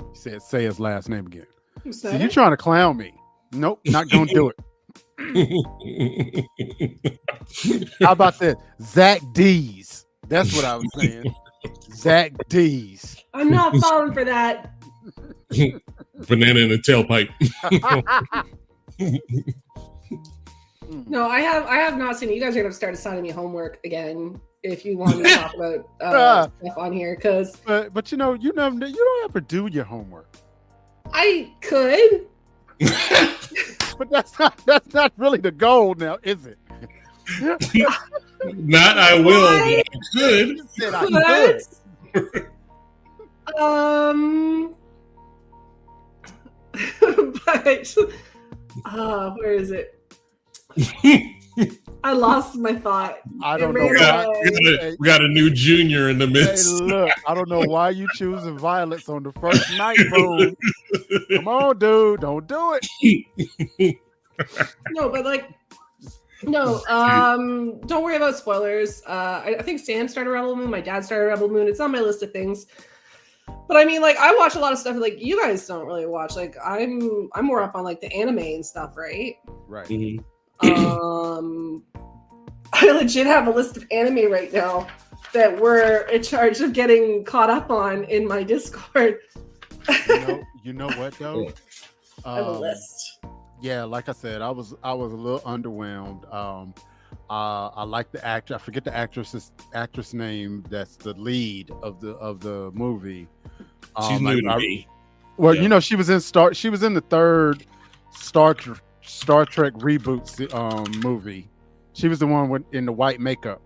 He 0.00 0.06
said, 0.14 0.42
"Say 0.42 0.64
his 0.64 0.80
last 0.80 1.08
name 1.08 1.26
again." 1.26 1.46
Who's 1.82 2.00
So 2.00 2.10
that? 2.10 2.20
you 2.20 2.28
trying 2.28 2.50
to 2.50 2.56
clown 2.56 2.96
me? 2.96 3.12
Nope, 3.52 3.80
not 3.86 4.08
going 4.08 4.26
to 4.28 4.34
do 4.34 4.50
it. 4.50 4.56
How 8.02 8.12
about 8.12 8.38
this? 8.38 8.54
Zach 8.82 9.20
D's? 9.34 10.06
That's 10.28 10.54
what 10.56 10.64
I 10.64 10.76
was 10.76 10.86
saying. 10.96 11.34
Zach 11.94 12.32
D's. 12.48 13.22
I'm 13.34 13.50
not 13.50 13.76
falling 13.76 14.12
for 14.14 14.24
that. 14.24 14.72
Banana 16.28 16.60
in 16.60 16.72
a 16.72 16.78
tailpipe. 16.78 17.28
No, 21.08 21.26
I 21.28 21.40
have 21.40 21.66
I 21.66 21.76
have 21.76 21.96
not 21.98 22.16
seen 22.16 22.28
it. 22.30 22.34
You 22.34 22.40
guys 22.40 22.56
are 22.56 22.62
gonna 22.62 22.74
start 22.74 22.94
assigning 22.94 23.22
me 23.22 23.30
homework 23.30 23.80
again 23.84 24.40
if 24.62 24.84
you 24.84 24.96
want 24.96 25.18
me 25.18 25.24
to 25.24 25.28
talk 25.36 25.54
about 25.54 25.88
uh, 26.00 26.48
stuff 26.60 26.78
on 26.78 26.92
here 26.92 27.16
because 27.16 27.56
but 27.66 27.92
but 27.92 28.10
you 28.10 28.18
know 28.18 28.34
you 28.34 28.52
never 28.52 28.74
you 28.86 28.94
don't 28.94 29.30
ever 29.30 29.40
do 29.40 29.68
your 29.68 29.84
homework. 29.84 30.28
I 31.12 31.52
could. 31.60 32.26
But 33.98 34.10
that's 34.10 34.38
not 34.38 34.60
that's 34.66 34.92
not 34.92 35.12
really 35.16 35.38
the 35.38 35.52
goal 35.52 35.94
now, 35.94 36.18
is 36.22 36.46
it? 36.46 36.58
Not 38.44 38.98
I 38.98 39.18
will, 39.18 39.42
Why? 39.42 39.82
but 39.86 39.96
I 39.96 40.08
could. 40.12 40.60
I 40.94 41.60
could. 42.12 42.48
But, 43.46 43.60
um, 43.60 44.74
but 47.46 47.96
uh, 48.84 49.30
where 49.30 49.54
is 49.54 49.70
it? 49.70 50.03
I 52.02 52.12
lost 52.12 52.56
my 52.56 52.74
thought. 52.74 53.18
I 53.42 53.56
don't 53.56 53.74
know 53.74 53.80
We 53.86 53.94
why. 53.94 53.98
got, 53.98 54.28
we, 54.42 54.50
got 54.50 54.82
a, 54.84 54.96
we 54.98 55.06
got 55.06 55.20
a 55.24 55.28
new 55.28 55.50
junior 55.50 56.10
in 56.10 56.18
the 56.18 56.26
Hey, 56.26 56.84
look, 56.84 57.10
I 57.26 57.34
don't 57.34 57.48
know 57.48 57.60
why 57.60 57.90
you 57.90 58.08
choosing 58.14 58.58
violence 58.58 59.08
on 59.08 59.22
the 59.22 59.32
first 59.32 59.72
night, 59.78 59.98
bro. 60.10 60.50
Come 61.36 61.48
on, 61.48 61.78
dude, 61.78 62.20
don't 62.20 62.46
do 62.46 62.78
it. 62.80 63.96
No, 64.90 65.08
but 65.08 65.24
like, 65.24 65.48
no. 66.42 66.82
Um, 66.88 67.80
don't 67.86 68.02
worry 68.02 68.16
about 68.16 68.36
spoilers. 68.36 69.02
Uh, 69.06 69.42
I, 69.44 69.56
I 69.58 69.62
think 69.62 69.80
Sam 69.80 70.08
started 70.08 70.30
Rebel 70.30 70.56
Moon. 70.56 70.70
My 70.70 70.80
dad 70.80 71.04
started 71.04 71.26
Rebel 71.26 71.48
Moon. 71.48 71.68
It's 71.68 71.80
on 71.80 71.92
my 71.92 72.00
list 72.00 72.22
of 72.22 72.32
things. 72.32 72.66
But 73.68 73.76
I 73.76 73.84
mean, 73.84 74.02
like, 74.02 74.16
I 74.18 74.34
watch 74.34 74.56
a 74.56 74.58
lot 74.58 74.72
of 74.72 74.78
stuff. 74.78 74.96
Like, 74.96 75.18
you 75.18 75.40
guys 75.40 75.66
don't 75.66 75.86
really 75.86 76.06
watch. 76.06 76.34
Like, 76.36 76.56
I'm 76.62 77.30
I'm 77.34 77.46
more 77.46 77.62
up 77.62 77.74
on 77.76 77.84
like 77.84 78.00
the 78.00 78.12
anime 78.12 78.38
and 78.38 78.66
stuff, 78.66 78.96
right? 78.96 79.36
Right. 79.68 79.86
Mhm. 79.86 80.22
Um 80.62 81.82
i 82.72 82.90
legit 82.90 83.26
have 83.26 83.46
a 83.46 83.50
list 83.50 83.76
of 83.76 83.84
anime 83.90 84.30
right 84.30 84.52
now 84.52 84.86
that 85.32 85.60
we're 85.60 86.02
in 86.12 86.22
charge 86.22 86.60
of 86.60 86.72
getting 86.72 87.24
caught 87.24 87.50
up 87.50 87.70
on 87.70 88.04
in 88.04 88.26
my 88.26 88.42
discord 88.42 89.18
You 90.08 90.16
know, 90.26 90.42
you 90.62 90.72
know 90.72 90.88
what 90.90 91.14
though? 91.18 91.50
i 92.24 92.36
have 92.36 92.46
a 92.46 92.50
Um, 92.50 92.60
list 92.60 93.18
yeah, 93.62 93.84
like 93.84 94.10
I 94.10 94.12
said, 94.12 94.42
I 94.42 94.50
was 94.50 94.74
I 94.82 94.92
was 94.92 95.12
a 95.14 95.16
little 95.16 95.40
underwhelmed. 95.40 96.30
Um, 96.34 96.74
Uh, 97.30 97.68
I 97.68 97.84
like 97.84 98.12
the 98.12 98.22
actor. 98.22 98.54
I 98.54 98.58
forget 98.58 98.84
the 98.84 98.94
actress's 98.94 99.52
actress 99.72 100.12
name. 100.12 100.62
That's 100.68 100.96
the 100.96 101.14
lead 101.14 101.70
of 101.82 101.98
the 101.98 102.10
of 102.16 102.40
the 102.40 102.70
movie. 102.74 103.26
She's 104.06 104.18
Um, 104.18 104.24
new 104.24 104.36
I- 104.50 104.52
to 104.52 104.58
me. 104.58 104.86
Well, 105.38 105.54
Yeah. 105.54 105.62
you 105.62 105.68
know, 105.70 105.80
she 105.80 105.96
was 105.96 106.10
in 106.10 106.20
Star. 106.20 106.52
She 106.52 106.68
was 106.68 106.82
in 106.82 106.92
the 106.92 107.00
third 107.00 107.64
Star 108.10 108.52
Tr- 108.52 108.74
Star 109.04 109.44
Trek 109.44 109.72
reboot 109.74 110.28
se- 110.28 110.48
um, 110.48 110.84
movie. 111.00 111.48
She 111.92 112.08
was 112.08 112.18
the 112.18 112.26
one 112.26 112.48
with 112.48 112.62
in 112.72 112.86
the 112.86 112.92
white 112.92 113.20
makeup. 113.20 113.62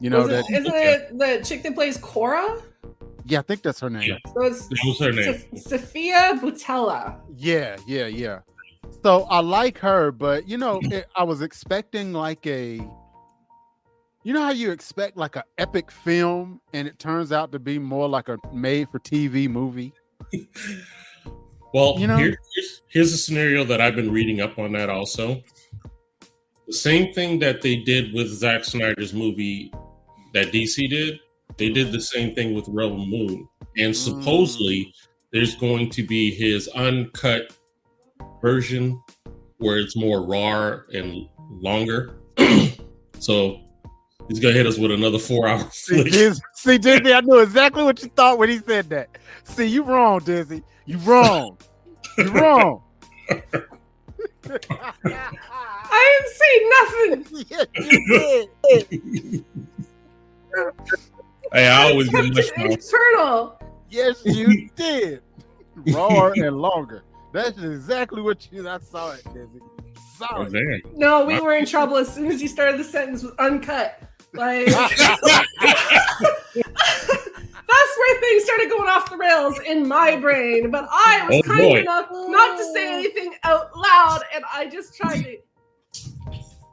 You 0.00 0.10
know 0.10 0.20
Was 0.20 0.28
that? 0.28 0.44
it, 0.48 0.60
isn't 0.60 0.74
it 0.74 1.18
the 1.18 1.44
chick 1.44 1.62
that 1.62 1.74
plays 1.74 1.96
Kora? 1.96 2.60
Yeah, 3.26 3.38
I 3.38 3.42
think 3.42 3.62
that's 3.62 3.80
her 3.80 3.88
name. 3.88 4.02
Yeah. 4.10 4.18
So 4.34 4.42
it's 4.42 4.66
That 4.68 4.78
was 4.84 4.98
her 4.98 5.12
name. 5.12 5.44
Sof- 5.62 5.80
Sofia 5.80 6.32
Boutella. 6.34 7.20
Yeah, 7.36 7.76
yeah, 7.86 8.06
yeah. 8.06 8.40
So 9.02 9.22
I 9.24 9.40
like 9.40 9.78
her, 9.78 10.10
but 10.10 10.48
you 10.48 10.58
know, 10.58 10.78
it, 10.82 11.06
I 11.16 11.22
was 11.24 11.40
expecting 11.42 12.12
like 12.12 12.46
a, 12.46 12.80
you 14.24 14.32
know 14.32 14.42
how 14.42 14.50
you 14.50 14.70
expect 14.72 15.16
like 15.16 15.36
an 15.36 15.42
epic 15.58 15.90
film, 15.90 16.60
and 16.72 16.88
it 16.88 16.98
turns 16.98 17.32
out 17.32 17.52
to 17.52 17.58
be 17.58 17.78
more 17.78 18.08
like 18.08 18.28
a 18.28 18.38
made-for-TV 18.52 19.48
movie. 19.48 19.92
Well, 21.74 21.96
You 21.98 22.06
know- 22.06 22.16
here- 22.16 22.38
here's, 22.54 22.82
here's 22.86 23.12
a 23.12 23.18
scenario 23.18 23.64
that 23.64 23.80
I've 23.80 23.96
been 23.96 24.12
reading 24.12 24.40
up 24.40 24.60
on 24.60 24.72
that 24.72 24.88
also. 24.88 25.42
The 26.68 26.72
same 26.72 27.12
thing 27.12 27.40
that 27.40 27.62
they 27.62 27.74
did 27.74 28.14
with 28.14 28.28
Zack 28.28 28.64
Snyder's 28.64 29.12
movie 29.12 29.72
that 30.34 30.52
DC 30.52 30.88
did, 30.88 31.18
they 31.56 31.70
did 31.70 31.90
the 31.90 32.00
same 32.00 32.32
thing 32.32 32.54
with 32.54 32.68
Rebel 32.68 33.04
Moon. 33.04 33.48
And 33.76 33.92
mm. 33.92 33.96
supposedly 33.96 34.94
there's 35.32 35.56
going 35.56 35.90
to 35.90 36.06
be 36.06 36.30
his 36.30 36.68
uncut 36.68 37.52
version 38.40 39.02
where 39.58 39.78
it's 39.78 39.96
more 39.96 40.24
raw 40.24 40.78
and 40.92 41.28
longer. 41.50 42.20
so 43.18 43.58
he's 44.28 44.38
gonna 44.38 44.54
hit 44.54 44.66
us 44.66 44.78
with 44.78 44.92
another 44.92 45.18
four 45.18 45.48
hour 45.48 45.68
See, 45.72 46.08
flick. 46.08 46.34
See, 46.54 46.78
Dizzy, 46.78 47.12
I 47.12 47.20
knew 47.20 47.40
exactly 47.40 47.82
what 47.82 48.00
you 48.00 48.08
thought 48.10 48.38
when 48.38 48.48
he 48.48 48.58
said 48.58 48.88
that. 48.90 49.18
See, 49.42 49.66
you 49.66 49.82
wrong, 49.82 50.20
Dizzy. 50.20 50.62
You 50.86 50.98
wrong. 50.98 51.56
You 52.18 52.30
wrong. 52.30 52.82
I 53.30 53.42
didn't 56.10 56.34
say 56.34 56.54
nothing. 56.78 57.26
yes, 57.48 57.66
you. 59.02 59.44
Hey, 61.52 61.66
I 61.68 61.90
always 61.90 62.08
get 62.10 62.24
Kept 62.24 62.36
much 62.36 62.50
more. 62.58 62.66
internal. 62.68 63.58
Yes, 63.90 64.20
you 64.24 64.68
did. 64.76 65.22
Rawer 65.88 66.32
and 66.36 66.56
longer. 66.58 67.02
That's 67.32 67.58
exactly 67.58 68.22
what 68.22 68.46
you. 68.52 68.68
I 68.68 68.78
saw 68.78 69.12
it, 69.12 69.24
Dizzy. 69.32 69.60
Saw 70.16 70.26
Oh, 70.30 70.46
it. 70.52 70.96
No, 70.96 71.24
we 71.24 71.40
were 71.40 71.54
in 71.54 71.64
trouble 71.66 71.96
as 71.96 72.12
soon 72.12 72.30
as 72.30 72.40
you 72.42 72.48
started 72.48 72.78
the 72.78 72.84
sentence 72.84 73.22
with 73.22 73.34
uncut. 73.40 74.00
Like 74.32 74.68
that's 77.68 77.98
where 77.98 78.20
things 78.20 78.44
started 78.44 78.70
going 78.70 78.88
off 78.88 79.10
the 79.10 79.16
rails 79.16 79.58
in 79.66 79.86
my 79.88 80.16
brain. 80.16 80.70
But 80.70 80.86
I 80.90 81.20
oh, 81.22 81.26
was 81.28 81.36
Oh, 81.36 81.42
kind 81.48 81.60
boy. 81.62 81.80
enough 81.80 82.08
not 82.12 82.58
to 82.58 82.64
say 82.72 82.88
oh. 82.92 82.98
anything 82.98 83.34
out 83.44 83.76
loud, 83.76 84.22
and 84.34 84.44
I 84.52 84.66
just 84.68 84.96
tried 84.96 85.22
to. 85.24 85.36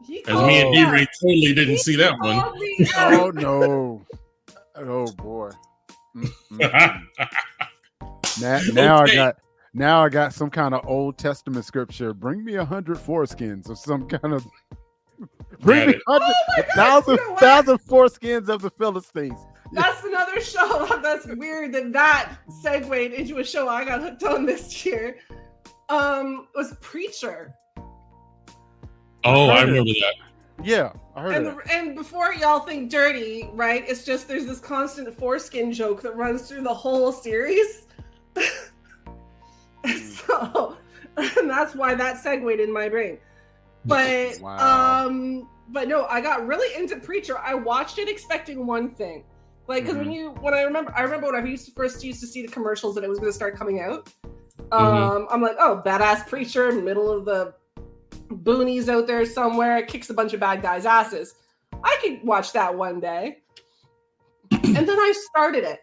He 0.06 0.26
As 0.28 0.36
me 0.46 0.62
and 0.62 0.74
D 0.74 0.84
Ray 0.84 1.08
totally 1.22 1.54
didn't 1.54 1.78
see 1.80 1.96
that 1.96 2.14
He 2.14 2.20
one. 2.28 2.40
called 2.40 2.56
me 2.60 2.88
out. 2.96 3.14
Oh 3.14 3.30
no. 3.32 4.06
Oh 4.76 5.12
boy. 5.14 5.52
Now, 8.40 8.60
now 8.74 9.04
Okay. 9.04 9.12
I 9.14 9.16
got 9.16 9.36
now 9.74 10.04
I 10.04 10.10
got 10.10 10.34
some 10.34 10.50
kind 10.50 10.74
of 10.74 10.86
Old 10.88 11.18
Testament 11.18 11.66
scripture. 11.66 12.14
Bring 12.14 12.44
me 12.44 12.56
a 12.56 12.66
hundred 12.66 12.98
foreskins 12.98 13.70
or 13.70 13.76
some 13.76 14.08
kind 14.08 14.34
of 14.34 14.46
bring 15.62 15.80
Got 15.80 15.88
me 15.88 15.94
it. 15.96 16.02
hundred 16.08 16.26
Oh 16.28 16.44
my 16.58 16.64
God, 16.64 16.76
thousand 16.76 17.16
you 17.18 17.30
know 17.30 17.36
thousand 17.38 17.78
foreskins 17.80 18.50
of 18.50 18.62
the 18.62 18.70
Philistines. 18.70 19.40
That's 19.74 20.04
another 20.04 20.42
show. 20.42 21.00
That's 21.04 21.26
weird 21.28 21.72
that 21.74 21.94
that 21.94 22.34
segued 22.62 23.14
into 23.14 23.38
a 23.40 23.44
show 23.44 23.70
I 23.70 23.86
got 23.86 24.02
hooked 24.02 24.24
on 24.24 24.46
this 24.46 24.86
year. 24.86 25.18
Um, 25.90 26.48
was 26.56 26.76
Preacher. 26.82 27.54
oh, 29.24 29.50
I 29.50 29.60
Heard 29.62 29.70
remember 29.70 29.92
that. 29.92 30.16
Yeah, 30.64 30.94
I 31.16 31.22
heard 31.24 31.34
And, 31.36 31.46
the, 31.48 31.58
and 31.72 31.96
before 31.96 32.34
y'all 32.34 32.60
think 32.60 32.92
dirty, 32.92 33.50
right? 33.54 33.84
It's 33.88 34.06
just 34.06 34.28
there's 34.28 34.46
this 34.46 34.60
constant 34.60 35.18
foreskin 35.18 35.72
joke 35.74 36.02
that 36.02 36.16
runs 36.16 36.48
through 36.48 36.62
the 36.64 36.74
whole 36.74 37.12
series. 37.12 37.88
so, 40.28 40.78
and 41.18 41.50
that's 41.50 41.74
why 41.76 41.96
that 41.96 42.18
segued 42.18 42.60
in 42.60 42.72
my 42.72 42.90
brain. 42.90 43.18
But 43.86 44.40
Wow. 44.40 45.06
um, 45.08 45.50
but 45.70 45.88
no, 45.88 46.06
I 46.06 46.22
got 46.22 46.46
really 46.46 46.76
into 46.80 46.98
Preacher. 46.98 47.38
I 47.40 47.54
watched 47.54 47.98
it 47.98 48.08
expecting 48.10 48.68
one 48.68 48.92
thing, 48.92 49.24
like 49.68 49.84
because 49.84 49.96
Mm-hmm. 49.98 50.06
when 50.06 50.12
you 50.12 50.30
when 50.42 50.54
I 50.54 50.62
remember 50.62 50.94
I 50.96 51.02
remember 51.02 51.28
when 51.32 51.36
I 51.36 51.48
used 51.48 51.66
to 51.68 51.72
first 51.72 52.04
used 52.04 52.20
to 52.22 52.28
see 52.28 52.42
the 52.46 52.52
commercials 52.52 52.96
that 52.96 53.04
it 53.04 53.10
was 53.10 53.20
going 53.20 53.30
to 53.32 53.36
start 53.36 53.56
coming 53.58 53.82
out. 53.82 54.10
Mm-hmm. 54.70 54.74
Um, 54.74 55.28
I'm 55.32 55.42
like, 55.42 55.56
oh, 55.60 55.82
badass 55.86 56.28
preacher, 56.28 56.72
middle 56.72 57.12
of 57.12 57.26
the 57.26 57.54
boonies 58.30 58.88
out 58.88 59.08
there 59.08 59.26
somewhere, 59.26 59.84
kicks 59.86 60.10
a 60.10 60.14
bunch 60.14 60.34
of 60.34 60.40
bad 60.40 60.62
guys' 60.62 60.86
asses. 60.86 61.36
I 61.84 61.98
could 62.02 62.24
watch 62.24 62.54
that 62.54 62.76
one 62.76 63.00
day. 63.00 63.40
and 64.52 64.76
then 64.76 64.90
I 65.00 65.14
started 65.30 65.64
it. 65.64 65.80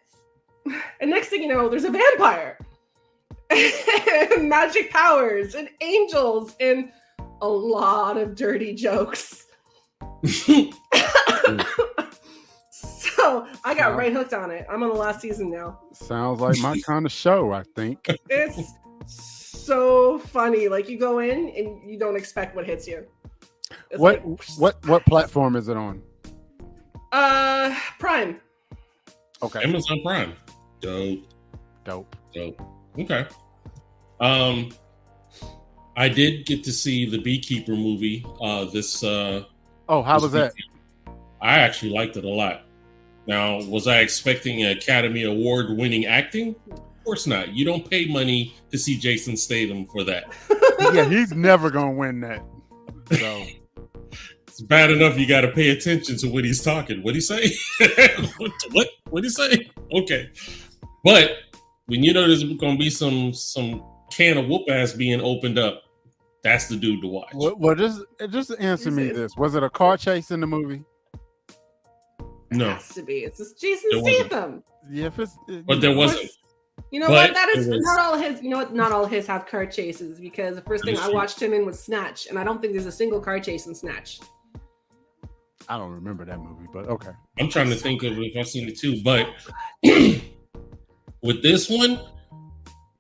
And 1.01 1.11
next 1.11 1.29
thing 1.29 1.43
you 1.43 1.49
know, 1.49 1.69
there's 1.69 1.85
a 1.85 1.91
vampire. 1.91 2.59
and 3.51 4.49
magic 4.49 4.91
powers 4.91 5.55
and 5.55 5.69
angels 5.81 6.55
and 6.61 6.93
a 7.41 7.49
lot 7.49 8.17
of 8.17 8.35
dirty 8.35 8.75
jokes. 8.75 9.47
so 12.71 13.47
I 13.65 13.75
got 13.75 13.93
Wow. 13.93 13.99
right 13.99 14.13
hooked 14.13 14.35
on 14.35 14.51
it. 14.51 14.67
I'm 14.71 14.83
on 14.83 14.89
the 14.89 14.95
last 14.95 15.21
season 15.21 15.51
now. 15.51 15.81
Sounds 15.93 16.41
like 16.41 16.59
my 16.61 16.79
kind 16.87 17.07
of 17.07 17.13
show, 17.13 17.53
I 17.53 17.63
think. 17.75 18.07
It's 18.31 18.75
so 19.07 20.19
funny. 20.19 20.69
Like 20.69 20.89
you 20.89 20.99
go 20.99 21.19
in 21.19 21.49
and 21.51 21.89
you 21.91 21.99
don't 21.99 22.17
expect 22.17 22.57
what 22.57 22.65
hits 22.67 22.87
you. 22.87 23.07
It's 23.91 24.01
What 24.01 24.27
like, 24.27 24.43
what 24.59 24.87
what 24.87 25.05
platform 25.07 25.57
is 25.57 25.69
it 25.69 25.77
on? 25.77 26.03
Uh, 27.13 27.75
Prime. 27.99 28.41
Okay. 29.43 29.63
Amazon 29.63 30.01
Prime. 30.03 30.33
Dope. 30.81 31.21
Dope. 31.85 32.17
Dope. 32.35 32.61
Okay. 32.99 33.27
Um, 34.21 34.71
I 35.99 36.09
did 36.09 36.47
get 36.47 36.63
to 36.65 36.73
see 36.73 37.11
the 37.11 37.19
Beekeeper 37.19 37.73
movie. 37.73 38.25
Uh, 38.41 38.65
this. 38.67 39.03
Uh, 39.03 39.45
Oh, 39.89 40.03
how 40.03 40.15
this 40.15 40.25
was 40.25 40.33
that? 40.33 40.53
I 41.41 41.59
actually 41.61 41.93
liked 41.93 42.17
it 42.17 42.25
a 42.25 42.29
lot. 42.29 42.63
Now, 43.27 43.63
was 43.65 43.87
I 43.87 44.01
expecting 44.01 44.67
Academy 44.67 45.23
Award 45.25 45.77
winning 45.77 46.05
acting? 46.05 46.55
Of 46.71 47.05
course 47.05 47.27
not. 47.27 47.55
You 47.55 47.65
don't 47.65 47.89
pay 47.89 48.07
money 48.07 48.55
to 48.71 48.79
see 48.79 48.99
Jason 48.99 49.37
Statham 49.37 49.87
for 49.87 50.05
that. 50.05 50.25
yeah, 50.93 51.09
he's 51.09 51.33
never 51.33 51.71
gonna 51.71 51.93
win 51.93 52.21
that. 52.21 52.43
So 53.13 53.47
It's 54.59 54.67
bad 54.67 54.91
enough 54.91 55.17
you 55.17 55.29
got 55.29 55.43
to 55.43 55.53
pay 55.53 55.71
attention 55.71 56.17
to 56.17 56.27
what 56.27 56.45
he's 56.45 56.61
talking. 56.61 57.01
What 57.05 57.15
he 57.15 57.21
say? 57.21 57.49
what? 58.39 58.51
What? 58.73 58.89
What 59.09 59.23
he 59.23 59.31
say? 59.31 59.71
Okay, 59.93 60.29
but 61.05 61.31
when 61.87 62.03
you 62.03 62.13
know 62.13 62.27
there's 62.27 62.43
going 62.43 62.77
to 62.77 62.77
be 62.79 62.91
some 62.91 63.33
some 63.33 63.85
can 64.11 64.37
of 64.37 64.49
whoop 64.49 64.69
ass 64.69 64.93
being 64.95 65.21
opened 65.21 65.61
up, 65.61 65.85
that's 66.43 66.69
the 66.69 66.77
dude 66.77 67.03
to 67.03 67.09
watch. 67.09 67.31
well, 67.35 67.55
well 67.57 67.75
just 67.75 68.03
just 68.31 68.53
answer 68.59 68.91
me 68.91 69.09
this. 69.09 69.37
Was 69.37 69.55
it 69.55 69.63
a 69.63 69.71
car 69.71 69.97
chase 69.97 70.31
in 70.31 70.41
the 70.41 70.47
movie? 70.47 70.85
No, 72.51 72.71
has 72.71 72.89
to 72.95 73.03
be. 73.03 73.19
It's 73.19 73.39
just 73.39 73.61
Jason 73.61 73.91
There 73.93 74.03
wasn't. 74.03 74.27
Statham. 74.27 74.63
Yeah, 74.91 75.07
if 75.07 75.19
it's 75.19 75.37
but 75.67 75.81
there 75.81 75.95
wasn't. 75.95 76.31
You 76.91 77.01
know 77.01 77.09
But 77.09 77.31
what? 77.31 77.35
That 77.35 77.49
is 77.51 77.69
not 77.69 77.99
all 77.99 78.17
his. 78.17 78.43
You 78.43 78.51
know 78.51 78.59
what? 78.59 78.75
Not 78.75 78.93
all 78.93 79.05
his 79.05 79.27
have 79.27 79.47
car 79.47 79.67
chases 79.67 80.21
because 80.21 80.55
the 80.55 80.63
first 80.63 80.85
thing 80.85 80.97
I 80.97 81.11
watched 81.11 81.43
him 81.43 81.53
in 81.53 81.67
was 81.67 81.83
Snatch, 81.83 82.29
and 82.29 82.39
I 82.39 82.45
don't 82.45 82.61
think 82.61 82.73
there's 82.73 82.87
a 82.87 82.93
single 82.93 83.21
car 83.21 83.41
chase 83.41 83.67
in 83.67 83.75
Snatch. 83.75 84.21
I 85.69 85.77
don't 85.77 85.91
remember 85.91 86.25
that 86.25 86.39
movie, 86.39 86.67
but 86.73 86.87
okay. 86.87 87.11
I'm 87.39 87.51
trying 87.51 87.69
to 87.69 87.77
think 87.77 88.03
of 88.03 88.19
if 88.19 88.37
I've 88.37 88.49
seen 88.49 88.69
it 88.69 88.79
too, 88.79 89.03
but 89.03 89.29
with 91.23 91.43
this 91.43 91.69
one, 91.69 92.01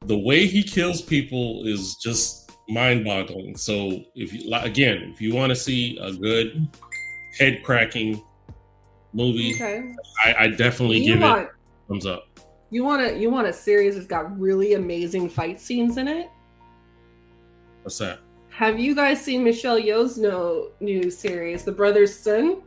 the 0.04 0.18
way 0.18 0.46
he 0.46 0.62
kills 0.62 1.00
people 1.00 1.66
is 1.66 1.96
just 2.02 2.47
mind-boggling. 2.68 3.56
So 3.56 4.00
if 4.14 4.32
you 4.32 4.50
like, 4.50 4.64
again, 4.66 5.10
if 5.14 5.20
you 5.20 5.34
want 5.34 5.50
to 5.50 5.56
see 5.56 5.98
a 6.00 6.12
good 6.12 6.68
head-cracking 7.38 8.22
movie, 9.12 9.54
Okay. 9.54 9.94
I, 10.24 10.34
I 10.44 10.48
definitely 10.48 10.98
You 10.98 11.14
give 11.14 11.22
it 11.22 11.24
want 11.24 11.42
a 11.48 11.50
thumbs 11.88 12.06
up. 12.06 12.40
you 12.70 12.84
want 12.84 13.02
a 13.02 13.16
you 13.18 13.30
want 13.30 13.46
a 13.46 13.52
series 13.52 13.94
that's 13.94 14.06
got 14.06 14.38
really 14.38 14.74
amazing 14.74 15.28
fight 15.30 15.60
scenes 15.60 15.96
in 15.96 16.08
it. 16.08 16.28
What's 17.82 17.98
that? 17.98 18.18
Have 18.50 18.78
you 18.78 18.94
guys 18.94 19.22
seen 19.22 19.44
Michelle 19.44 19.80
Yeoh's 19.80 20.18
no 20.18 20.70
new 20.80 21.10
series, 21.10 21.64
The 21.64 21.72
Brothers 21.72 22.14
Sun? 22.14 22.62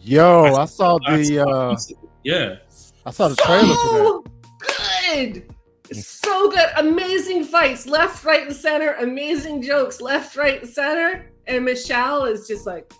Yo, 0.00 0.54
I 0.54 0.64
saw 0.64 0.98
I 1.06 1.18
the 1.18 1.46
uh 1.46 1.76
yeah, 2.24 2.56
I 3.04 3.10
saw 3.10 3.28
the 3.28 3.36
trailer 3.36 3.62
for 3.74 3.74
that. 3.74 4.22
So 4.68 5.14
good. 5.14 5.54
It's 5.98 6.06
so 6.06 6.50
good. 6.50 6.68
Amazing 6.76 7.44
fights, 7.44 7.86
left, 7.86 8.24
right, 8.24 8.46
and 8.46 8.54
center. 8.56 8.94
Amazing 8.94 9.62
jokes, 9.62 10.00
left, 10.00 10.36
right, 10.36 10.62
and 10.62 10.70
center. 10.70 11.30
And 11.46 11.64
Michelle 11.64 12.24
is 12.24 12.46
just 12.46 12.66
like, 12.66 12.92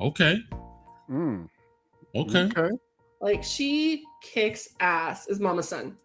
Okay. 0.00 0.38
Mm, 1.10 1.48
Okay. 2.16 2.40
okay. 2.56 2.70
Like 3.20 3.44
she 3.44 4.02
kicks 4.22 4.68
ass. 4.80 5.28
Is 5.28 5.38
Mama 5.40 5.62
Son? 5.62 5.96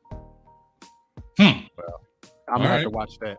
Hmm. 1.37 1.43
I'm 1.43 2.57
gonna 2.57 2.63
have 2.63 2.71
Alright. 2.71 2.83
to 2.83 2.89
watch 2.89 3.17
that. 3.21 3.37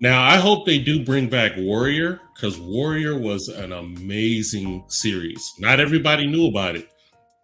Now 0.00 0.22
I 0.22 0.36
hope 0.36 0.66
they 0.66 0.78
do 0.78 1.04
bring 1.04 1.28
back 1.28 1.52
Warrior 1.56 2.20
because 2.34 2.58
Warrior 2.58 3.18
was 3.18 3.48
an 3.48 3.72
amazing 3.72 4.84
series. 4.88 5.54
Not 5.58 5.80
everybody 5.80 6.26
knew 6.26 6.48
about 6.48 6.76
it, 6.76 6.88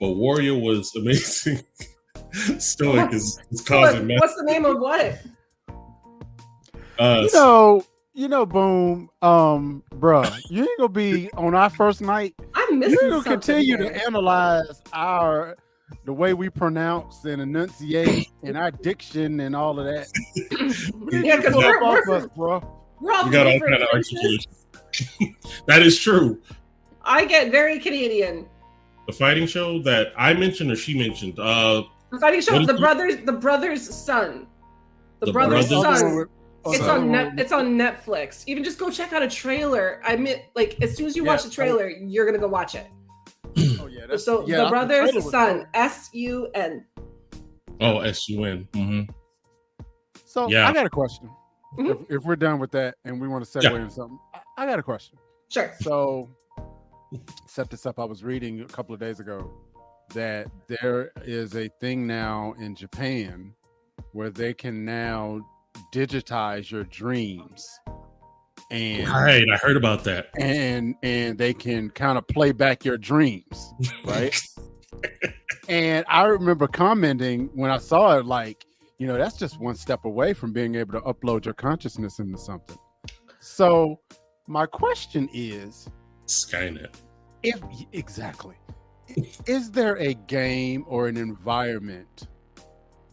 but 0.00 0.10
Warrior 0.12 0.54
was 0.58 0.94
amazing. 0.96 1.60
Stoic 2.58 3.12
is, 3.12 3.40
is 3.50 3.60
causing 3.60 4.06
mess. 4.06 4.20
what's 4.20 4.34
the 4.36 4.44
name 4.44 4.64
of 4.64 4.78
what? 4.78 5.18
Uh, 6.98 7.22
You 7.22 7.30
know, 7.32 7.84
you 8.14 8.28
know, 8.28 8.44
boom, 8.46 9.10
um, 9.22 9.82
bruh, 9.94 10.38
you 10.50 10.62
ain't 10.62 10.78
gonna 10.78 10.88
be 10.88 11.30
on 11.32 11.54
our 11.54 11.70
first 11.70 12.00
night. 12.00 12.34
I'm 12.54 12.78
missing 12.78 12.98
You're 13.00 13.10
gonna 13.10 13.22
continue 13.22 13.76
here. 13.78 13.90
to 13.90 14.04
analyze 14.06 14.82
our 14.92 15.56
the 16.04 16.12
way 16.12 16.34
we 16.34 16.48
pronounce 16.48 17.24
and 17.24 17.40
enunciate 17.40 18.28
and 18.42 18.56
our 18.56 18.70
diction 18.70 19.40
and 19.40 19.54
all 19.54 19.78
of 19.78 19.86
that. 19.86 20.08
yeah, 21.24 21.36
because 21.36 21.54
we're, 21.54 21.76
up 21.76 21.82
off 21.82 21.98
we're, 22.06 22.14
us, 22.16 22.26
bro. 22.36 22.84
we're 23.00 23.12
all 23.12 23.24
we 23.24 23.30
got 23.30 23.46
all 23.46 23.60
kind 23.60 23.74
of 23.74 23.88
places. 23.90 24.46
that 25.66 25.82
is 25.82 25.98
true. 25.98 26.40
I 27.02 27.24
get 27.24 27.50
very 27.50 27.78
Canadian. 27.78 28.46
The 29.06 29.12
fighting 29.12 29.46
show 29.46 29.82
that 29.82 30.08
I 30.16 30.32
mentioned 30.34 30.70
or 30.70 30.76
she 30.76 30.96
mentioned, 30.96 31.38
uh, 31.38 31.82
The 31.82 31.84
fighting 32.18 32.40
show, 32.40 32.52
What 32.52 32.62
is 32.62 32.66
the 32.68 32.74
it? 32.76 32.80
brothers, 32.80 33.16
the 33.24 33.32
brothers' 33.32 33.88
son, 33.88 34.46
the, 35.20 35.26
The 35.26 35.32
brothers' 35.32 35.68
Brothers' 35.68 36.00
son. 36.00 36.26
It's 36.64 36.78
Son. 36.78 36.90
on 37.02 37.10
net, 37.10 37.32
it's 37.40 37.50
on 37.50 37.76
Netflix. 37.76 38.44
Even 38.46 38.62
just 38.62 38.78
go 38.78 38.88
check 38.88 39.12
out 39.12 39.20
a 39.20 39.28
trailer. 39.28 40.00
I 40.04 40.14
mean, 40.14 40.36
like 40.54 40.76
as 40.80 40.96
soon 40.96 41.06
as 41.06 41.16
you 41.16 41.24
watch 41.24 41.40
Yeah. 41.42 41.48
the 41.48 41.54
trailer, 41.54 41.88
you're 41.88 42.24
gonna 42.24 42.38
go 42.38 42.46
watch 42.46 42.74
it. 42.76 42.86
Oh 43.80 43.86
yeah, 43.88 44.06
that's 44.08 44.24
so 44.24 44.46
yeah, 44.46 44.64
the 44.64 44.70
brothers' 44.70 45.10
trailer 45.10 45.14
was 45.24 45.30
son. 45.32 45.66
S 45.74 46.08
U 46.12 46.48
N. 46.54 46.84
oh 47.80 47.98
S 47.98 48.28
U 48.28 48.44
N. 48.44 48.68
Mhm. 48.72 49.08
So 50.24 50.48
Yeah. 50.48 50.68
I 50.68 50.72
got 50.72 50.86
a 50.86 50.90
question. 50.90 51.28
Mhm. 51.76 51.90
If, 52.02 52.10
if 52.18 52.22
we're 52.24 52.36
done 52.36 52.60
with 52.60 52.70
that 52.72 52.94
and 53.04 53.20
we 53.20 53.26
want 53.26 53.44
to 53.44 53.58
segue 53.58 53.64
Yeah. 53.64 53.74
into 53.76 53.90
something, 53.90 54.18
I, 54.32 54.62
I 54.62 54.66
got 54.66 54.78
a 54.78 54.82
question. 54.84 55.18
Sure. 55.48 55.72
So 55.80 56.28
set 57.46 57.70
this 57.70 57.86
up. 57.86 57.98
I 57.98 58.04
was 58.04 58.22
reading 58.22 58.60
a 58.60 58.66
couple 58.66 58.94
of 58.94 59.00
days 59.00 59.18
ago 59.18 59.50
that 60.14 60.48
there 60.68 61.12
is 61.24 61.54
a 61.56 61.68
thing 61.80 62.06
now 62.06 62.54
in 62.58 62.74
Japan 62.74 63.54
where 64.12 64.30
they 64.30 64.54
can 64.54 64.84
now 64.84 65.40
digitize 65.92 66.70
your 66.70 66.84
dreams 66.84 67.66
and 68.70 69.06
Right, 69.08 69.44
I 69.52 69.56
heard 69.56 69.76
about 69.76 70.02
that. 70.04 70.30
and 70.38 70.94
and 71.02 71.36
they 71.38 71.52
can 71.52 71.90
kind 71.90 72.16
of 72.16 72.26
play 72.26 72.52
back 72.52 72.84
your 72.84 72.96
dreams, 72.96 73.74
right? 74.04 74.34
and 75.68 76.04
I 76.08 76.24
remember 76.24 76.66
commenting 76.66 77.50
when 77.54 77.70
I 77.70 77.78
saw 77.78 78.16
it, 78.18 78.24
like, 78.24 78.64
you 78.98 79.06
know, 79.06 79.18
that's 79.18 79.36
just 79.36 79.60
one 79.60 79.74
step 79.74 80.04
away 80.06 80.32
from 80.32 80.52
being 80.52 80.74
able 80.74 80.92
to 80.92 81.00
upload 81.00 81.44
your 81.44 81.54
consciousness 81.54 82.18
into 82.18 82.38
something. 82.38 82.78
So, 83.40 84.00
my 84.46 84.64
question 84.66 85.28
is, 85.34 85.88
Skynet. 86.26 86.94
if 87.42 87.60
exactly, 87.92 88.56
is 89.46 89.70
there 89.70 89.96
a 89.96 90.14
game 90.14 90.84
or 90.86 91.08
an 91.08 91.16
environment 91.16 92.28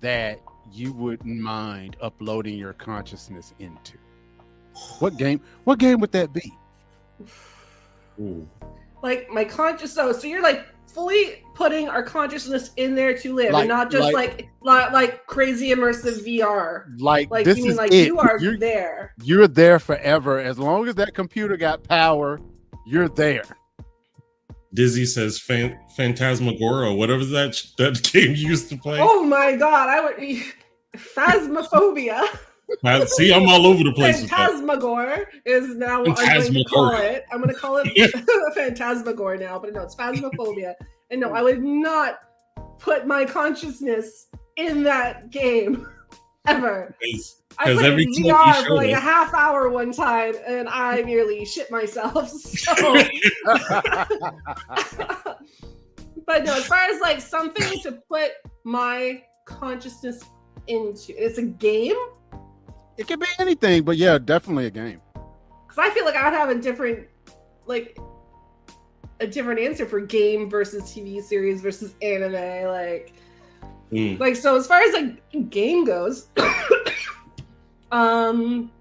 that 0.01 0.39
you 0.71 0.93
wouldn't 0.93 1.37
mind 1.39 1.97
uploading 2.01 2.57
your 2.57 2.73
consciousness 2.73 3.53
into? 3.59 3.97
What 4.99 5.17
game? 5.17 5.41
What 5.65 5.79
game 5.79 5.99
would 5.99 6.11
that 6.13 6.31
be? 6.33 6.53
Ooh. 8.19 8.47
Like 9.01 9.29
my 9.29 9.43
conscious. 9.45 9.93
So 9.93 10.11
so 10.11 10.27
you're 10.27 10.41
like 10.43 10.65
fully 10.93 11.43
putting 11.53 11.87
our 11.87 12.01
consciousness 12.03 12.71
in 12.77 12.95
there 12.95 13.15
to 13.17 13.33
live, 13.33 13.51
Like- 13.53 13.61
and 13.61 13.69
not 13.69 13.91
just 13.91 14.13
like- 14.13 14.15
like 14.15 14.49
like, 14.61 14.91
like 14.91 15.25
crazy 15.27 15.69
immersive 15.69 16.25
VR. 16.25 16.85
Like, 16.99 17.29
Like 17.29 17.45
this 17.45 17.57
you 17.57 17.63
mean 17.63 17.71
is 17.73 17.77
like 17.77 17.91
it. 17.93 18.07
you 18.07 18.19
are 18.19 18.37
You're- 18.39 18.57
there. 18.57 19.13
you're 19.23 19.47
there 19.47 19.79
forever. 19.79 20.39
As 20.39 20.57
long 20.59 20.87
as 20.87 20.95
that 20.95 21.13
computer 21.13 21.55
got 21.57 21.83
power, 21.83 22.39
you're 22.85 23.07
there. 23.09 23.43
Dizzy 24.73 25.05
says 25.05 25.39
Fan- 25.39 25.79
Phantasmagoria, 25.95 26.93
whatever 26.93 27.25
that 27.25 27.61
that 27.77 28.03
game 28.13 28.35
you 28.35 28.49
used 28.49 28.69
to 28.69 28.77
play. 28.77 28.99
Oh 28.99 29.23
my 29.23 29.55
god, 29.55 29.89
I 29.89 30.01
would 30.01 30.17
be 30.17 30.43
phasmophobia. 30.95 32.27
See, 33.07 33.33
I'm 33.33 33.47
all 33.47 33.65
over 33.65 33.83
the 33.83 33.91
place. 33.91 34.29
Phantasmagore 34.29 35.29
is 35.45 35.75
now 35.75 36.03
what 36.03 36.19
I'm 36.19 36.41
going 36.41 36.53
to 36.53 36.63
call 36.65 36.91
it. 36.91 37.25
I'm 37.31 37.41
going 37.41 37.53
to 37.53 37.59
call 37.59 37.81
it 37.83 37.87
Phantasmagore 38.55 39.37
now, 39.37 39.57
but 39.57 39.73
no, 39.73 39.81
it's 39.81 39.95
Phasmophobia. 39.95 40.75
And 41.09 41.21
no, 41.21 41.33
I 41.33 41.41
would 41.41 41.63
not 41.63 42.19
put 42.77 43.07
my 43.07 43.25
consciousness 43.25 44.27
in 44.55 44.83
that 44.83 45.31
game 45.31 45.87
ever. 46.47 46.95
Because 47.01 47.43
played 47.57 47.79
every 47.79 48.03
in 48.03 48.13
clip 48.13 48.25
you 48.25 48.33
VR 48.33 48.55
for 48.55 48.63
showed 48.67 48.75
like 48.75 48.91
a 48.91 48.99
half 48.99 49.33
hour 49.33 49.69
one 49.69 49.91
time, 49.91 50.35
and 50.45 50.69
I 50.69 51.01
nearly 51.01 51.45
shit 51.45 51.69
myself. 51.71 52.31
So, 52.39 52.73
but 56.25 56.43
no, 56.45 56.55
as 56.55 56.65
far 56.67 56.83
as 56.89 57.01
like 57.01 57.21
something 57.21 57.79
to 57.81 57.93
put 58.09 58.31
my 58.63 59.23
consciousness 59.45 60.23
into, 60.67 61.13
it's 61.17 61.37
a 61.37 61.43
game. 61.43 61.95
It 62.97 63.07
can 63.07 63.19
be 63.19 63.25
anything, 63.39 63.83
but 63.83 63.97
yeah, 63.97 64.17
definitely 64.17 64.65
a 64.67 64.71
game. 64.71 65.01
because 65.13 65.77
I 65.77 65.89
feel 65.91 66.05
like 66.05 66.15
I 66.15 66.29
would 66.29 66.37
have 66.37 66.49
a 66.49 66.55
different, 66.55 67.07
like, 67.65 67.97
a 69.21 69.27
different 69.27 69.59
answer 69.59 69.85
for 69.85 69.99
game 70.01 70.49
versus 70.49 70.83
TV 70.83 71.21
series 71.21 71.61
versus 71.61 71.93
anime. 72.01 72.67
Like, 72.67 73.13
Mm. 73.91 74.19
like 74.19 74.35
so 74.35 74.55
as 74.55 74.67
far 74.67 74.81
as 74.81 74.93
like 74.93 75.49
game 75.49 75.83
goes, 75.85 76.27
um, 77.91 78.71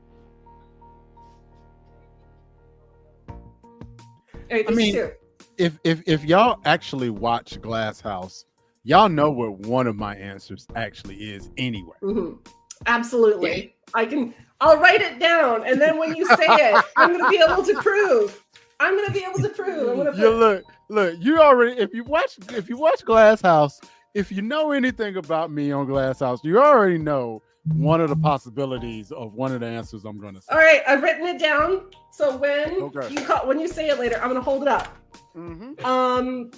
Alright, 4.51 4.67
I 4.69 4.71
mean- 4.73 4.95
two. 4.95 5.11
If 5.57 5.77
if 5.83 6.03
if 6.07 6.25
y'all 6.25 6.61
actually 6.67 7.11
watch 7.11 7.61
Glass 7.61 8.01
House, 8.01 8.45
y'all 8.85 9.09
know 9.09 9.29
what 9.29 9.59
one 9.67 9.89
of 9.89 9.97
my 9.97 10.15
answers 10.15 10.69
actually 10.77 11.17
is 11.17 11.51
anyway. 11.59 11.97
Mhm. 12.01 12.39
absolutely. 12.87 13.75
I 13.93 14.07
can. 14.07 14.33
I'll 14.61 14.79
write 14.79 15.01
it 15.01 15.19
down, 15.19 15.67
and 15.67 15.81
then 15.81 15.99
when 15.99 16.15
you 16.15 16.27
say 16.27 16.47
it, 16.47 16.85
I'm 16.97 17.11
gonna 17.11 17.29
be 17.29 17.43
able 17.45 17.65
to 17.65 17.75
prove. 17.83 18.45
I'm 18.79 18.97
gonna 18.97 19.13
be 19.13 19.25
able 19.29 19.41
to 19.41 19.49
prove. 19.49 19.89
I'm 19.91 19.97
gonna 19.97 20.17
You 20.17 20.29
put, 20.29 20.37
look, 20.37 20.65
look, 20.91 21.15
you 21.19 21.41
already 21.41 21.81
if 21.81 21.93
you 21.93 22.05
watch 22.05 22.39
if 22.53 22.69
you 22.69 22.77
watch 22.77 23.05
Glass 23.05 23.41
House, 23.41 23.81
if 24.19 24.33
you 24.33 24.43
know 24.43 24.73
anything 24.73 25.17
about 25.17 25.53
me 25.53 25.71
on 25.71 25.87
Glass 25.87 26.19
House, 26.19 26.41
you 26.43 26.59
already 26.59 26.99
know 26.99 27.41
one 27.77 28.01
of 28.01 28.09
the 28.09 28.17
possibilities 28.17 29.13
of 29.13 29.35
one 29.35 29.53
of 29.53 29.61
the 29.61 29.67
answers 29.67 30.05
I'm 30.05 30.19
gonna 30.19 30.41
say. 30.41 30.53
All 30.53 30.59
right, 30.59 30.81
I've 30.89 31.03
written 31.05 31.25
it 31.29 31.39
down. 31.39 31.83
So 32.11 32.37
when 32.37 32.83
Okay. 32.83 33.09
you 33.11 33.21
call, 33.25 33.47
when 33.47 33.61
you 33.61 33.69
say 33.69 33.89
it 33.91 33.99
later, 34.01 34.17
I'm 34.21 34.27
gonna 34.29 34.41
hold 34.41 34.63
it 34.63 34.69
up. 34.69 34.89
Mhm. 35.37 35.81
Um, 35.85 36.51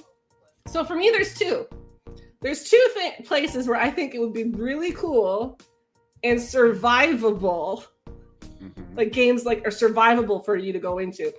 so 0.67 0.85
for 0.85 0.95
me, 0.95 1.11
there's 1.11 1.35
two. 1.39 1.67
There's 2.41 2.65
two 2.65 2.83
th- 2.95 3.27
places 3.27 3.69
where 3.69 3.79
I 3.79 3.91
think 3.91 4.15
it 4.15 4.21
would 4.21 4.33
be 4.33 4.45
really 4.45 4.93
cool 4.93 5.59
and 6.25 6.39
survivable, 6.39 7.85
Mhm. 8.63 8.97
like 8.97 9.13
games 9.13 9.45
like 9.45 9.67
are 9.67 9.71
survivable 9.71 10.43
for 10.43 10.57
you 10.57 10.73
to 10.73 10.79
go 10.79 10.97
into. 10.99 11.31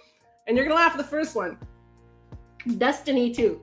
And 0.47 0.55
you're 0.55 0.65
gonna 0.67 0.76
laugh 0.76 0.91
at 0.91 0.97
the 0.99 1.03
first 1.03 1.36
one. 1.36 1.57
Destiny 2.78 3.32
2. 3.34 3.59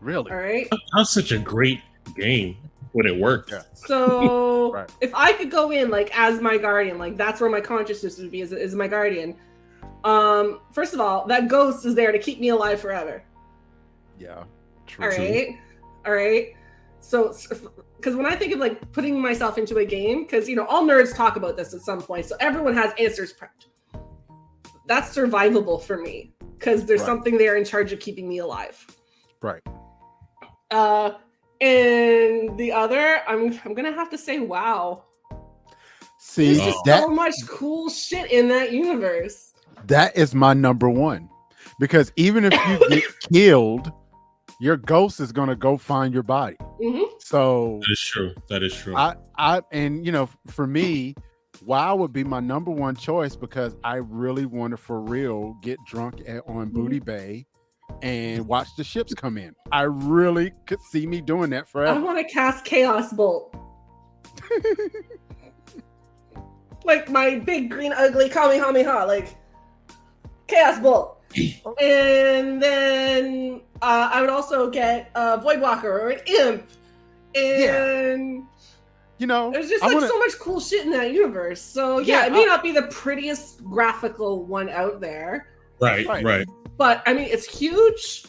Really? 0.00 0.30
All 0.30 0.36
right. 0.36 0.68
That's 0.94 1.10
such 1.10 1.32
a 1.32 1.38
great 1.38 1.80
game 2.16 2.56
when 2.92 3.06
it 3.06 3.16
worked. 3.16 3.50
Yeah. 3.52 3.62
So 3.74 4.72
Right. 4.74 4.90
if 5.00 5.14
I 5.14 5.32
could 5.32 5.50
go 5.50 5.70
in 5.70 5.90
like 5.90 6.16
as 6.18 6.40
my 6.40 6.58
guardian, 6.58 6.98
like 6.98 7.16
that's 7.16 7.40
where 7.40 7.50
my 7.50 7.60
consciousness 7.60 8.18
would 8.18 8.30
be 8.30 8.40
is, 8.40 8.52
is 8.52 8.74
my 8.74 8.88
guardian. 8.88 9.36
Um, 10.04 10.60
first 10.72 10.94
of 10.94 11.00
all, 11.00 11.26
that 11.26 11.48
ghost 11.48 11.84
is 11.84 11.94
there 11.94 12.12
to 12.12 12.18
keep 12.18 12.38
me 12.40 12.48
alive 12.50 12.80
forever. 12.80 13.22
Yeah. 14.18 14.44
True. 14.86 15.04
All 15.04 15.10
right. 15.10 15.48
All 16.06 16.12
right. 16.14 16.48
So, 17.00 17.34
because 17.96 18.16
when 18.16 18.26
I 18.26 18.34
think 18.36 18.52
of 18.52 18.58
like 18.60 18.92
putting 18.92 19.20
myself 19.20 19.58
into 19.58 19.76
a 19.78 19.84
game, 19.84 20.22
because 20.24 20.48
you 20.48 20.56
know, 20.56 20.66
all 20.66 20.84
nerds 20.84 21.14
talk 21.14 21.36
about 21.36 21.56
this 21.56 21.72
at 21.74 21.80
some 21.80 22.00
point, 22.02 22.26
so 22.26 22.36
everyone 22.40 22.74
has 22.74 22.92
answers 22.98 23.32
prepped. 23.32 23.66
That's 24.86 25.14
survivable 25.16 25.82
for 25.82 25.98
me 25.98 26.32
because 26.58 26.84
there's 26.86 27.00
Right. 27.00 27.06
something 27.06 27.38
there 27.38 27.56
in 27.56 27.64
charge 27.64 27.92
of 27.92 28.00
keeping 28.00 28.28
me 28.28 28.38
alive. 28.38 28.84
Right. 29.42 29.62
Uh, 30.70 31.12
and 31.60 32.58
the 32.58 32.72
other, 32.72 33.22
I'm 33.26 33.58
I'm 33.64 33.74
gonna 33.74 33.92
have 33.92 34.10
to 34.10 34.18
say, 34.18 34.40
wow, 34.40 35.04
See 36.18 36.46
there's 36.46 36.64
just 36.64 36.84
that 36.84 37.02
so 37.02 37.08
much 37.08 37.34
cool 37.48 37.88
shit 37.88 38.30
in 38.30 38.48
that 38.48 38.72
universe. 38.72 39.52
that 39.86 40.16
is 40.16 40.34
my 40.34 40.54
number 40.54 40.88
one 40.88 41.28
because 41.78 42.12
even 42.16 42.44
if 42.44 42.52
you 42.66 42.78
get 42.88 43.04
killed, 43.32 43.92
your 44.60 44.76
ghost 44.76 45.20
is 45.20 45.32
gonna 45.32 45.56
go 45.56 45.76
find 45.76 46.12
your 46.12 46.22
body. 46.22 46.56
hmm 46.82 47.02
So 47.18 47.80
That 47.82 47.92
is 47.92 48.00
true. 48.00 48.34
That 48.48 48.62
is 48.62 48.74
true. 48.74 48.96
I, 48.96 49.14
I, 49.38 49.62
and 49.72 50.04
you 50.04 50.12
know, 50.12 50.28
for 50.48 50.66
me, 50.66 51.14
WoW 51.64 51.96
would 51.96 52.12
be 52.12 52.24
my 52.24 52.40
number 52.40 52.70
one 52.70 52.96
choice 52.96 53.34
because 53.34 53.76
I 53.82 53.96
really 53.96 54.46
want 54.46 54.72
to, 54.72 54.76
for 54.76 55.00
real, 55.00 55.56
get 55.62 55.78
drunk 55.86 56.22
at, 56.26 56.42
on 56.46 56.68
Booty 56.70 56.98
Bay 56.98 57.46
and 58.02 58.46
watch 58.46 58.68
the 58.76 58.84
ships 58.84 59.14
come 59.14 59.38
in. 59.38 59.54
I 59.72 59.82
really 59.82 60.52
could 60.66 60.80
see 60.82 61.06
me 61.06 61.20
doing 61.20 61.50
that 61.50 61.68
Fred. 61.68 61.88
I 61.88 61.98
want 61.98 62.18
to 62.18 62.24
cast 62.32 62.64
Chaos 62.64 63.12
Bolt. 63.12 63.54
like 66.84 67.10
my 67.10 67.38
big 67.38 67.70
green 67.70 67.92
ugly 67.92 68.28
Kamehameha, 68.28 69.04
like 69.06 69.36
Chaos 70.46 70.78
Bolt. 70.80 71.12
and 71.80 72.62
then 72.62 73.60
uh, 73.82 74.10
I 74.12 74.20
would 74.20 74.30
also 74.30 74.70
get 74.70 75.10
a 75.14 75.38
Voidwalker 75.38 75.84
or 75.84 76.10
an 76.10 76.20
Imp. 76.26 76.64
And 77.34 78.44
You 79.18 79.26
know, 79.26 79.50
there's 79.50 79.68
just 79.68 79.82
I 79.82 79.88
like 79.88 79.94
wanna- 79.96 80.08
so 80.08 80.18
much 80.18 80.38
cool 80.38 80.60
shit 80.60 80.84
in 80.84 80.92
that 80.92 81.12
universe. 81.12 81.60
So 81.60 81.98
yeah, 81.98 82.20
Yeah, 82.20 82.26
it 82.26 82.32
may 82.32 82.42
I- 82.42 82.46
not 82.46 82.62
be 82.62 82.72
the 82.72 82.82
prettiest 82.84 83.64
graphical 83.64 84.44
one 84.44 84.68
out 84.68 85.00
there, 85.00 85.48
Right, 85.80 86.06
Right. 86.06 86.24
right. 86.24 86.46
But 86.76 87.02
I 87.06 87.12
mean 87.14 87.28
it's 87.30 87.46
huge 87.46 88.24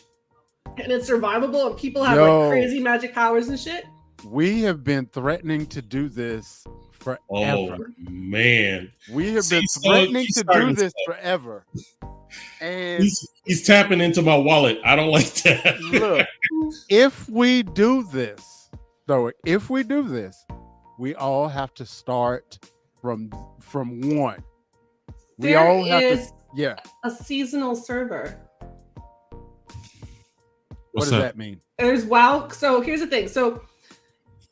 and 0.77 0.91
it's 0.91 1.09
survivable 1.09 1.67
and 1.67 1.77
people 1.77 2.03
have 2.03 2.17
Yo. 2.17 2.39
like 2.41 2.49
crazy 2.51 2.79
magic 2.79 3.13
powers 3.13 3.47
and 3.49 3.59
shit. 3.59 3.85
we 4.25 4.61
have 4.61 4.83
been 4.83 5.05
threatening 5.07 5.65
to 5.67 5.81
do 5.81 6.09
this 6.09 6.65
forever. 6.91 7.17
Oh 7.29 7.77
man, 8.09 8.91
We 9.11 9.33
have 9.33 9.45
See, 9.45 9.59
been 9.59 9.65
threatening 9.83 10.23
he's 10.25 10.35
to 10.35 10.43
do 10.51 10.73
this 10.73 10.91
stuff. 11.05 11.15
forever. 11.17 11.65
And 12.59 13.03
he's 13.03 13.27
he's 13.45 13.65
tapping 13.65 14.01
into 14.01 14.21
my 14.21 14.35
wallet. 14.35 14.79
I 14.83 14.95
don't 14.95 15.09
like 15.11 15.33
that. 15.43 15.79
look, 15.81 16.27
if 16.89 17.29
we 17.29 17.63
do 17.63 18.03
this, 18.03 18.69
though, 19.05 19.31
if 19.45 19.69
we 19.69 19.83
do 19.83 20.03
this, 20.03 20.45
we 20.99 21.15
all 21.15 21.47
have 21.47 21.73
to 21.75 21.85
start 21.85 22.59
from 23.01 23.31
from 23.61 24.01
one. 24.17 24.43
We 25.37 25.49
There 25.49 25.59
all 25.65 25.85
have 25.85 26.03
is 26.03 26.27
to, 26.27 26.33
yeah. 26.55 26.75
a 27.03 27.11
seasonal 27.11 27.75
server. 27.75 28.39
What 30.91 31.03
does 31.03 31.13
up? 31.13 31.21
that 31.21 31.37
mean? 31.37 31.61
There's 31.77 32.05
WoW. 32.05 32.47
So 32.49 32.81
here's 32.81 33.01
the 33.01 33.07
thing. 33.07 33.27
So 33.27 33.61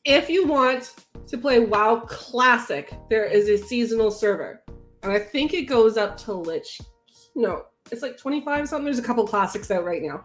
if 0.03 0.29
you 0.29 0.45
want 0.45 0.93
to 1.27 1.37
play 1.37 1.59
WoW 1.59 2.01
Classic, 2.07 2.93
there 3.09 3.25
is 3.25 3.49
a 3.49 3.57
seasonal 3.57 4.11
server, 4.11 4.61
and 5.03 5.11
I 5.11 5.19
think 5.19 5.53
it 5.53 5.63
goes 5.63 5.97
up 5.97 6.17
to 6.17 6.33
Lich. 6.33 6.79
No, 7.35 7.65
it's 7.91 8.01
like 8.01 8.17
25 8.17 8.69
something. 8.69 8.85
There's 8.85 8.99
a 8.99 9.03
couple 9.03 9.25
classics 9.27 9.71
out 9.71 9.83
right 9.83 10.01
now, 10.01 10.23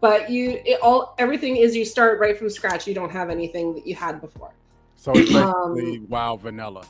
but 0.00 0.28
you 0.28 0.60
it 0.64 0.80
all 0.82 1.14
everything 1.18 1.56
is 1.56 1.76
you 1.76 1.84
start 1.84 2.18
right 2.18 2.36
from 2.36 2.50
scratch. 2.50 2.86
You 2.86 2.94
don't 2.94 3.10
have 3.10 3.30
anything 3.30 3.74
that 3.74 3.86
you 3.86 3.94
had 3.94 4.20
before. 4.20 4.54
So 4.96 5.12
it's 5.14 5.34
Um, 5.34 5.74
basically 5.74 6.00
WoW 6.00 6.36
vanilla. 6.36 6.84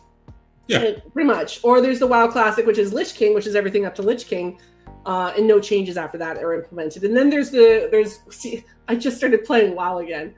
Yeah. 0.68 0.92
Pretty 1.12 1.26
much. 1.26 1.60
Or 1.62 1.80
there's 1.80 1.98
the 1.98 2.06
WoW 2.06 2.28
Classic, 2.28 2.64
which 2.66 2.78
is 2.78 2.92
Lich 2.92 3.14
King, 3.14 3.34
which 3.34 3.46
is 3.46 3.54
everything 3.54 3.84
up 3.84 3.94
to 3.96 4.02
Lich 4.02 4.26
King, 4.26 4.58
uh, 5.04 5.32
and 5.36 5.46
no 5.46 5.60
changes 5.60 5.96
after 5.98 6.16
that 6.18 6.38
are 6.38 6.54
implemented. 6.54 7.04
And 7.04 7.14
then 7.16 7.28
there's 7.28 7.50
the 7.50 7.88
there's 7.90 8.20
see, 8.30 8.64
I 8.88 8.94
just 8.96 9.16
started 9.18 9.44
playing 9.44 9.74
WoW 9.74 9.98
again. 9.98 10.34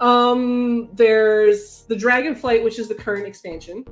Um, 0.00 0.88
there's 0.94 1.84
the 1.88 1.94
Dragonflight, 1.94 2.62
which 2.64 2.78
is 2.78 2.88
the 2.88 2.94
current 2.94 3.26
expansion, 3.26 3.84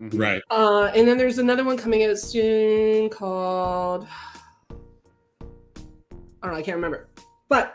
Mhm. 0.00 0.18
Right. 0.18 0.42
uh, 0.50 0.90
and 0.94 1.06
then 1.06 1.18
there's 1.18 1.38
another 1.38 1.64
one 1.64 1.76
coming 1.76 2.04
out 2.04 2.16
soon 2.18 3.08
called 3.10 4.06
I 5.40 6.46
don't 6.46 6.52
know, 6.52 6.58
I 6.58 6.62
can't 6.62 6.76
remember, 6.76 7.08
but 7.48 7.74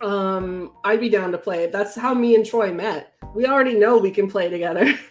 um, 0.00 0.72
I'd 0.84 1.00
be 1.00 1.08
down 1.08 1.30
to 1.32 1.38
play 1.38 1.64
it. 1.64 1.72
That's 1.72 1.94
how 1.94 2.14
me 2.14 2.34
and 2.36 2.44
Troy 2.46 2.72
met. 2.72 3.12
We 3.34 3.46
already 3.46 3.74
know 3.74 3.98
we 3.98 4.10
can 4.10 4.28
play 4.30 4.48
together. 4.50 4.92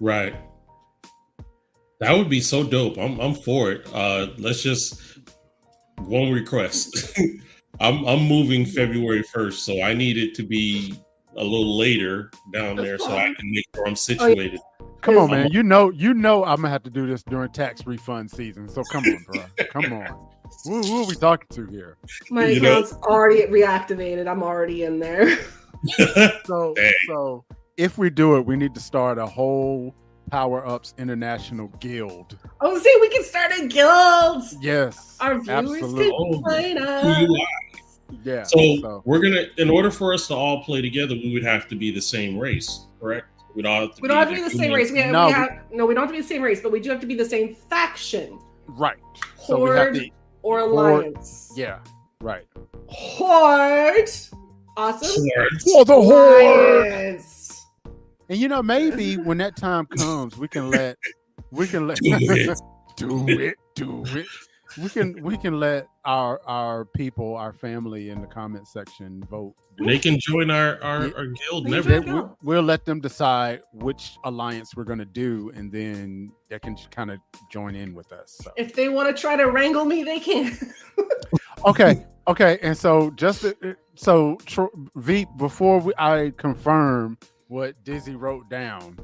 Right. 0.00 0.34
That 2.02 2.18
would 2.18 2.28
be 2.28 2.40
so 2.40 2.64
dope. 2.64 2.98
I'm 2.98 3.20
I'm 3.20 3.32
for 3.34 3.70
it. 3.70 3.86
Uh 3.94 4.28
let's 4.38 4.60
just 4.62 5.00
one 5.98 6.32
request. 6.32 7.16
I'm 7.80 8.04
I'm 8.04 8.26
moving 8.26 8.66
February 8.66 9.22
1st, 9.22 9.52
so 9.54 9.82
I 9.82 9.94
need 9.94 10.18
it 10.18 10.34
to 10.34 10.42
be 10.42 10.94
a 11.36 11.42
little 11.42 11.78
later 11.78 12.30
down 12.52 12.74
there 12.76 12.98
so 12.98 13.06
I 13.16 13.32
can 13.38 13.50
make 13.52 13.64
sure 13.74 13.86
I'm 13.86 13.96
situated. 13.96 14.60
Come 15.00 15.16
on, 15.18 15.30
man. 15.30 15.48
You 15.52 15.62
know, 15.62 15.90
you 15.90 16.12
know, 16.12 16.44
I'm 16.44 16.56
gonna 16.56 16.70
have 16.70 16.82
to 16.82 16.90
do 16.90 17.06
this 17.06 17.22
during 17.22 17.50
tax 17.52 17.86
refund 17.86 18.30
season. 18.30 18.68
So 18.68 18.82
come 18.90 19.04
on, 19.04 19.24
bro. 19.32 19.44
Come 19.70 19.92
on. 19.92 20.28
Who, 20.64 20.82
who 20.82 21.02
are 21.02 21.06
we 21.06 21.14
talking 21.14 21.46
to 21.52 21.66
here? 21.66 21.96
My 22.30 22.46
You 22.46 22.60
know- 22.60 22.72
account's 22.80 22.92
already 23.04 23.42
reactivated. 23.46 24.28
I'm 24.28 24.42
already 24.42 24.82
in 24.84 24.98
there. 24.98 25.38
So, 26.46 26.74
Dang. 26.76 26.92
so 27.08 27.44
if 27.76 27.98
we 27.98 28.08
do 28.08 28.36
it, 28.36 28.46
we 28.46 28.54
need 28.56 28.72
to 28.74 28.80
start 28.80 29.18
a 29.18 29.26
whole 29.26 29.92
Power 30.32 30.66
Ups 30.66 30.94
International 30.96 31.68
Guild. 31.78 32.38
Oh, 32.62 32.78
see, 32.78 32.96
we 33.02 33.10
can 33.10 33.22
start 33.22 33.52
a 33.52 33.66
guild. 33.68 34.42
Yes, 34.62 35.18
Our 35.20 35.38
viewers 35.38 35.48
absolutely. 35.82 36.08
can 36.08 36.42
join 36.42 36.78
oh, 36.78 37.10
us. 37.10 37.20
you. 37.20 37.46
Yeah. 38.24 38.42
So, 38.44 38.58
so 38.80 39.02
we're 39.04 39.20
gonna 39.20 39.44
in 39.58 39.68
order 39.68 39.90
for 39.90 40.14
us 40.14 40.28
to 40.28 40.34
all 40.34 40.64
play 40.64 40.80
together, 40.80 41.14
we 41.14 41.34
would 41.34 41.44
have 41.44 41.68
to 41.68 41.74
be 41.76 41.90
the 41.90 42.00
same 42.00 42.38
race, 42.38 42.86
correct? 42.98 43.26
We'd 43.54 43.66
all 43.66 43.82
have 43.82 43.94
to 43.96 44.00
We 44.00 44.08
don't 44.08 44.16
have 44.16 44.30
to 44.30 44.34
be 44.34 44.40
the 44.40 44.48
the 44.48 44.50
same 44.52 44.60
human- 44.70 44.78
race. 44.78 44.90
We 44.90 45.00
have, 45.00 45.12
No, 45.12 45.26
we 45.26 45.26
we- 45.26 45.32
have 45.34 45.58
no, 45.70 45.84
we 45.86 45.92
don't 45.94 46.04
have 46.04 46.10
to 46.10 46.16
be 46.16 46.22
the 46.22 46.26
same 46.28 46.40
race, 46.40 46.62
but 46.62 46.72
we 46.72 46.80
do 46.80 46.88
have 46.88 47.00
to 47.00 47.06
be 47.06 47.14
the 47.14 47.26
same 47.26 47.54
faction 47.54 48.38
right. 48.68 48.96
So 49.46 49.58
Horde. 49.58 49.96
to. 49.96 50.08
or 50.40 50.60
Horde. 50.60 50.70
alliance. 51.08 51.52
Yeah. 51.54 51.80
Right. 52.22 52.46
Horde. 52.88 54.08
Awesome. 54.78 55.08
Swords. 55.08 55.64
For 55.64 55.80
oh, 55.80 55.84
the 55.84 55.92
horde. 56.00 56.86
Alliance. 56.86 57.41
And 58.32 58.40
you 58.40 58.48
know, 58.48 58.62
maybe 58.62 59.16
when 59.28 59.36
that 59.38 59.56
time 59.56 59.84
comes, 59.84 60.38
we 60.38 60.48
can 60.48 60.70
let 60.70 60.96
we 61.50 61.66
can 61.66 61.86
let 61.86 61.98
Do 61.98 62.16
it. 62.18 62.58
do 62.96 63.28
it, 63.28 63.54
do 63.74 64.04
it. 64.06 64.26
We 64.82 64.88
can 64.88 65.22
we 65.22 65.36
can 65.36 65.60
let 65.60 65.86
our 66.06 66.40
our 66.46 66.86
people, 66.86 67.36
our 67.36 67.52
family 67.52 68.08
in 68.08 68.22
the 68.22 68.26
comment 68.26 68.66
section 68.66 69.22
vote. 69.30 69.52
They 69.84 69.98
can 69.98 70.18
join 70.18 70.50
our 70.50 70.82
our, 70.82 71.14
our 71.14 71.26
guild 71.26 71.66
and 71.66 71.74
They 71.74 71.80
They- 71.82 71.96
everything. 71.96 72.02
can- 72.04 72.22
we, 72.22 72.54
we'll 72.54 72.62
let 72.62 72.86
them 72.86 73.00
decide 73.02 73.60
which 73.74 74.16
alliance 74.24 74.74
we're 74.74 74.84
going 74.84 74.98
to 75.00 75.04
do, 75.04 75.52
and 75.54 75.70
then 75.70 76.32
they 76.48 76.58
can 76.58 76.74
kind 76.90 77.10
of 77.10 77.18
join 77.50 77.74
in 77.74 77.92
with 77.92 78.12
us. 78.14 78.38
So. 78.42 78.50
If 78.56 78.74
they 78.74 78.88
want 78.88 79.14
to 79.14 79.20
try 79.20 79.36
to 79.36 79.50
wrangle 79.50 79.84
me, 79.84 80.04
they 80.04 80.20
can. 80.20 80.56
Okay, 81.64 82.04
okay, 82.26 82.58
and 82.60 82.76
so 82.76 83.10
just 83.10 83.44
uh, 83.44 83.52
so 83.94 84.36
Tro- 84.46 84.72
V 84.96 85.26
before 85.36 85.78
we, 85.78 85.92
I 85.96 86.32
confirm 86.36 87.16
what 87.52 87.84
Dizzy 87.84 88.16
wrote 88.16 88.48
down. 88.48 88.98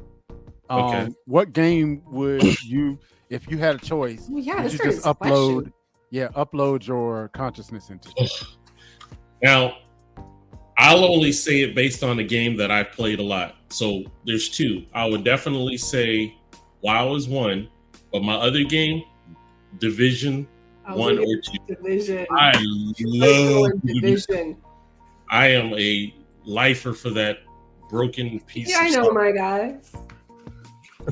Um, 0.71 0.81
Okay. 0.81 1.09
What 1.27 1.53
game 1.53 2.03
would 2.07 2.43
you, 2.65 2.99
if 3.29 3.51
you 3.51 3.59
had 3.59 3.77
a 3.77 3.79
choice, 3.79 4.27
yeah, 4.33 4.63
would 4.63 4.73
you 4.73 4.79
just 4.79 5.05
upload? 5.05 5.55
question. 5.55 5.73
Yeah, 6.11 6.29
upload 6.29 6.87
your 6.87 7.29
consciousness 7.29 7.91
into. 7.91 8.11
Now, 9.41 9.77
I'll 10.77 11.05
only 11.05 11.31
say 11.31 11.61
it 11.61 11.77
based 11.77 12.03
on 12.03 12.19
a 12.19 12.25
game 12.25 12.57
that 12.57 12.73
I've 12.73 12.91
played 12.91 13.21
a 13.21 13.23
lot. 13.23 13.55
So 13.69 14.03
there's 14.27 14.49
two. 14.49 14.85
I 14.93 15.07
would 15.07 15.23
definitely 15.23 15.77
say 15.77 16.35
WoW 16.83 17.15
is 17.15 17.29
one, 17.29 17.69
but 18.13 18.25
my 18.25 18.35
other 18.35 18.65
game, 18.65 19.05
Division 19.79 20.49
I 20.85 20.91
was 20.91 20.99
one 20.99 21.19
or 21.21 21.37
two. 21.37 21.73
Division. 21.73 22.27
I 22.33 22.53
love 22.99 23.71
Division. 23.83 24.01
division. 24.01 24.57
I 25.31 25.47
am 25.49 25.73
a 25.75 26.13
lifer 26.45 26.93
for 26.93 27.11
that 27.11 27.39
broken 27.89 28.41
piece. 28.41 28.71
Yeah, 28.71 28.79
I 28.83 28.89
know 28.91 29.05
software. 29.05 29.25
my 29.25 29.33
guys. 29.33 29.93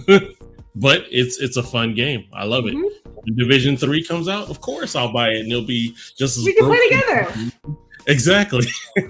but 0.76 1.04
it's 1.10 1.38
it's 1.40 1.56
a 1.56 1.62
fun 1.62 1.94
game. 1.94 2.24
I 2.32 2.44
love 2.44 2.66
it. 2.66 2.74
Mhm. 2.74 2.90
When 3.14 3.36
Division 3.36 3.76
Three 3.76 4.04
comes 4.04 4.28
out, 4.28 4.48
of 4.50 4.60
course 4.60 4.94
I'll 4.94 5.12
buy 5.12 5.30
it, 5.30 5.40
and 5.40 5.50
it'll 5.52 5.64
be 5.64 5.94
just 6.16 6.36
as 6.38 6.44
We 6.44 6.54
can 6.54 6.66
play 6.66 6.88
together. 6.88 7.52
Exactly. 8.08 8.64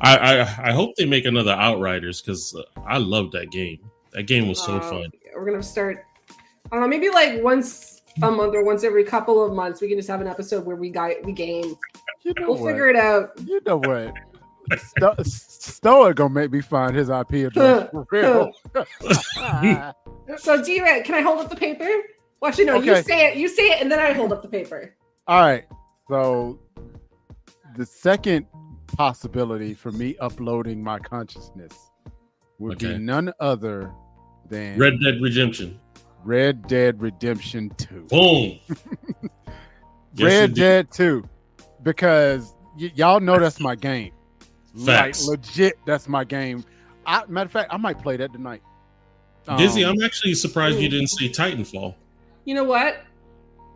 I, 0.00 0.16
I 0.16 0.68
I 0.68 0.72
hope 0.72 0.94
they 0.96 1.04
make 1.04 1.24
another 1.24 1.50
Outriders 1.50 2.20
because 2.20 2.54
uh, 2.54 2.62
I 2.86 2.98
love 2.98 3.32
that 3.32 3.50
game. 3.50 3.80
That 4.12 4.24
game 4.24 4.46
was 4.48 4.62
so 4.62 4.76
Uh, 4.76 4.80
fun. 4.88 5.10
We're 5.34 5.44
gonna 5.50 5.62
start. 5.64 6.04
I 6.30 6.76
don't 6.76 6.80
know, 6.82 6.86
maybe 6.86 7.10
like 7.10 7.42
once 7.42 8.02
a 8.22 8.30
month 8.30 8.54
or 8.54 8.62
once 8.64 8.84
every 8.84 9.02
couple 9.02 9.44
of 9.44 9.52
months, 9.52 9.80
we 9.80 9.88
can 9.88 9.98
just 9.98 10.08
have 10.08 10.20
an 10.20 10.28
episode 10.28 10.64
where 10.64 10.76
we 10.76 10.90
guy 10.90 11.16
we 11.24 11.32
game. 11.32 11.74
You 12.22 12.34
know 12.38 12.50
We'll 12.52 12.58
what? 12.58 12.68
figure 12.70 12.88
it 12.88 12.94
out. 12.96 13.30
You 13.44 13.60
know 13.66 13.78
what? 13.78 14.14
Sto- 14.76 15.14
Stoic 15.22 16.16
gonna 16.16 16.30
make 16.32 16.50
me 16.52 16.60
find 16.60 16.94
his 16.94 17.08
IP 17.08 17.32
address 17.46 17.90
for 17.92 18.06
real. 18.10 18.52
So, 20.38 20.62
D 20.62 20.80
Red, 20.80 21.04
can 21.04 21.14
I 21.14 21.20
hold 21.20 21.40
up 21.40 21.50
the 21.50 21.56
paper? 21.56 21.88
Well, 22.40 22.48
actually, 22.48 22.64
no. 22.66 22.80
You 22.80 23.02
say 23.02 23.28
it. 23.32 23.36
You 23.36 23.48
say 23.48 23.64
it, 23.70 23.80
and 23.82 23.90
then 23.90 23.98
I 23.98 24.12
hold 24.12 24.32
up 24.32 24.42
the 24.42 24.48
paper. 24.48 24.94
All 25.26 25.40
right. 25.42 25.64
So 26.08 26.58
the 27.76 27.86
second 27.86 28.46
possibility 28.96 29.74
for 29.74 29.92
me 29.92 30.16
uploading 30.20 30.82
my 30.82 30.98
consciousness 30.98 31.90
would 32.58 32.74
Okay. 32.82 32.94
be 32.94 32.98
none 32.98 33.32
other 33.40 33.92
than 34.48 34.78
Red 34.78 35.00
Dead 35.00 35.20
Redemption. 35.20 35.78
Red 36.24 36.66
Dead 36.68 37.00
Redemption 37.00 37.70
2. 37.78 38.06
Boom. 38.10 38.58
Yes, 40.14 40.26
Red 40.26 40.44
indeed. 40.50 40.60
Dead 40.60 40.90
2. 40.92 41.24
Because 41.82 42.54
y- 42.78 42.92
y'all 42.94 43.18
know 43.20 43.38
that's 43.38 43.58
my 43.60 43.74
game. 43.74 44.12
Facts. 44.84 45.26
Like 45.28 45.38
legit, 45.38 45.78
that's 45.86 46.08
my 46.08 46.24
game. 46.24 46.64
I, 47.06 47.24
matter 47.26 47.46
of 47.46 47.52
fact, 47.52 47.72
I 47.72 47.76
might 47.76 48.00
play 48.00 48.16
that 48.16 48.32
tonight. 48.32 48.62
Dizzy, 49.56 49.84
Um, 49.84 49.96
I'm 49.98 50.04
actually 50.04 50.34
surprised 50.34 50.78
you 50.78 50.88
didn't 50.88 51.08
say 51.08 51.28
Titanfall. 51.28 51.94
You 52.44 52.54
know 52.54 52.64
what? 52.64 53.02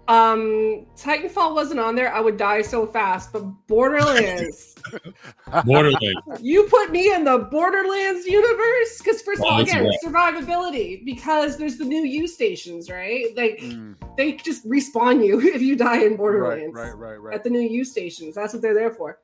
Um, 0.08 0.86
Titanfall 0.96 1.54
wasn't 1.54 1.80
on 1.80 1.96
there. 1.96 2.14
I 2.14 2.20
would 2.20 2.36
die 2.36 2.62
so 2.62 2.86
fast. 2.86 3.32
But 3.32 3.40
Borderlands, 3.66 4.76
Borderlands. 5.64 6.20
you 6.40 6.64
put 6.70 6.92
me 6.92 7.12
in 7.12 7.24
the 7.24 7.38
Borderlands 7.50 8.24
universe 8.24 8.98
because 8.98 9.20
first 9.22 9.40
of 9.40 9.46
all, 9.46 9.60
again, 9.60 9.84
right. 9.84 9.98
survivability. 10.04 11.04
Because 11.04 11.56
there's 11.56 11.76
the 11.76 11.84
new 11.84 12.04
U 12.04 12.28
stations, 12.28 12.88
right? 12.88 13.36
Like 13.36 13.58
Mm, 13.58 13.96
they 14.16 14.32
just 14.34 14.64
respawn 14.68 15.26
you 15.26 15.40
if 15.54 15.60
you 15.60 15.74
die 15.74 16.02
in 16.02 16.10
right, 16.10 16.16
Borderlands 16.16 16.76
right, 16.76 16.96
right, 16.96 17.16
right. 17.16 17.34
at 17.34 17.42
the 17.42 17.50
new 17.50 17.60
U 17.60 17.84
stations. 17.84 18.36
That's 18.36 18.52
what 18.52 18.62
they're 18.62 18.74
there 18.74 18.92
for. 18.92 19.18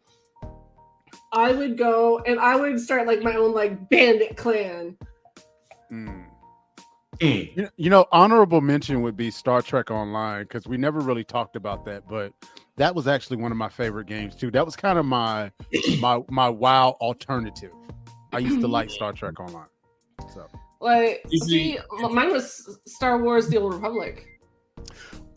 I 1.33 1.53
would 1.53 1.79
go 1.79 2.19
and 2.21 2.39
I 2.39 2.57
would 2.57 2.79
start 2.79 3.07
like 3.07 3.23
my 3.23 3.35
own 3.35 3.53
like 3.53 3.89
bandit 3.89 4.37
clan. 4.37 4.97
Mm. 5.91 6.25
Mm. 7.21 7.57
You 7.57 7.63
know, 7.63 7.69
you 7.77 7.91
know, 7.91 8.07
honorable 8.13 8.61
mention 8.61 9.03
would 9.03 9.17
be 9.17 9.31
Star 9.31 9.63
Trek 9.63 9.91
Online 9.91 10.43
because 10.43 10.67
we 10.67 10.77
never 10.77 11.01
really 11.01 11.25
talked 11.25 11.57
about 11.57 11.85
that, 11.85 12.09
but 12.09 12.33
that 12.77 12.95
was 12.95 13.07
actually 13.07 13.37
one 13.37 13.53
of 13.53 13.59
my 13.59 13.69
favorite 13.69 14.07
games 14.07 14.35
too. 14.35 14.51
That 14.51 14.65
was 14.65 14.77
kind 14.77 14.99
of 14.99 15.07
my 15.07 15.51
my 16.01 16.21
my 16.29 16.49
WoW 16.49 16.97
alternative. 17.01 17.73
I 18.33 18.39
used 18.39 18.61
to 18.61 18.69
like 18.69 18.91
Star 18.91 19.13
Trek 19.13 19.39
Online. 19.41 19.67
So, 20.33 20.47
Like, 20.81 21.27
see, 21.45 21.79
mine 22.11 22.33
was 22.33 22.79
Star 22.87 23.23
Wars: 23.23 23.49
The 23.49 23.59
Old 23.59 23.75
Republic. 23.75 24.27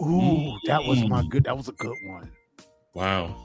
ooh, 0.02 0.58
that 0.66 0.84
was 0.84 1.04
my 1.10 1.22
Mm. 1.22 1.30
good. 1.30 1.44
That 1.44 1.58
was 1.58 1.68
a 1.68 1.74
good 1.74 1.98
one. 2.06 2.32
Wow. 2.94 3.36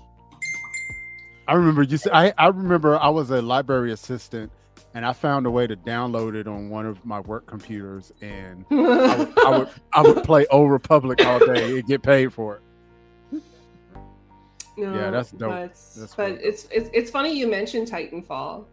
I 1.51 1.55
remember 1.55 1.82
you 1.82 1.96
said 1.96 2.12
I, 2.12 2.32
I 2.38 2.46
remember 2.46 2.96
I 2.96 3.09
was 3.09 3.30
a 3.30 3.42
library 3.42 3.90
assistant 3.90 4.53
and 4.94 5.05
I 5.05 5.12
found 5.12 5.46
a 5.46 5.51
way 5.51 5.66
to 5.66 5.74
download 5.74 6.36
it 6.36 6.46
on 6.46 6.70
one 6.70 6.86
of 6.86 7.05
my 7.05 7.18
work 7.18 7.46
computers 7.46 8.12
and 8.22 8.64
I 8.70 9.16
would, 9.18 9.38
I 9.38 9.59
would 9.59 9.68
I 9.94 10.03
would 10.03 10.22
play 10.30 10.46
Old 10.53 10.70
Republic 10.70 11.26
all 11.26 11.40
day 11.40 11.78
and 11.80 11.84
get 11.88 12.05
paid 12.05 12.32
for 12.32 12.61
it. 13.32 13.42
No, 14.76 14.94
Yeah, 14.94 15.11
that's 15.11 15.32
dope. 15.32 15.51
But, 15.51 15.72
That's 15.96 16.14
but 16.14 16.30
it's, 16.40 16.68
it's 16.70 16.88
it's 16.92 17.11
funny 17.11 17.36
you 17.36 17.48
mentioned 17.48 17.88
Titanfall 17.90 18.66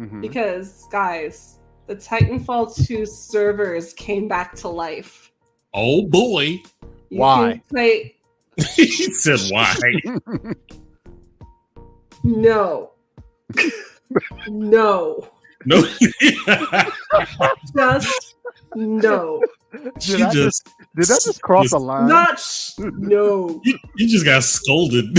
Mhm. 0.00 0.20
because 0.22 0.88
guys, 0.90 1.60
the 1.86 1.94
Titanfall 1.94 2.84
2 2.84 3.06
servers 3.06 3.92
came 3.94 4.26
back 4.26 4.56
to 4.56 4.68
life. 4.68 5.30
Oh 5.72 6.08
boy. 6.08 6.62
You 7.10 7.20
Why? 7.20 7.52
can 7.52 7.62
play 7.70 8.16
he 8.74 8.86
said 8.88 9.38
why? 9.52 9.76
no. 12.24 12.90
no. 14.48 15.28
No. 15.64 15.82
Just 17.76 18.34
no. 18.74 19.40
she 20.00 20.12
Did 20.16 20.22
I 20.22 20.30
just 20.32 20.64
Did 20.96 21.06
that 21.06 21.22
just 21.24 21.40
cross 21.42 21.64
just- 21.64 21.74
a 21.74 21.78
line? 21.78 22.08
Not 22.08 22.38
sh- 22.40 22.72
no. 22.78 23.60
you, 23.64 23.78
you 23.96 24.08
just 24.08 24.24
got 24.24 24.42
scolded. 24.44 25.18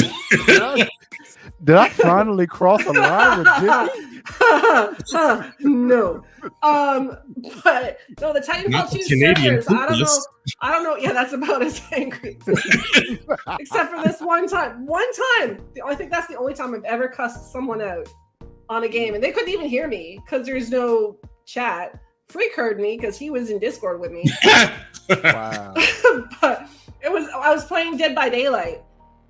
Did 1.64 1.76
I, 1.76 1.90
finally 1.90 2.48
cross 2.48 2.86
a 2.86 2.92
line 2.92 3.40
with 3.40 3.92
Dizzy? 3.92 5.68
no. 5.68 6.24
Um, 6.62 7.18
but 7.64 8.00
no, 8.20 8.34
the 8.34 8.40
Titanfall 8.42 8.70
Not 8.70 8.92
the 8.92 9.00
2 9.00 9.06
Canadian 9.08 9.62
servers. 9.62 9.68
I 9.70 9.88
don't 9.88 10.00
know. 10.00 10.20
I 10.62 10.72
don't 10.72 10.84
know. 10.84 10.98
Yeah, 10.98 11.14
that's 11.14 11.34
about 11.34 11.62
as 11.62 11.82
angry. 11.92 12.38
Except 13.60 13.94
for 13.94 14.04
this 14.04 14.20
one 14.20 14.48
time. 14.48 14.86
One 14.86 15.08
time. 15.38 15.60
The- 15.74 15.84
I 15.86 15.96
think 15.96 16.12
that's 16.12 16.28
the 16.28 16.38
only 16.38 16.54
time 16.54 16.74
I've 16.74 16.84
ever 16.84 17.08
cussed 17.08 17.52
someone 17.52 17.82
out 17.82 18.08
on 18.70 18.84
a 18.84 18.88
game, 18.90 19.14
and 19.14 19.24
they 19.24 19.32
couldn't 19.32 19.50
even 19.50 19.68
hear 19.68 19.88
me 19.88 20.20
because 20.24 20.46
there's 20.46 20.70
no 20.70 21.18
chat. 21.46 22.00
Freak 22.28 22.56
heard 22.56 22.80
me 22.80 22.98
because 22.98 23.18
he 23.18 23.30
was 23.30 23.50
in 23.50 23.60
Discord 23.60 24.00
with 24.00 24.12
me. 24.12 24.26
Wow. 25.10 25.74
but 26.42 26.70
it 27.02 27.12
was 27.12 27.28
I 27.36 27.54
was 27.54 27.66
playing 27.66 27.98
Dead 27.98 28.16
by 28.16 28.30
Daylight, 28.30 28.82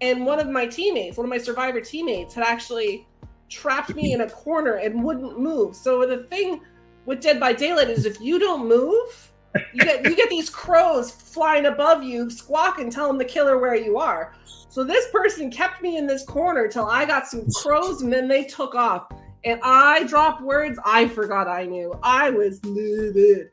and 0.04 0.26
one 0.26 0.38
of 0.38 0.49
my 0.49 0.66
teammates, 0.66 1.18
one 1.18 1.26
of 1.26 1.30
my 1.30 1.38
survivor 1.38 1.80
teammates, 1.80 2.34
had 2.34 2.43
actually 2.43 3.08
trapped 3.47 3.95
me 3.95 4.12
in 4.12 4.20
a 4.22 4.30
corner 4.30 4.74
and 4.74 5.01
wouldn't 5.01 5.39
move. 5.39 5.78
So 5.78 6.06
the 6.06 6.24
thing 6.24 6.60
with 7.06 7.22
Dead 7.22 7.39
by 7.39 7.54
Daylight 7.54 7.89
is 7.89 8.06
if 8.06 8.20
you 8.20 8.38
don't 8.38 8.68
move, 8.68 9.32
you 9.74 9.86
get 9.86 10.04
you 10.04 10.16
get 10.16 10.30
these 10.30 10.49
crows 10.49 11.10
flying 11.10 11.68
above 11.68 12.04
you, 12.04 12.30
squawk 12.30 12.74
squawking, 12.74 12.89
telling 12.89 13.18
the 13.18 13.24
killer 13.24 13.58
where 13.60 13.76
you 13.76 13.97
are. 13.97 14.36
So 14.68 14.84
this 14.84 15.10
person 15.12 15.49
kept 15.49 15.82
me 15.82 15.95
in 15.95 16.06
this 16.06 16.26
corner 16.26 16.68
till 16.68 16.86
I 16.86 17.06
got 17.06 17.28
some 17.28 17.45
crows, 17.56 18.01
and 18.01 18.12
then 18.12 18.28
they 18.28 18.43
took 18.43 18.76
off. 18.76 19.08
And 19.45 19.60
I 19.64 20.04
dropped 20.04 20.41
words 20.41 20.80
I 20.84 21.08
forgot 21.08 21.47
I 21.47 21.66
knew. 21.66 21.97
I 22.04 22.30
was 22.30 22.64
livid. 22.66 23.51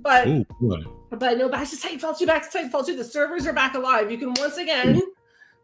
But 0.00 0.26
Ooh, 0.26 0.44
but 1.10 1.38
no, 1.38 1.48
back 1.48 1.68
to 1.68 1.76
Titanfall 1.76 2.18
2, 2.18 2.26
back 2.26 2.50
to 2.50 2.58
Titanfall 2.58 2.86
2. 2.86 2.96
The 2.96 3.04
servers 3.04 3.46
are 3.46 3.52
back 3.52 3.74
alive. 3.74 4.10
You 4.10 4.18
can 4.18 4.32
once 4.34 4.56
again 4.56 4.96
mm. 4.96 5.00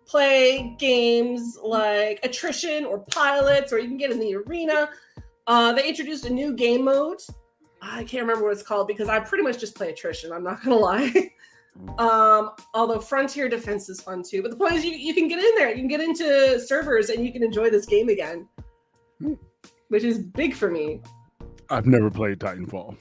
Play 0.07 0.77
games 0.79 1.59
like 1.63 2.21
Attrition 2.23 2.85
or 2.85 3.01
Pilots, 3.01 3.73
or 3.73 3.79
you 3.79 3.89
can 3.89 3.97
get 3.97 4.11
in 4.11 4.19
the 4.19 4.35
arena. 4.35 4.89
Uh, 5.47 5.73
they 5.73 5.89
introduced 5.89 6.25
a 6.27 6.31
new 6.31 6.55
game 6.55 6.85
mode. 6.85 7.21
I 7.83 8.05
can't 8.05 8.23
remember 8.23 8.45
what 8.45 8.53
it's 8.53 8.63
called 8.63 8.89
because 8.89 9.09
I 9.09 9.21
pretty 9.21 9.45
much 9.45 9.59
just 9.59 9.75
play 9.75 9.91
Attrition. 9.91 10.33
I'm 10.33 10.43
not 10.43 10.63
gonna 10.63 10.77
lie. 10.77 11.31
um, 11.99 12.51
although 12.73 13.01
Frontier 13.01 13.49
Defense 13.49 13.89
is 13.89 14.01
fun 14.01 14.23
too. 14.23 14.43
But 14.43 14.51
the 14.53 14.57
point 14.57 14.75
is, 14.75 14.85
you, 14.85 14.93
you 14.93 15.15
can 15.15 15.29
get 15.29 15.39
in 15.39 15.55
there. 15.57 15.71
You 15.71 15.77
can 15.77 15.89
get 15.89 16.01
into 16.01 16.61
servers 16.61 17.11
and 17.11 17.25
you 17.25 17.33
can 17.33 17.43
enjoy 17.43 17.71
this 17.71 17.87
game 17.87 18.09
again, 18.09 18.49
which 19.89 20.05
is 20.05 20.19
big 20.19 20.55
for 20.55 20.71
me. 20.71 21.03
I've 21.71 21.87
never 21.87 22.11
played 22.11 22.39
Titanfall. 22.39 22.97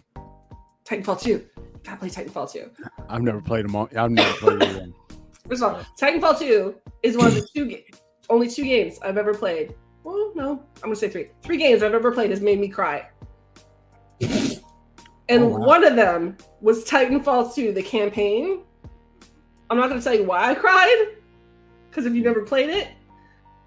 Titanfall 0.85 1.21
2. 1.21 1.45
Gotta 1.83 1.97
play 1.97 2.09
Titanfall 2.09 2.51
2. 2.51 2.69
I've 3.09 3.21
never 3.21 3.41
played 3.41 3.65
them 3.65 3.75
all. 3.75 3.89
I've 3.95 4.11
never 4.11 4.33
played 4.33 4.61
them. 4.61 4.93
First 5.47 5.61
of 5.61 5.73
all, 5.75 5.81
Titanfall 5.99 6.39
2 6.39 6.75
is 7.03 7.17
one 7.17 7.27
of 7.27 7.35
the 7.35 7.45
two 7.53 7.65
ga- 7.67 7.85
only 8.29 8.49
two 8.49 8.63
games 8.63 8.97
I've 9.01 9.17
ever 9.17 9.33
played. 9.33 9.75
Well, 10.03 10.31
no, 10.35 10.51
I'm 10.77 10.81
gonna 10.83 10.95
say 10.95 11.09
three. 11.09 11.27
Three 11.41 11.57
games 11.57 11.83
I've 11.83 11.93
ever 11.93 12.11
played 12.11 12.29
has 12.29 12.41
made 12.41 12.59
me 12.59 12.67
cry. 12.69 13.07
And 15.29 15.43
Oh, 15.43 15.47
wow. 15.47 15.59
one 15.59 15.83
of 15.85 15.95
them 15.95 16.37
was 16.61 16.85
Titanfall 16.85 17.53
2, 17.55 17.73
the 17.73 17.81
campaign. 17.83 18.61
I'm 19.69 19.77
not 19.77 19.89
gonna 19.89 20.01
tell 20.01 20.13
you 20.15 20.23
why 20.23 20.51
I 20.51 20.55
cried, 20.55 21.07
because 21.89 22.05
if 22.05 22.13
you've 22.13 22.25
never 22.25 22.41
played 22.43 22.69
it, 22.69 22.87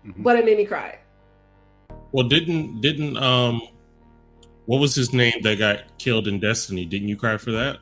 Mhm. 0.07 0.23
but 0.23 0.37
it 0.39 0.45
made 0.45 0.57
me 0.59 0.65
cry. 0.65 0.99
Well, 2.13 2.29
didn't 2.29 2.81
didn't 2.81 3.17
um, 3.19 3.61
what 4.67 4.79
was 4.81 4.95
his 4.95 5.13
name 5.13 5.35
that 5.43 5.59
got 5.59 5.99
killed 5.99 6.29
in 6.29 6.41
Destiny? 6.41 6.85
Didn't 6.87 7.09
you 7.09 7.17
cry 7.17 7.37
for 7.37 7.51
that? 7.53 7.79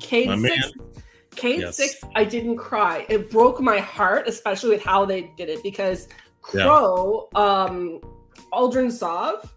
Cayde 0.00 0.28
My 0.28 0.36
six, 0.38 0.56
man. 0.76 0.86
Cayde 1.34 1.60
Yes. 1.60 1.76
six, 1.76 1.96
I 2.14 2.24
didn't 2.24 2.56
cry. 2.56 3.06
It 3.08 3.30
broke 3.30 3.60
my 3.60 3.78
heart, 3.78 4.28
especially 4.28 4.70
with 4.70 4.82
how 4.82 5.04
they 5.04 5.32
did 5.36 5.48
it, 5.48 5.62
because 5.62 6.08
Yeah. 6.54 6.64
Crow, 6.64 7.28
um, 7.34 8.00
Uldren 8.52 8.90
Sov, 8.90 9.52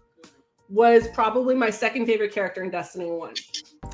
was 0.68 1.06
probably 1.08 1.54
my 1.54 1.70
second 1.70 2.06
favorite 2.06 2.32
character 2.32 2.62
in 2.62 2.70
Destiny 2.70 3.06
One, 3.10 3.34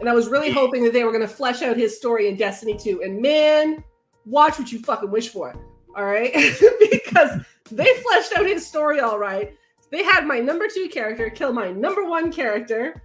and 0.01 0.09
I 0.09 0.14
was 0.14 0.28
really 0.28 0.51
hoping 0.51 0.83
that 0.85 0.93
they 0.93 1.05
were 1.05 1.11
going 1.11 1.26
to 1.26 1.28
flesh 1.28 1.61
out 1.62 1.76
his 1.76 1.97
story 1.97 2.28
in 2.28 2.37
Destiny 2.37 2.76
Two. 2.78 3.03
And 3.03 3.20
man, 3.20 3.83
watch 4.24 4.59
what 4.59 4.72
you 4.72 4.78
fucking 4.78 5.11
wish 5.11 5.28
for. 5.28 5.55
All 5.97 6.05
right, 6.05 6.33
because 6.91 7.41
they 7.70 7.93
fleshed 8.03 8.33
out 8.39 8.47
his 8.47 8.66
story 8.66 9.01
all 9.01 9.18
right. 9.18 9.55
They 9.91 10.03
had 10.03 10.26
my 10.26 10.39
number 10.39 10.66
two 10.68 10.89
character 10.89 11.28
kill 11.28 11.53
my 11.53 11.70
number 11.72 12.05
one 12.05 12.33
character. 12.33 13.03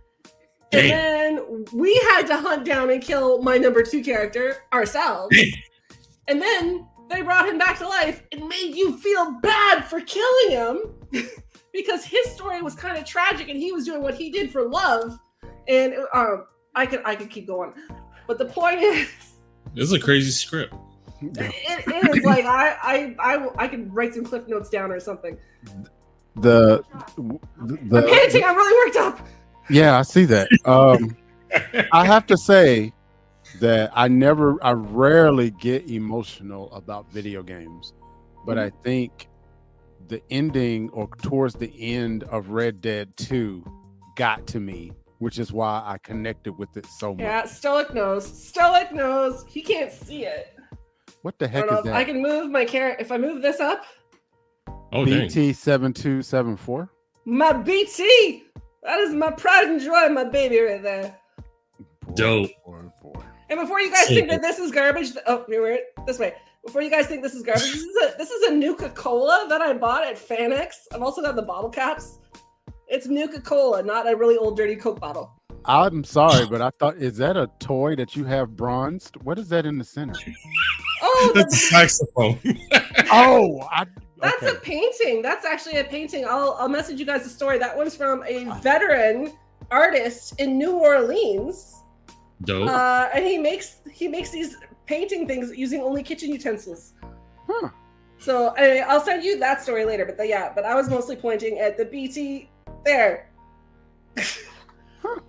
And 0.74 0.90
then 0.90 1.66
we 1.74 1.96
had 2.12 2.24
to 2.28 2.38
hunt 2.38 2.66
down 2.66 2.90
and 2.90 3.02
kill 3.02 3.42
my 3.42 3.58
number 3.58 3.84
two 3.84 4.04
character 4.04 4.58
ourselves. 4.74 5.36
and 6.28 6.42
then 6.42 6.86
they 7.10 7.22
brought 7.22 7.48
him 7.48 7.58
back 7.58 7.78
to 7.80 7.88
life 7.88 8.24
and 8.32 8.48
made 8.48 8.76
you 8.76 8.98
feel 8.98 9.32
bad 9.42 9.86
for 9.86 10.02
killing 10.02 10.52
him 10.52 10.80
because 11.74 12.04
his 12.04 12.26
story 12.32 12.62
was 12.62 12.76
kind 12.76 12.98
of 12.98 13.06
tragic 13.06 13.50
and 13.50 13.58
he 13.58 13.72
was 13.72 13.86
doing 13.86 14.02
what 14.02 14.16
he 14.16 14.30
did 14.30 14.52
for 14.52 14.68
love. 14.68 15.18
And 15.68 15.94
um, 16.14 16.46
I 16.76 16.86
could 16.86 17.02
I 17.06 17.16
could 17.16 17.30
keep 17.30 17.48
going, 17.48 17.74
but 18.26 18.38
the 18.38 18.46
point 18.46 18.82
is, 18.82 19.10
this 19.74 19.86
is 19.86 19.94
a 19.94 20.00
crazy 20.00 20.32
script. 20.32 20.74
it 21.22 22.16
is 22.18 22.24
like 22.24 22.46
I 22.46 22.78
I 22.82 23.16
I 23.20 23.50
I 23.58 23.68
could 23.68 23.94
write 23.94 24.14
some 24.14 24.24
cliff 24.24 24.48
notes 24.48 24.70
down 24.70 24.92
or 24.92 25.00
something. 25.00 25.38
The, 26.38 26.84
I'm 27.18 27.40
the 27.90 28.04
panting. 28.04 28.44
I'm 28.46 28.56
really 28.56 28.88
worked 28.88 28.98
up. 28.98 29.28
Yeah, 29.70 29.98
I 29.98 30.02
see 30.02 30.26
that. 30.26 30.48
Um, 30.66 31.16
I 31.92 32.06
have 32.06 32.26
to 32.28 32.38
say 32.38 32.94
that 33.60 33.92
I 33.94 34.08
never, 34.08 34.64
I 34.64 34.72
rarely 34.74 35.52
get 35.52 35.90
emotional 35.90 36.72
about 36.74 37.12
video 37.12 37.42
games, 37.44 37.94
but 38.46 38.58
I 38.58 38.70
think 38.84 39.28
the 40.08 40.22
ending 40.30 40.90
or 40.92 41.08
towards 41.22 41.56
the 41.56 41.74
end 41.80 42.24
of 42.26 42.50
Red 42.50 42.82
Dead 42.82 43.16
2 43.18 43.64
got 44.16 44.46
to 44.48 44.60
me, 44.60 44.92
which 45.20 45.40
is 45.40 45.52
why 45.52 45.82
I 45.86 45.98
connected 46.00 46.54
with 46.58 46.76
it 46.78 46.86
so 46.86 47.14
much. 47.14 47.22
Yeah, 47.22 47.46
Stoic 47.46 47.94
knows. 47.94 48.26
Stoic 48.26 48.92
knows. 48.94 49.46
He 49.48 49.62
can't 49.62 49.92
see 49.92 50.26
it. 50.26 50.54
What 51.24 51.40
the 51.40 51.46
I 51.46 51.50
heck 51.50 51.72
is 51.72 51.80
if 51.86 51.94
I 51.94 52.04
can 52.04 52.22
move 52.22 52.52
my 52.52 52.64
character. 52.66 53.02
If 53.04 53.12
I 53.12 53.18
move 53.18 53.42
this 53.42 53.60
up, 53.60 53.84
Oh. 54.94 55.04
BT7274? 55.06 56.88
my 57.26 57.52
BT. 57.54 58.44
That 58.88 59.00
is 59.00 59.14
my 59.14 59.32
pride 59.32 59.66
and 59.68 59.82
joy, 59.82 60.08
my 60.08 60.24
baby, 60.24 60.62
right 60.62 60.82
there. 60.82 61.14
Dope. 62.14 62.50
Boy, 62.66 62.84
boy. 63.02 63.22
And 63.50 63.60
before 63.60 63.82
you 63.82 63.92
guys 63.92 64.08
think 64.08 64.30
that 64.30 64.42
this 64.42 64.60
is 64.60 64.72
garbage, 64.72 65.12
oh, 65.28 65.44
here 65.50 65.62
we're 65.62 65.80
this 66.06 66.18
way. 66.20 66.36
before 66.66 66.82
you 66.82 66.90
guys 66.90 67.06
think 67.06 67.22
this 67.22 67.34
is 67.34 67.44
garbage, 67.44 67.70
this 67.70 67.84
is 67.84 67.96
a 67.98 68.18
this 68.18 68.32
is 68.32 68.50
a 68.50 68.54
Nuka 68.54 68.90
Cola 68.92 69.46
that 69.50 69.60
I 69.60 69.74
bought 69.74 70.08
at 70.08 70.16
Fanex. 70.16 70.70
I've 70.94 71.02
also 71.02 71.22
got 71.22 71.36
the 71.36 71.42
bottle 71.42 71.70
caps. 71.70 72.20
It's 72.88 73.08
Nuka 73.08 73.42
Cola, 73.42 73.84
not 73.84 74.10
a 74.10 74.16
really 74.16 74.38
old 74.38 74.56
dirty 74.56 74.78
Coke 74.78 75.02
bottle. 75.02 75.34
I'm 75.66 76.06
sorry, 76.06 76.46
but 76.46 76.62
I 76.62 76.70
thought 76.80 76.96
is 76.96 77.18
that 77.18 77.36
a 77.36 77.50
toy 77.60 77.98
that 77.98 78.16
you 78.16 78.24
have 78.24 78.56
bronzed? 78.56 79.18
What 79.24 79.38
is 79.38 79.50
that 79.50 79.66
in 79.66 79.78
the 79.78 79.84
center? 79.84 80.32
Oh, 81.02 81.32
That's 81.36 81.54
a 81.54 81.58
saxophone. 81.58 82.40
oh, 83.12 83.68
I, 83.70 83.86
That's 84.20 84.44
okay. 84.44 84.56
a 84.56 84.60
painting. 84.60 85.22
That's 85.22 85.46
actually 85.46 85.78
a 85.78 85.84
painting. 85.84 86.26
I'll 86.26 86.56
I'll 86.60 86.70
message 86.70 87.00
you 87.00 87.06
guys 87.06 87.24
the 87.24 87.30
story. 87.30 87.58
That 87.58 87.76
one's 87.76 87.96
from 87.96 88.24
a 88.24 88.46
veteran 88.62 89.34
artist 89.70 90.40
in 90.40 90.58
New 90.58 90.78
Orleans, 90.78 91.84
Dope. 92.44 92.70
uh, 92.70 93.10
and 93.14 93.26
he 93.26 93.38
makes 93.38 93.82
he 93.92 94.08
makes 94.08 94.32
these 94.32 94.58
painting 94.86 95.28
things 95.28 95.56
using 95.56 95.82
only 95.82 96.02
kitchen 96.02 96.32
utensils. 96.32 96.94
Huh. 97.48 97.70
So 98.18 98.50
anyway, 98.54 98.84
I'll 98.88 99.02
send 99.02 99.24
you 99.24 99.38
that 99.40 99.62
story 99.62 99.86
later. 99.86 100.06
But 100.06 100.18
the, 100.18 100.28
yeah, 100.28 100.52
but 100.54 100.66
I 100.66 100.74
was 100.74 100.90
mostly 100.90 101.16
pointing 101.16 101.60
at 101.60 101.78
the 101.78 101.86
BT 101.86 102.50
there. 102.86 103.30
huh. 104.18 105.20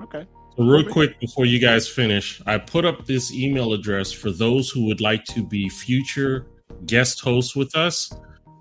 okay. 0.00 0.26
So 0.56 0.64
real 0.64 0.84
quick 0.90 1.20
before 1.20 1.44
you 1.44 1.58
guys 1.58 1.86
finish, 1.88 2.40
I 2.46 2.58
put 2.58 2.84
up 2.84 3.06
this 3.06 3.32
email 3.32 3.72
address 3.74 4.12
for 4.12 4.30
those 4.30 4.70
who 4.70 4.86
would 4.86 5.00
like 5.00 5.24
to 5.26 5.42
be 5.42 5.68
future 5.68 6.46
guest 6.86 7.20
hosts 7.20 7.54
with 7.56 7.74
us. 7.76 8.12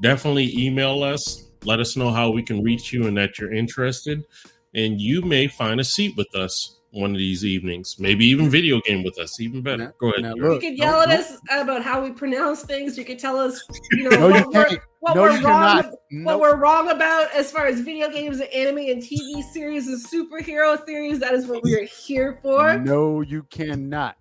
Definitely 0.01 0.57
email 0.57 1.03
us. 1.03 1.45
Let 1.63 1.79
us 1.79 1.95
know 1.95 2.09
how 2.11 2.31
we 2.31 2.41
can 2.43 2.63
reach 2.63 2.91
you 2.91 3.07
and 3.07 3.15
that 3.17 3.37
you're 3.37 3.53
interested. 3.53 4.23
And 4.73 4.99
you 4.99 5.21
may 5.21 5.47
find 5.47 5.79
a 5.79 5.83
seat 5.83 6.15
with 6.17 6.33
us 6.35 6.77
one 6.93 7.11
of 7.11 7.17
these 7.17 7.45
evenings. 7.45 7.97
Maybe 7.99 8.25
even 8.25 8.49
video 8.49 8.81
game 8.81 9.03
with 9.03 9.17
us. 9.19 9.39
Even 9.39 9.61
better. 9.61 9.85
Now- 9.85 9.93
Go 9.99 10.09
ahead. 10.09 10.23
now 10.23 10.33
Jared. 10.35 10.43
You 10.43 10.49
Look, 10.49 10.61
could 10.61 10.77
no, 10.79 10.85
yell 10.85 11.01
at 11.01 11.09
no. 11.09 11.15
us 11.15 11.37
about 11.51 11.83
how 11.83 12.01
we 12.03 12.11
pronounce 12.11 12.63
things. 12.63 12.97
You 12.97 13.05
could 13.05 13.19
tell 13.19 13.37
us, 13.37 13.61
you 13.91 14.09
know, 14.09 14.17
No, 14.17 14.27
you 14.27 14.33
what, 14.49 14.53
we're, 14.71 14.77
what 14.99 15.15
we're 15.15 15.41
wrong. 15.41 15.93
what 16.23 16.39
we're 16.39 16.55
wrong 16.57 16.89
about 16.89 17.31
as 17.33 17.51
far 17.51 17.67
as 17.67 17.79
video 17.79 18.09
games 18.09 18.39
and 18.39 18.49
anime 18.49 18.79
and 18.79 19.01
TV 19.01 19.41
series 19.53 19.87
and 19.87 20.03
superhero 20.03 20.83
theories. 20.85 21.19
That 21.19 21.33
is 21.33 21.47
what 21.47 21.63
we 21.63 21.75
are 21.75 21.85
here 21.85 22.39
for. 22.41 22.77
no, 22.77 23.21
you 23.21 23.43
cannot. 23.43 24.17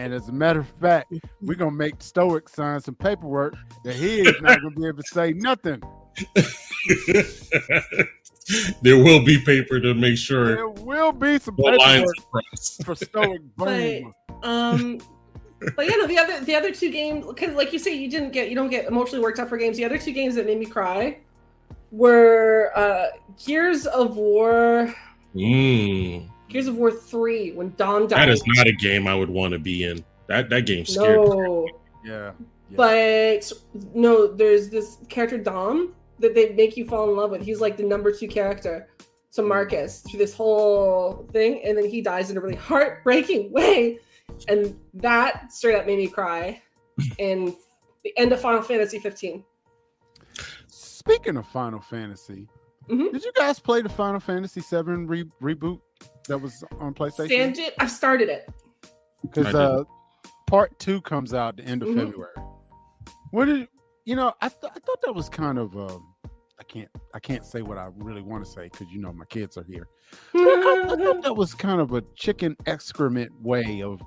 And 0.00 0.12
as 0.14 0.30
a 0.30 0.32
matter 0.32 0.60
of 0.60 0.68
fact, 0.80 1.12
we're 1.42 1.56
gonna 1.56 1.72
make 1.72 1.96
Stoic 1.98 2.48
sign 2.48 2.80
some 2.80 2.94
paperwork 2.94 3.54
that 3.84 3.94
he 3.94 4.20
is 4.20 4.34
not 4.40 4.58
gonna 4.62 4.74
be 4.74 4.86
able 4.86 5.02
to 5.02 5.08
say 5.12 5.34
nothing. 5.34 5.82
there 8.80 8.96
will 8.96 9.22
be 9.22 9.38
paper 9.44 9.78
to 9.78 9.92
make 9.92 10.16
sure 10.16 10.56
There 10.56 10.70
will 10.70 11.12
be 11.12 11.38
some 11.38 11.54
no 11.58 11.74
lines 11.74 12.10
paperwork 12.14 12.44
for 12.82 12.94
Stoic. 12.94 13.42
Boom. 13.56 14.14
Um, 14.42 15.00
but 15.76 15.86
yeah, 15.86 15.96
no, 15.96 16.06
the 16.06 16.16
other 16.16 16.40
the 16.46 16.54
other 16.54 16.72
two 16.72 16.90
games, 16.90 17.26
because 17.26 17.54
like 17.54 17.74
you 17.74 17.78
say, 17.78 17.94
you 17.94 18.08
didn't 18.08 18.30
get 18.30 18.48
you 18.48 18.54
don't 18.54 18.70
get 18.70 18.86
emotionally 18.86 19.22
worked 19.22 19.38
up 19.38 19.50
for 19.50 19.58
games. 19.58 19.76
The 19.76 19.84
other 19.84 19.98
two 19.98 20.12
games 20.12 20.34
that 20.36 20.46
made 20.46 20.58
me 20.58 20.64
cry 20.64 21.18
were 21.90 22.72
uh 22.74 23.08
Gears 23.44 23.84
of 23.84 24.16
War, 24.16 24.94
Mm, 25.34 26.28
Gears 26.50 26.66
of 26.66 26.76
War 26.76 26.90
three 26.90 27.52
when 27.52 27.72
Dom 27.76 28.06
died. 28.06 28.18
that 28.20 28.28
is 28.28 28.42
not 28.46 28.66
a 28.66 28.72
game 28.72 29.06
I 29.06 29.14
would 29.14 29.30
want 29.30 29.52
to 29.52 29.58
be 29.58 29.84
in. 29.84 30.04
That 30.26 30.50
that 30.50 30.66
game 30.66 30.84
scared 30.84 31.20
me. 31.20 31.28
no. 31.28 31.68
Yeah. 32.04 32.32
yeah. 32.68 32.76
But 32.76 33.52
no, 33.94 34.26
there's 34.26 34.68
this 34.68 34.98
character 35.08 35.38
Dom 35.38 35.94
that 36.18 36.34
they 36.34 36.50
make 36.50 36.76
you 36.76 36.84
fall 36.84 37.08
in 37.08 37.16
love 37.16 37.30
with. 37.30 37.42
He's 37.42 37.60
like 37.60 37.76
the 37.76 37.82
number 37.84 38.12
two 38.12 38.28
character 38.28 38.88
to 39.32 39.42
Marcus 39.42 40.00
through 40.00 40.18
this 40.18 40.34
whole 40.34 41.26
thing, 41.32 41.62
and 41.64 41.78
then 41.78 41.88
he 41.88 42.02
dies 42.02 42.30
in 42.30 42.36
a 42.36 42.40
really 42.40 42.56
heartbreaking 42.56 43.52
way, 43.52 43.98
and 44.48 44.76
that 44.94 45.52
straight 45.52 45.76
up 45.76 45.86
made 45.86 45.98
me 45.98 46.08
cry. 46.08 46.60
And 47.18 47.54
the 48.04 48.12
end 48.18 48.30
of 48.32 48.42
Final 48.42 48.60
Fantasy 48.60 48.98
15. 48.98 49.42
Speaking 50.66 51.38
of 51.38 51.46
Final 51.46 51.80
Fantasy, 51.80 52.46
Mhm. 52.88 53.12
did 53.12 53.24
you 53.24 53.32
guys 53.36 53.58
play 53.58 53.82
the 53.82 53.88
Final 53.88 54.20
Fantasy 54.20 54.60
VII 54.60 54.82
re- 55.06 55.30
reboot 55.42 55.80
that 56.28 56.38
was 56.38 56.64
on 56.80 56.94
PlayStation? 56.94 57.26
Stand 57.26 57.58
it. 57.58 57.74
I've 57.78 57.90
started 57.90 58.28
it. 58.28 58.48
Because 59.22 59.54
uh, 59.54 59.84
part 60.46 60.76
two 60.78 61.00
comes 61.02 61.34
out 61.34 61.56
the 61.56 61.64
end 61.64 61.82
of 61.82 61.90
Mhm. 61.90 62.06
February. 62.06 62.32
What 63.32 63.44
did 63.44 63.68
you 64.04 64.16
know? 64.16 64.32
I, 64.40 64.48
th- 64.48 64.72
I 64.74 64.78
thought 64.80 65.00
that 65.04 65.12
was 65.14 65.28
kind 65.28 65.58
of 65.58 65.76
um, 65.76 66.04
I 66.58 66.64
can't 66.64 66.88
I 67.14 67.20
can't 67.20 67.44
say 67.44 67.62
what 67.62 67.78
I 67.78 67.90
really 67.96 68.22
want 68.22 68.44
to 68.44 68.50
say 68.50 68.64
because 68.64 68.88
you 68.90 69.00
know 69.00 69.12
my 69.12 69.26
kids 69.26 69.56
are 69.56 69.62
here. 69.64 69.86
I, 70.34 70.86
thought, 70.88 70.98
I 71.00 71.04
thought 71.04 71.22
that 71.22 71.34
was 71.36 71.54
kind 71.54 71.80
of 71.80 71.92
a 71.92 72.00
chicken 72.16 72.56
excrement 72.66 73.30
way 73.40 73.82
of 73.82 74.02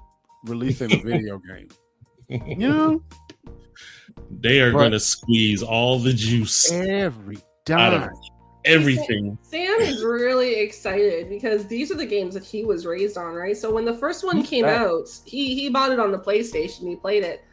releasing 0.45 0.91
a 0.91 0.97
video 1.03 1.37
game. 1.39 1.69
You 2.57 2.67
know, 2.69 3.03
They 4.29 4.59
are 4.61 4.71
going 4.71 4.91
to 4.91 4.99
squeeze 4.99 5.61
all 5.63 5.99
the 5.99 6.11
juice, 6.13 6.69
every 6.71 7.37
Out 7.69 7.93
of 7.93 8.01
dime. 8.01 8.11
Everything. 8.65 9.37
Sam 9.41 9.79
is 9.79 10.03
really 10.03 10.55
excited 10.59 11.29
because 11.29 11.67
these 11.67 11.91
are 11.91 11.95
the 11.95 12.05
games 12.05 12.33
that 12.33 12.43
he 12.43 12.65
was 12.65 12.85
raised 12.85 13.17
on, 13.17 13.33
right? 13.33 13.55
So 13.55 13.71
when 13.71 13.85
the 13.85 13.93
first 13.93 14.23
one 14.23 14.43
came 14.43 14.65
out, 14.65 15.09
he 15.25 15.55
he 15.55 15.69
bought 15.69 15.91
it 15.91 15.99
on 15.99 16.11
the 16.11 16.19
PlayStation. 16.19 16.87
He 16.87 16.95
played 16.95 17.23
it, 17.23 17.43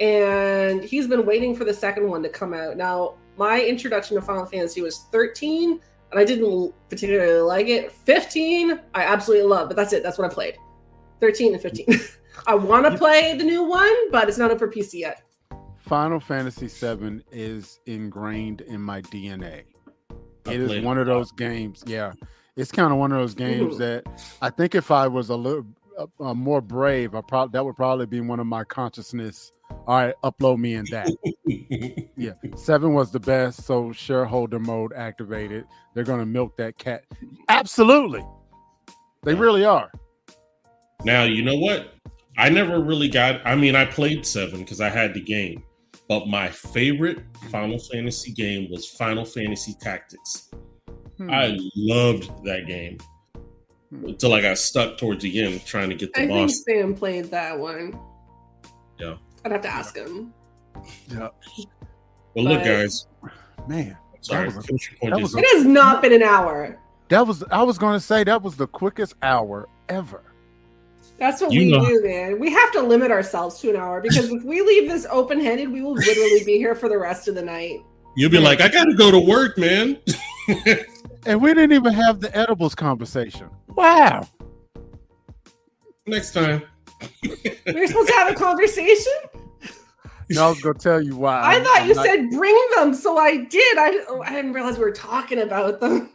and 0.00 0.82
he's 0.82 1.06
been 1.06 1.26
waiting 1.26 1.54
for 1.54 1.64
the 1.64 1.74
second 1.74 2.08
one 2.08 2.22
to 2.22 2.28
come 2.28 2.54
out. 2.54 2.76
Now, 2.76 3.14
my 3.36 3.60
introduction 3.60 4.16
to 4.16 4.22
Final 4.22 4.46
Fantasy 4.46 4.82
was 4.82 5.06
13, 5.12 5.80
and 6.10 6.20
I 6.20 6.24
didn't 6.24 6.74
particularly 6.88 7.40
like 7.40 7.68
it. 7.68 7.92
15, 7.92 8.80
I 8.94 9.02
absolutely 9.04 9.46
love, 9.46 9.68
but 9.68 9.76
that's 9.76 9.92
it. 9.92 10.02
That's 10.02 10.18
what 10.18 10.30
I 10.30 10.34
played. 10.34 10.56
13 11.20 11.54
and 11.54 11.62
15. 11.62 11.86
I 12.46 12.54
want 12.54 12.86
to 12.86 12.96
play 12.96 13.36
the 13.36 13.44
new 13.44 13.62
one, 13.64 14.10
but 14.10 14.28
it's 14.28 14.38
not 14.38 14.50
up 14.50 14.58
for 14.58 14.68
PC 14.68 15.00
yet. 15.00 15.22
Final 15.78 16.20
Fantasy 16.20 16.66
VII 16.66 17.22
is 17.32 17.80
ingrained 17.86 18.60
in 18.62 18.80
my 18.80 19.00
DNA. 19.02 19.64
It 20.50 20.60
is 20.60 20.84
one 20.84 20.98
of 20.98 21.06
those 21.06 21.32
games. 21.32 21.82
Yeah, 21.86 22.12
it's 22.56 22.72
kind 22.72 22.92
of 22.92 22.98
one 22.98 23.12
of 23.12 23.18
those 23.18 23.34
games 23.34 23.78
that 23.78 24.04
I 24.42 24.50
think 24.50 24.74
if 24.74 24.90
I 24.90 25.06
was 25.06 25.30
a 25.30 25.36
little 25.36 25.66
uh, 25.98 26.06
uh, 26.20 26.34
more 26.34 26.60
brave, 26.60 27.14
I 27.14 27.20
probably 27.20 27.52
that 27.52 27.64
would 27.64 27.76
probably 27.76 28.06
be 28.06 28.20
one 28.20 28.40
of 28.40 28.46
my 28.46 28.64
consciousness. 28.64 29.52
All 29.86 29.96
right, 29.96 30.14
upload 30.24 30.58
me 30.58 30.74
in 30.74 30.86
that. 30.90 31.08
Yeah, 32.16 32.32
seven 32.56 32.94
was 32.94 33.12
the 33.12 33.20
best. 33.20 33.64
So 33.64 33.92
shareholder 33.92 34.58
mode 34.58 34.92
activated. 34.92 35.64
They're 35.94 36.02
gonna 36.02 36.26
milk 36.26 36.56
that 36.56 36.76
cat. 36.76 37.04
Absolutely, 37.48 38.24
they 39.22 39.34
really 39.34 39.64
are. 39.64 39.90
Now, 41.04 41.22
you 41.22 41.42
know 41.42 41.56
what? 41.56 41.94
I 42.38 42.48
never 42.48 42.80
really 42.80 43.08
got, 43.08 43.40
I 43.44 43.56
mean, 43.56 43.74
I 43.74 43.84
played 43.84 44.24
seven 44.24 44.60
because 44.60 44.80
I 44.80 44.88
had 44.88 45.14
the 45.14 45.20
game, 45.20 45.62
but 46.08 46.26
my 46.28 46.48
favorite 46.48 47.18
Final 47.50 47.78
Fantasy 47.78 48.32
game 48.32 48.70
was 48.70 48.86
Final 48.88 49.24
Fantasy 49.24 49.74
Tactics. 49.80 50.50
Hmm. 51.18 51.30
I 51.30 51.58
loved 51.76 52.30
that 52.44 52.66
game 52.66 52.98
until 53.90 54.34
I 54.34 54.40
got 54.42 54.58
stuck 54.58 54.98
towards 54.98 55.22
the 55.22 55.42
end 55.42 55.64
trying 55.66 55.88
to 55.90 55.94
get 55.94 56.12
the 56.14 56.20
I 56.22 56.26
think 56.26 56.48
boss. 56.48 56.64
Sam 56.64 56.94
played 56.94 57.26
that 57.26 57.58
one. 57.58 57.98
Yeah. 58.98 59.16
I'd 59.44 59.52
have 59.52 59.62
to 59.62 59.68
ask 59.68 59.96
him. 59.96 60.32
yeah, 61.08 61.28
But 62.34 62.42
look, 62.44 62.62
guys, 62.64 63.06
man, 63.68 63.96
sorry, 64.20 64.48
That 64.48 64.56
was 64.56 64.64
a- 64.64 64.68
finish 64.68 64.90
your 64.90 64.98
point. 65.00 65.14
that 65.14 65.20
was 65.22 65.30
Disney. 65.32 65.42
It 65.42 65.56
has 65.56 65.64
not 65.66 66.02
been 66.02 66.12
an 66.12 66.22
hour. 66.22 66.78
that 67.08 67.26
was. 67.26 67.42
I 67.50 67.62
was 67.62 67.78
gonna 67.78 68.00
say 68.00 68.24
that 68.24 68.42
was 68.42 68.56
the 68.56 68.66
quickest 68.66 69.14
hour 69.22 69.68
ever. 69.88 70.27
That's 71.18 71.40
what 71.42 71.52
You 71.52 71.60
we 71.60 71.72
know- 71.72 71.84
do, 71.84 72.00
man. 72.04 72.38
We 72.38 72.50
have 72.52 72.70
to 72.72 72.80
limit 72.82 73.10
ourselves 73.10 73.58
to 73.60 73.70
an 73.70 73.76
hour 73.76 74.00
because 74.00 74.30
if 74.30 74.42
we 74.44 74.60
leave 74.62 74.88
this 74.88 75.06
open 75.10 75.40
headed, 75.40 75.70
we 75.70 75.82
will 75.82 75.94
literally 75.94 76.44
be 76.44 76.58
here 76.58 76.74
for 76.74 76.88
the 76.88 76.98
rest 76.98 77.26
of 77.28 77.34
the 77.34 77.42
night. 77.42 77.80
You'll 78.16 78.30
be 78.30 78.38
like, 78.38 78.60
I 78.60 78.68
got 78.68 78.84
to 78.84 78.94
go 78.94 79.10
to 79.10 79.18
work, 79.18 79.58
man. 79.58 79.98
And 81.26 81.42
we 81.42 81.52
didn't 81.52 81.72
even 81.72 81.92
have 81.92 82.20
the 82.20 82.34
edibles 82.34 82.74
conversation. 82.74 83.50
Wow. 83.68 84.26
Next 86.06 86.32
time. 86.32 86.62
We 87.32 87.74
were 87.74 87.86
supposed 87.86 88.08
to 88.08 88.14
have 88.14 88.30
a 88.30 88.34
conversation. 88.34 89.12
No, 90.30 90.46
I 90.46 90.48
was 90.48 90.60
gonna 90.62 90.78
tell 90.78 91.02
you 91.02 91.16
why. 91.16 91.40
I 91.56 91.62
thought 91.62 91.80
I'm 91.82 91.88
you 91.88 91.94
not- 91.94 92.06
said 92.06 92.30
bring 92.30 92.56
them, 92.76 92.94
so 92.94 93.18
I 93.18 93.44
did. 93.44 93.76
I, 93.78 93.98
I 94.24 94.30
didn't 94.30 94.52
realize 94.52 94.78
we 94.78 94.84
were 94.84 94.92
talking 94.92 95.40
about 95.40 95.80
them. 95.80 96.10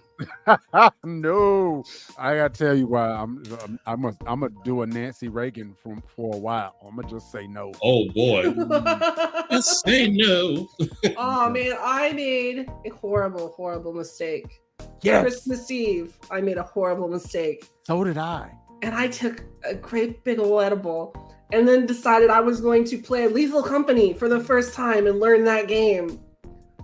no, 1.04 1.84
I 2.18 2.36
gotta 2.36 2.50
tell 2.50 2.76
you 2.76 2.88
why. 2.88 3.10
I'm 3.10 3.44
I'm 3.64 3.80
I'm 3.86 4.02
gonna 4.02 4.18
I'm 4.26 4.40
gonna 4.42 4.54
do 4.64 4.82
a 4.82 4.88
Nancy 4.88 5.28
Reagan 5.28 5.74
from 5.82 6.02
for 6.16 6.36
a 6.36 6.38
while. 6.38 6.76
I'm 6.88 6.96
gonna 6.96 7.08
just 7.10 7.32
say 7.32 7.48
no. 7.48 7.72
Oh, 7.84 8.10
boy. 8.10 8.54
Just 9.52 9.86
say 9.86 10.10
no. 10.10 10.68
oh 11.18 11.50
man, 11.50 11.74
I 11.80 12.12
made 12.14 12.68
a 12.86 12.90
horrible, 12.90 13.50
horrible 13.50 13.94
mistake. 13.94 14.62
Yes, 15.02 15.22
Christmas 15.22 15.70
Eve, 15.70 16.18
I 16.32 16.42
made 16.42 16.58
a 16.58 16.64
horrible 16.64 17.08
mistake. 17.08 17.68
so 17.84 18.04
did 18.04 18.18
I. 18.18 18.52
and 18.82 18.96
I 18.96 19.08
took 19.10 19.44
a 19.64 19.76
great 19.76 20.24
big 20.24 20.40
ol' 20.40 20.60
edible 20.62 21.14
and 21.52 21.68
then 21.68 21.86
decided 21.86 22.30
I 22.30 22.40
was 22.40 22.62
going 22.62 22.84
to 22.86 22.98
play 22.98 23.28
Lethal 23.28 23.62
Company 23.62 24.14
for 24.14 24.28
the 24.30 24.40
first 24.40 24.74
time 24.74 25.06
and 25.08 25.20
learn 25.20 25.44
that 25.44 25.68
game. 25.68 26.20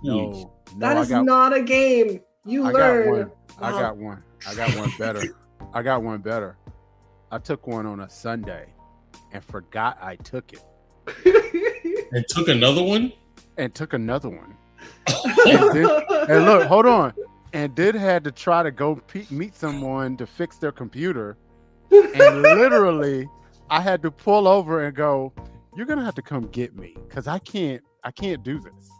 No, 0.04 0.30
no, 0.30 0.54
That 0.78 0.96
I 0.96 1.00
is 1.00 1.08
got 1.08 1.24
not 1.24 1.56
a 1.56 1.62
game. 1.62 2.20
You 2.44 2.64
I 2.66 2.72
got 2.72 2.78
learn. 2.78 3.10
one. 3.10 3.32
I 3.60 3.70
got 3.70 3.96
one. 3.96 4.22
I 4.48 4.54
got 4.54 4.76
one 4.76 4.90
better. 4.98 5.22
I 5.74 5.82
got 5.82 6.02
one 6.02 6.20
better. 6.20 6.56
I 7.30 7.38
took 7.38 7.66
one 7.66 7.86
on 7.86 8.00
a 8.00 8.08
Sunday 8.10 8.66
and 9.32 9.44
forgot 9.44 9.98
I 10.00 10.16
took 10.16 10.52
it. 10.52 10.62
and 12.12 12.24
took 12.28 12.48
another 12.48 12.82
one. 12.82 13.12
and 13.56 13.74
took 13.74 13.92
another 13.92 14.28
one. 14.28 14.56
And, 15.46 15.74
then- 15.76 16.00
and 16.28 16.44
look, 16.44 16.66
hold 16.66 16.86
on. 16.86 17.12
And 17.52 17.74
did 17.74 17.94
had 17.94 18.24
to 18.24 18.30
try 18.32 18.62
to 18.62 18.70
go 18.70 18.96
pe- 18.96 19.26
meet 19.30 19.54
someone 19.54 20.16
to 20.18 20.26
fix 20.26 20.56
their 20.58 20.72
computer. 20.72 21.36
And 21.90 22.42
literally, 22.42 23.28
I 23.68 23.80
had 23.80 24.02
to 24.02 24.10
pull 24.10 24.46
over 24.46 24.84
and 24.84 24.94
go, 24.94 25.32
"You're 25.76 25.86
gonna 25.86 26.04
have 26.04 26.14
to 26.14 26.22
come 26.22 26.46
get 26.48 26.76
me 26.76 26.94
because 27.08 27.26
I 27.26 27.38
can't. 27.40 27.82
I 28.04 28.12
can't 28.12 28.42
do 28.44 28.60
this." 28.60 28.90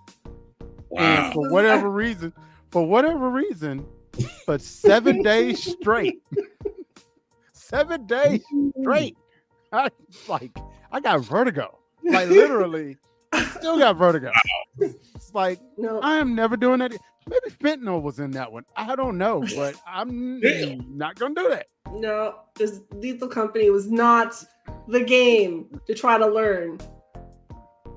And 0.97 1.25
Wow. 1.27 1.31
for 1.33 1.51
whatever 1.53 1.89
reason, 1.91 2.33
for 2.71 2.87
whatever 2.87 3.31
reason, 3.31 3.87
but 4.47 4.61
seven 4.61 5.23
days 5.23 5.63
straight, 5.63 6.23
seven 7.53 8.07
days 8.07 8.43
straight, 8.81 9.17
I 9.73 9.89
like 10.29 10.57
I 10.93 11.01
got 11.01 11.21
vertigo. 11.21 11.79
Like 12.05 12.29
literally, 12.29 12.97
I 13.33 13.45
still 13.45 13.79
got 13.79 13.97
vertigo. 13.97 14.31
It's 14.79 15.35
like 15.35 15.61
no, 15.77 16.01
I 16.01 16.17
am 16.17 16.35
never 16.35 16.57
doing 16.57 16.79
that. 16.81 16.93
Maybe 17.29 17.55
fentanyl 17.63 18.03
was 18.03 18.19
in 18.19 18.31
that 18.33 18.51
one. 18.51 18.65
I 18.77 18.97
don't 18.97 19.19
know, 19.19 19.45
but 19.55 19.77
I'm 19.87 20.41
Damn. 20.41 20.97
not 20.97 21.19
gonna 21.19 21.35
do 21.35 21.49
that. 21.51 21.67
no. 21.93 22.37
This 22.57 22.81
Lethal 22.93 23.29
Company 23.29 23.71
was 23.71 23.91
not 23.91 24.43
the 24.89 25.01
game 25.01 25.81
to 25.87 25.95
try 25.95 26.19
to 26.19 26.27
learn 26.27 26.79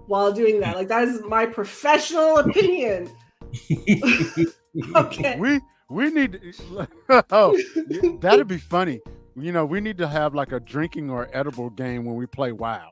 while 0.07 0.31
doing 0.31 0.59
that. 0.59 0.75
Like 0.75 0.87
that 0.89 1.07
is 1.07 1.21
my 1.21 1.45
professional 1.45 2.37
opinion. 2.37 3.09
Okay. 4.95 5.37
We 5.37 5.61
we 5.89 6.09
need. 6.09 6.39
To, 6.41 6.87
oh, 7.29 7.57
that'd 8.19 8.47
be 8.47 8.57
funny. 8.57 9.01
You 9.35 9.51
know, 9.51 9.65
we 9.65 9.81
need 9.81 9.97
to 9.99 10.07
have 10.07 10.33
like 10.33 10.51
a 10.51 10.59
drinking 10.59 11.09
or 11.09 11.29
edible 11.33 11.69
game 11.69 12.05
when 12.05 12.15
we 12.15 12.25
play 12.25 12.51
WoW. 12.51 12.91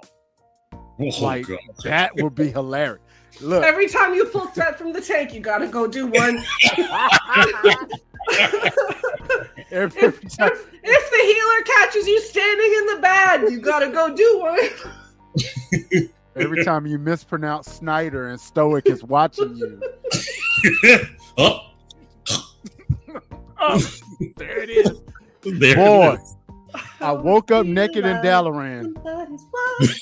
Oh, 0.73 1.05
like 1.21 1.47
God. 1.47 1.59
that 1.83 2.11
would 2.17 2.35
be 2.35 2.49
hilarious. 2.49 3.01
Look, 3.39 3.63
Every 3.63 3.87
time 3.87 4.13
you 4.13 4.25
pull 4.25 4.47
threat 4.47 4.77
from 4.77 4.91
the 4.93 5.01
tank, 5.01 5.33
you 5.33 5.39
gotta 5.39 5.67
go 5.67 5.87
do 5.87 6.05
one. 6.07 6.43
every, 9.71 10.01
if, 10.01 10.21
time, 10.37 10.51
if, 10.51 10.67
if 10.83 11.11
the 11.11 11.21
healer 11.23 11.61
catches 11.65 12.07
you 12.07 12.21
standing 12.21 12.73
in 12.77 12.85
the 12.87 12.99
bad, 13.01 13.41
you 13.49 13.59
gotta 13.59 13.87
go 13.87 14.13
do 14.13 14.39
one. 14.39 14.59
every 16.35 16.63
time 16.63 16.85
you 16.85 16.99
mispronounce 16.99 17.71
Snyder 17.71 18.27
and 18.27 18.39
Stoic 18.39 18.87
is 18.87 19.03
watching 19.03 19.55
you. 19.55 19.81
oh, 21.37 21.70
Oh, 23.61 23.79
there 24.37 24.59
it 24.63 24.69
is. 24.69 24.91
there. 25.59 25.75
Boy, 25.75 26.13
it 26.13 26.19
is. 26.21 26.37
I 27.01 27.11
woke 27.11 27.51
up 27.51 27.65
naked 27.65 28.05
in 28.05 28.17
Dalaran. 28.17 28.93
Somebody's. 29.03 29.45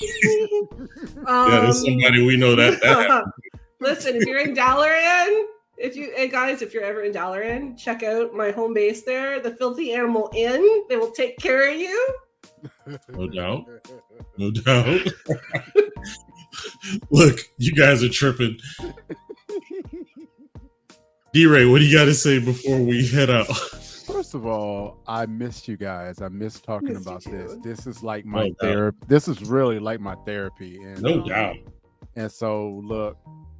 Yeah, 1.26 1.60
there's 1.62 1.76
Um, 1.78 1.84
somebody 1.84 2.24
we 2.24 2.36
know 2.36 2.54
that. 2.56 2.80
that. 2.82 3.24
Listen, 3.80 4.16
if 4.16 4.24
you're 4.26 4.40
in 4.40 4.54
Dalaran, 4.54 5.44
if 5.78 5.96
you 5.96 6.12
hey 6.16 6.28
guys, 6.28 6.60
if 6.62 6.72
you're 6.74 6.82
ever 6.84 7.02
in 7.02 7.12
Dalaran, 7.12 7.78
check 7.78 8.02
out 8.02 8.34
my 8.34 8.50
home 8.50 8.74
base 8.74 9.02
there, 9.02 9.40
the 9.40 9.50
Filthy 9.56 9.92
Animal 9.94 10.30
Inn. 10.34 10.84
They 10.88 10.96
will 10.96 11.10
take 11.12 11.38
care 11.38 11.70
of 11.70 11.76
you. 11.78 12.14
No 13.08 13.28
doubt. 13.28 13.64
No 14.36 14.50
doubt. 14.50 15.06
Look, 17.10 17.38
you 17.58 17.72
guys 17.72 18.02
are 18.02 18.08
tripping. 18.08 18.58
DRay, 21.32 21.64
what 21.66 21.78
do 21.78 21.84
you 21.84 21.96
got 21.96 22.06
to 22.06 22.14
say 22.14 22.38
before 22.40 22.78
we 22.80 23.06
head 23.06 23.30
out? 23.30 23.46
First 23.46 24.34
of 24.34 24.44
all, 24.46 24.98
I 25.06 25.26
missed 25.26 25.68
you 25.68 25.76
guys. 25.76 26.20
I 26.20 26.28
missed 26.28 26.64
talking 26.64 26.88
Missed 26.94 27.06
you 27.06 27.10
about 27.12 27.22
too. 27.22 27.30
this. 27.62 27.78
This 27.78 27.86
is 27.86 28.02
like 28.02 28.24
my 28.24 28.48
No 28.48 28.54
therapy. 28.60 28.98
This 29.06 29.28
is 29.28 29.42
really 29.44 29.78
like 29.78 30.00
my 30.00 30.16
therapy. 30.26 30.82
And 30.82 31.00
No 31.00 31.20
um, 31.22 31.28
doubt. 31.28 31.56
And 32.16 32.30
so, 32.30 32.80
look, 32.84 33.16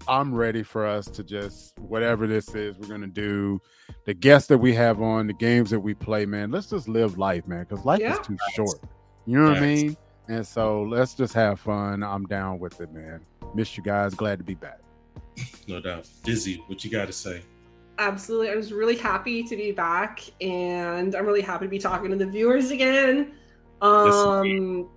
I'm 0.08 0.34
ready 0.34 0.64
for 0.64 0.84
us 0.84 1.06
to 1.06 1.22
just 1.22 1.78
whatever 1.78 2.26
this 2.26 2.52
is 2.56 2.76
we're 2.78 2.88
gonna 2.88 3.06
do. 3.06 3.60
The 4.06 4.14
guests 4.14 4.48
that 4.48 4.58
we 4.58 4.74
have 4.74 5.00
on, 5.00 5.28
the 5.28 5.32
games 5.32 5.70
that 5.70 5.78
we 5.78 5.94
play, 5.94 6.26
man. 6.26 6.50
Let's 6.50 6.66
just 6.68 6.88
live 6.88 7.16
life, 7.16 7.46
man, 7.46 7.64
because 7.68 7.84
life 7.84 8.00
Yeah. 8.00 8.18
is 8.18 8.26
too 8.26 8.36
short. 8.54 8.80
You 9.26 9.38
know 9.38 9.48
what 9.50 9.58
I 9.58 9.60
mean? 9.60 9.96
And 10.26 10.44
so, 10.44 10.82
let's 10.82 11.14
just 11.14 11.34
have 11.34 11.60
fun. 11.60 12.02
I'm 12.02 12.26
down 12.26 12.58
with 12.58 12.80
it, 12.80 12.92
man. 12.92 13.20
Miss 13.54 13.76
you 13.76 13.84
guys. 13.84 14.14
Glad 14.14 14.38
to 14.38 14.44
be 14.44 14.54
back. 14.54 14.80
No 15.68 15.80
doubt. 15.80 16.08
Dizzy, 16.24 16.64
what 16.66 16.84
you 16.84 16.90
got 16.90 17.06
to 17.06 17.12
say? 17.12 17.42
Absolutely. 18.00 18.48
I 18.48 18.56
was 18.56 18.72
really 18.72 18.96
happy 18.96 19.42
to 19.42 19.54
be 19.54 19.72
back 19.72 20.22
and 20.40 21.14
I'm 21.14 21.26
really 21.26 21.42
happy 21.42 21.66
to 21.66 21.68
be 21.68 21.78
talking 21.78 22.10
to 22.10 22.16
the 22.16 22.24
viewers 22.24 22.70
again. 22.70 23.32
Um 23.82 24.88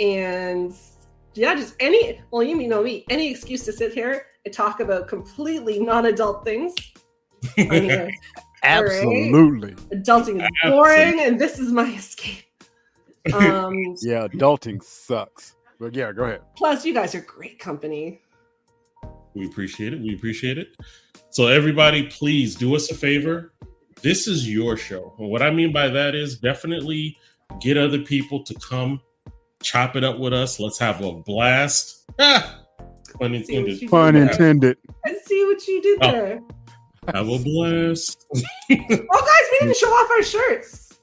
and 0.00 0.72
yeah, 1.34 1.54
just 1.54 1.74
any 1.78 2.22
well 2.30 2.42
you 2.42 2.66
know 2.66 2.82
me, 2.82 3.04
any 3.10 3.30
excuse 3.30 3.66
to 3.66 3.72
sit 3.72 3.92
here 3.92 4.28
and 4.46 4.54
talk 4.54 4.80
about 4.80 5.08
completely 5.08 5.78
non-adult 5.78 6.42
things. 6.42 6.74
I'm 7.58 7.82
here. 7.82 8.10
All 8.64 8.82
right. 8.82 8.94
Absolutely. 8.94 9.74
Adulting 9.94 10.42
is 10.42 10.48
boring 10.62 11.20
and 11.20 11.38
this 11.38 11.58
is 11.58 11.70
my 11.70 11.92
escape. 11.94 12.44
Um 13.34 13.94
Yeah, 14.00 14.26
adulting 14.28 14.82
sucks. 14.82 15.54
But 15.78 15.94
yeah, 15.94 16.12
go 16.12 16.24
ahead. 16.24 16.40
plus 16.56 16.86
you 16.86 16.94
guys 16.94 17.14
are 17.14 17.20
great 17.20 17.58
company. 17.58 18.22
We 19.38 19.46
appreciate 19.46 19.92
it. 19.94 20.00
We 20.00 20.14
appreciate 20.14 20.58
it. 20.58 20.76
So, 21.30 21.46
everybody, 21.46 22.04
please 22.08 22.54
do 22.56 22.74
us 22.74 22.90
a 22.90 22.94
favor. 22.94 23.52
This 24.02 24.26
is 24.26 24.48
your 24.52 24.76
show. 24.76 25.14
And 25.18 25.28
what 25.28 25.42
I 25.42 25.50
mean 25.50 25.72
by 25.72 25.88
that 25.88 26.14
is 26.14 26.38
definitely 26.38 27.16
get 27.60 27.76
other 27.76 27.98
people 28.00 28.42
to 28.44 28.54
come 28.54 29.00
chop 29.62 29.96
it 29.96 30.04
up 30.04 30.18
with 30.18 30.32
us. 30.32 30.58
Let's 30.60 30.78
have 30.78 31.00
a 31.02 31.12
blast. 31.12 31.94
Ah, 32.20 32.60
pun 33.20 33.34
intended. 33.34 33.80
you 33.80 33.88
Pun 33.88 34.14
did 34.14 34.22
there. 34.24 34.30
intended. 34.32 34.76
I 35.06 35.14
see 35.24 35.44
what 35.44 35.66
you 35.68 35.80
did 35.82 35.98
Oh. 36.02 36.12
there. 36.12 36.40
Have 37.14 37.28
a 37.28 37.38
blast. 37.38 38.26
Oh 38.70 38.76
guys, 38.76 39.48
we 39.52 39.58
didn't 39.60 39.76
show 39.76 39.88
off 39.88 40.10
our 40.10 40.22
shirts. 40.22 40.98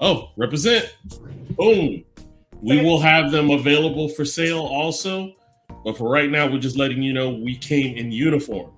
Oh, 0.00 0.30
represent. 0.36 0.94
Boom. 1.56 2.04
We 2.60 2.82
will 2.82 3.00
have 3.00 3.30
them 3.32 3.50
available 3.50 4.08
for 4.08 4.24
sale 4.24 4.60
also. 4.60 5.34
But 5.84 5.98
for 5.98 6.08
right 6.08 6.30
now, 6.30 6.46
we're 6.50 6.58
just 6.60 6.76
letting 6.76 7.02
you 7.02 7.12
know 7.12 7.30
we 7.30 7.56
came 7.56 7.96
in 7.96 8.12
uniform. 8.12 8.70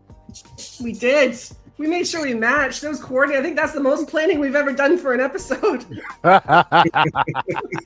We 0.83 0.93
did. 0.93 1.39
We 1.77 1.87
made 1.87 2.07
sure 2.07 2.23
we 2.23 2.35
matched. 2.35 2.83
That 2.83 2.89
was 2.89 3.01
coordinated. 3.01 3.41
I 3.41 3.45
think 3.45 3.57
that's 3.57 3.73
the 3.73 3.81
most 3.81 4.09
planning 4.09 4.39
we've 4.39 4.55
ever 4.55 4.73
done 4.73 4.97
for 4.97 5.13
an 5.13 5.21
episode. 5.21 5.85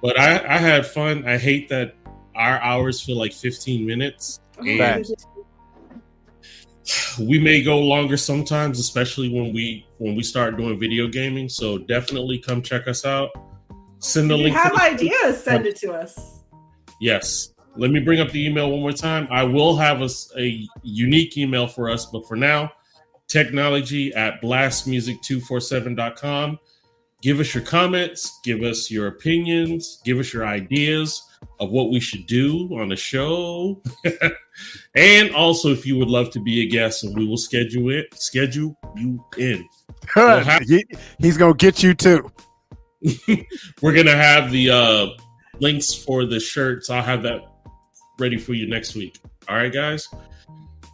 But 0.00 0.18
I, 0.18 0.36
I 0.36 0.58
had 0.58 0.86
fun. 0.86 1.26
I 1.26 1.36
hate 1.36 1.68
that 1.70 1.96
our 2.34 2.60
hours 2.60 3.00
feel 3.00 3.16
like 3.18 3.32
15 3.32 3.84
minutes. 3.84 4.40
Oh, 4.58 4.64
and 4.64 5.04
we 7.20 7.38
may 7.38 7.62
go 7.62 7.78
longer 7.80 8.16
sometimes, 8.16 8.78
especially 8.78 9.28
when 9.28 9.52
we 9.52 9.86
when 9.98 10.14
we 10.14 10.22
start 10.22 10.56
doing 10.56 10.78
video 10.78 11.08
gaming. 11.08 11.48
So 11.48 11.78
definitely 11.78 12.38
come 12.38 12.62
check 12.62 12.86
us 12.86 13.04
out. 13.04 13.30
Send 13.98 14.30
the 14.30 14.34
If 14.34 14.38
you 14.38 14.44
link. 14.44 14.56
have 14.56 14.74
to 14.74 14.82
ideas, 14.82 15.42
send 15.42 15.66
it 15.66 15.76
to 15.76 15.92
us. 15.92 16.42
Yes. 17.00 17.52
Let 17.76 17.90
me 17.90 18.00
bring 18.00 18.20
up 18.20 18.30
the 18.30 18.46
email 18.46 18.70
one 18.70 18.80
more 18.80 18.92
time. 18.92 19.28
I 19.30 19.44
will 19.44 19.76
have 19.76 20.00
a 20.02 20.08
unique 20.82 21.36
email 21.36 21.66
for 21.66 21.90
us, 21.90 22.06
but 22.06 22.26
for 22.26 22.36
now, 22.36 22.72
technology 23.28 24.14
at 24.14 24.40
blastmusic247.com. 24.42 26.58
Give 27.22 27.40
us 27.40 27.54
your 27.54 27.64
comments, 27.64 28.38
give 28.44 28.62
us 28.62 28.90
your 28.90 29.06
opinions, 29.08 30.00
give 30.04 30.18
us 30.18 30.32
your 30.32 30.46
ideas 30.46 31.22
of 31.60 31.70
what 31.70 31.90
we 31.90 31.98
should 31.98 32.26
do 32.26 32.68
on 32.78 32.88
the 32.88 32.96
show. 32.96 33.82
and 34.94 35.34
also 35.34 35.70
if 35.70 35.86
you 35.86 35.98
would 35.98 36.08
love 36.08 36.30
to 36.30 36.40
be 36.40 36.62
a 36.62 36.68
guest 36.68 37.04
and 37.04 37.16
we 37.16 37.26
will 37.26 37.36
schedule 37.38 37.90
it, 37.90 38.06
schedule 38.14 38.76
you 38.96 39.24
in. 39.38 39.66
He- 40.66 40.84
he's 41.18 41.36
gonna 41.36 41.54
get 41.54 41.82
you 41.82 41.94
too. 41.94 42.30
We're 43.82 43.94
gonna 43.94 44.16
have 44.16 44.50
the 44.50 44.70
uh 44.70 45.06
links 45.58 45.94
for 45.94 46.26
the 46.26 46.38
shirts. 46.38 46.90
I'll 46.90 47.02
have 47.02 47.22
that 47.22 47.40
ready 48.18 48.36
for 48.36 48.54
you 48.54 48.68
next 48.68 48.94
week. 48.94 49.18
All 49.48 49.56
right, 49.56 49.72
guys. 49.72 50.08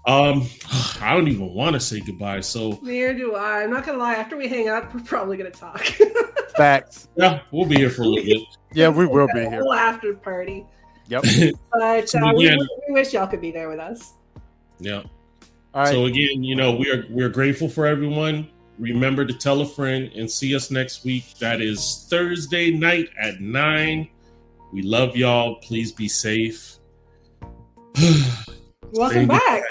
Um, 0.07 0.49
I 1.01 1.15
don't 1.15 1.29
even 1.29 1.53
want 1.55 1.75
to 1.75 1.81
say 1.81 2.01
goodbye. 2.01 2.41
So 2.41 2.79
Neither 2.83 3.15
do 3.15 3.35
I. 3.35 3.63
I'm 3.63 3.71
not 3.71 3.87
gonna 3.87 3.99
lie. 3.99 4.15
After 4.15 4.37
we 4.37 4.49
hang 4.49 4.69
up, 4.69 4.95
we're 4.95 5.01
probably 5.01 5.37
gonna 5.37 5.51
talk. 5.51 5.85
Facts. 6.57 7.09
yeah, 7.17 7.41
we'll 7.51 7.67
be 7.67 7.77
here 7.77 7.91
for 7.91 8.03
a 8.03 8.07
little 8.07 8.25
bit. 8.25 8.43
Yeah, 8.75 8.89
we 8.89 9.07
will 9.07 9.29
be 9.35 9.41
here. 9.41 9.63
Whole 9.63 9.73
after 9.73 10.15
party. 10.15 10.67
Yep. 11.09 11.25
But 11.73 12.09
So 12.09 12.19
uh, 12.19 12.33
we, 12.35 12.49
we 12.89 12.95
wish 12.95 13.13
y'all 13.13 13.27
could 13.27 13.41
be 13.41 13.51
there 13.51 13.69
with 13.69 13.79
us. 13.79 14.15
Yeah. 14.79 15.03
All 15.75 15.85
right. 15.85 15.89
So 15.89 16.05
again, 16.05 16.43
you 16.45 16.55
know, 16.55 16.75
we 16.75 16.91
are 16.91 17.07
we're 17.09 17.31
grateful 17.31 17.69
for 17.69 17.87
everyone. 17.87 18.49
Remember 18.79 19.25
to 19.25 19.33
tell 19.33 19.61
a 19.61 19.67
friend 19.67 20.11
and 20.15 20.31
see 20.31 20.55
us 20.55 20.71
next 20.71 21.05
week. 21.05 21.39
That 21.39 21.61
is 21.61 22.07
Thursday 22.11 22.71
night 22.71 23.09
at 23.19 23.41
nine. 23.41 24.09
We 24.73 24.83
love 24.83 25.17
y'all. 25.17 25.57
Please 25.57 25.93
be 25.93 26.09
safe. 26.09 26.79
Welcome 28.93 29.27
back. 29.29 29.63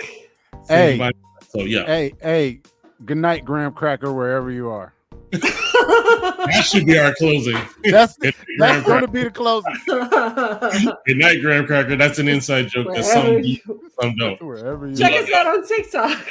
Hey. 0.68 0.93
Everybody- 0.93 1.18
So 1.49 1.61
yeah. 1.61 1.85
hey, 1.85 2.14
hey, 2.22 2.61
good 3.06 3.18
night, 3.18 3.43
Graham 3.45 3.73
Cracker, 3.73 4.14
wherever 4.14 4.52
you 4.52 4.69
are. 4.69 4.93
that 5.31 6.64
should 6.65 6.85
be 6.85 6.98
our 6.99 7.14
closing. 7.15 7.57
That's 7.84 8.18
Good 8.18 8.35
that's 8.57 8.85
night, 8.85 8.85
going 8.85 9.02
to 9.02 9.07
be 9.07 9.23
the 9.23 9.31
closing. 9.31 9.73
Good 9.88 11.18
night, 11.18 11.41
Graham 11.41 11.65
Cracker. 11.65 11.95
That's 11.95 12.19
an 12.19 12.27
inside 12.27 12.68
joke 12.69 12.93
that 12.93 13.06
some 13.06 13.39
you- 13.39 13.57
some 13.99 14.15
don't. 14.18 14.41
Wherever 14.41 14.88
you 14.88 14.95
Check 14.95 15.14
us 15.14 15.31
out 15.31 15.48
on 15.48 15.65
TikTok. 15.68 16.27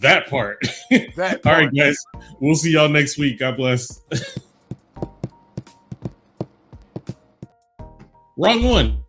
That 0.00 0.28
part. 0.28 0.58
that 1.16 1.40
All 1.46 1.52
right, 1.52 1.74
guys. 1.74 1.96
We'll 2.40 2.54
see 2.56 2.72
y'all 2.72 2.90
next 2.90 3.16
week. 3.18 3.38
God 3.38 3.56
bless. 3.56 4.02
Wrong 8.36 8.62
one. 8.62 9.04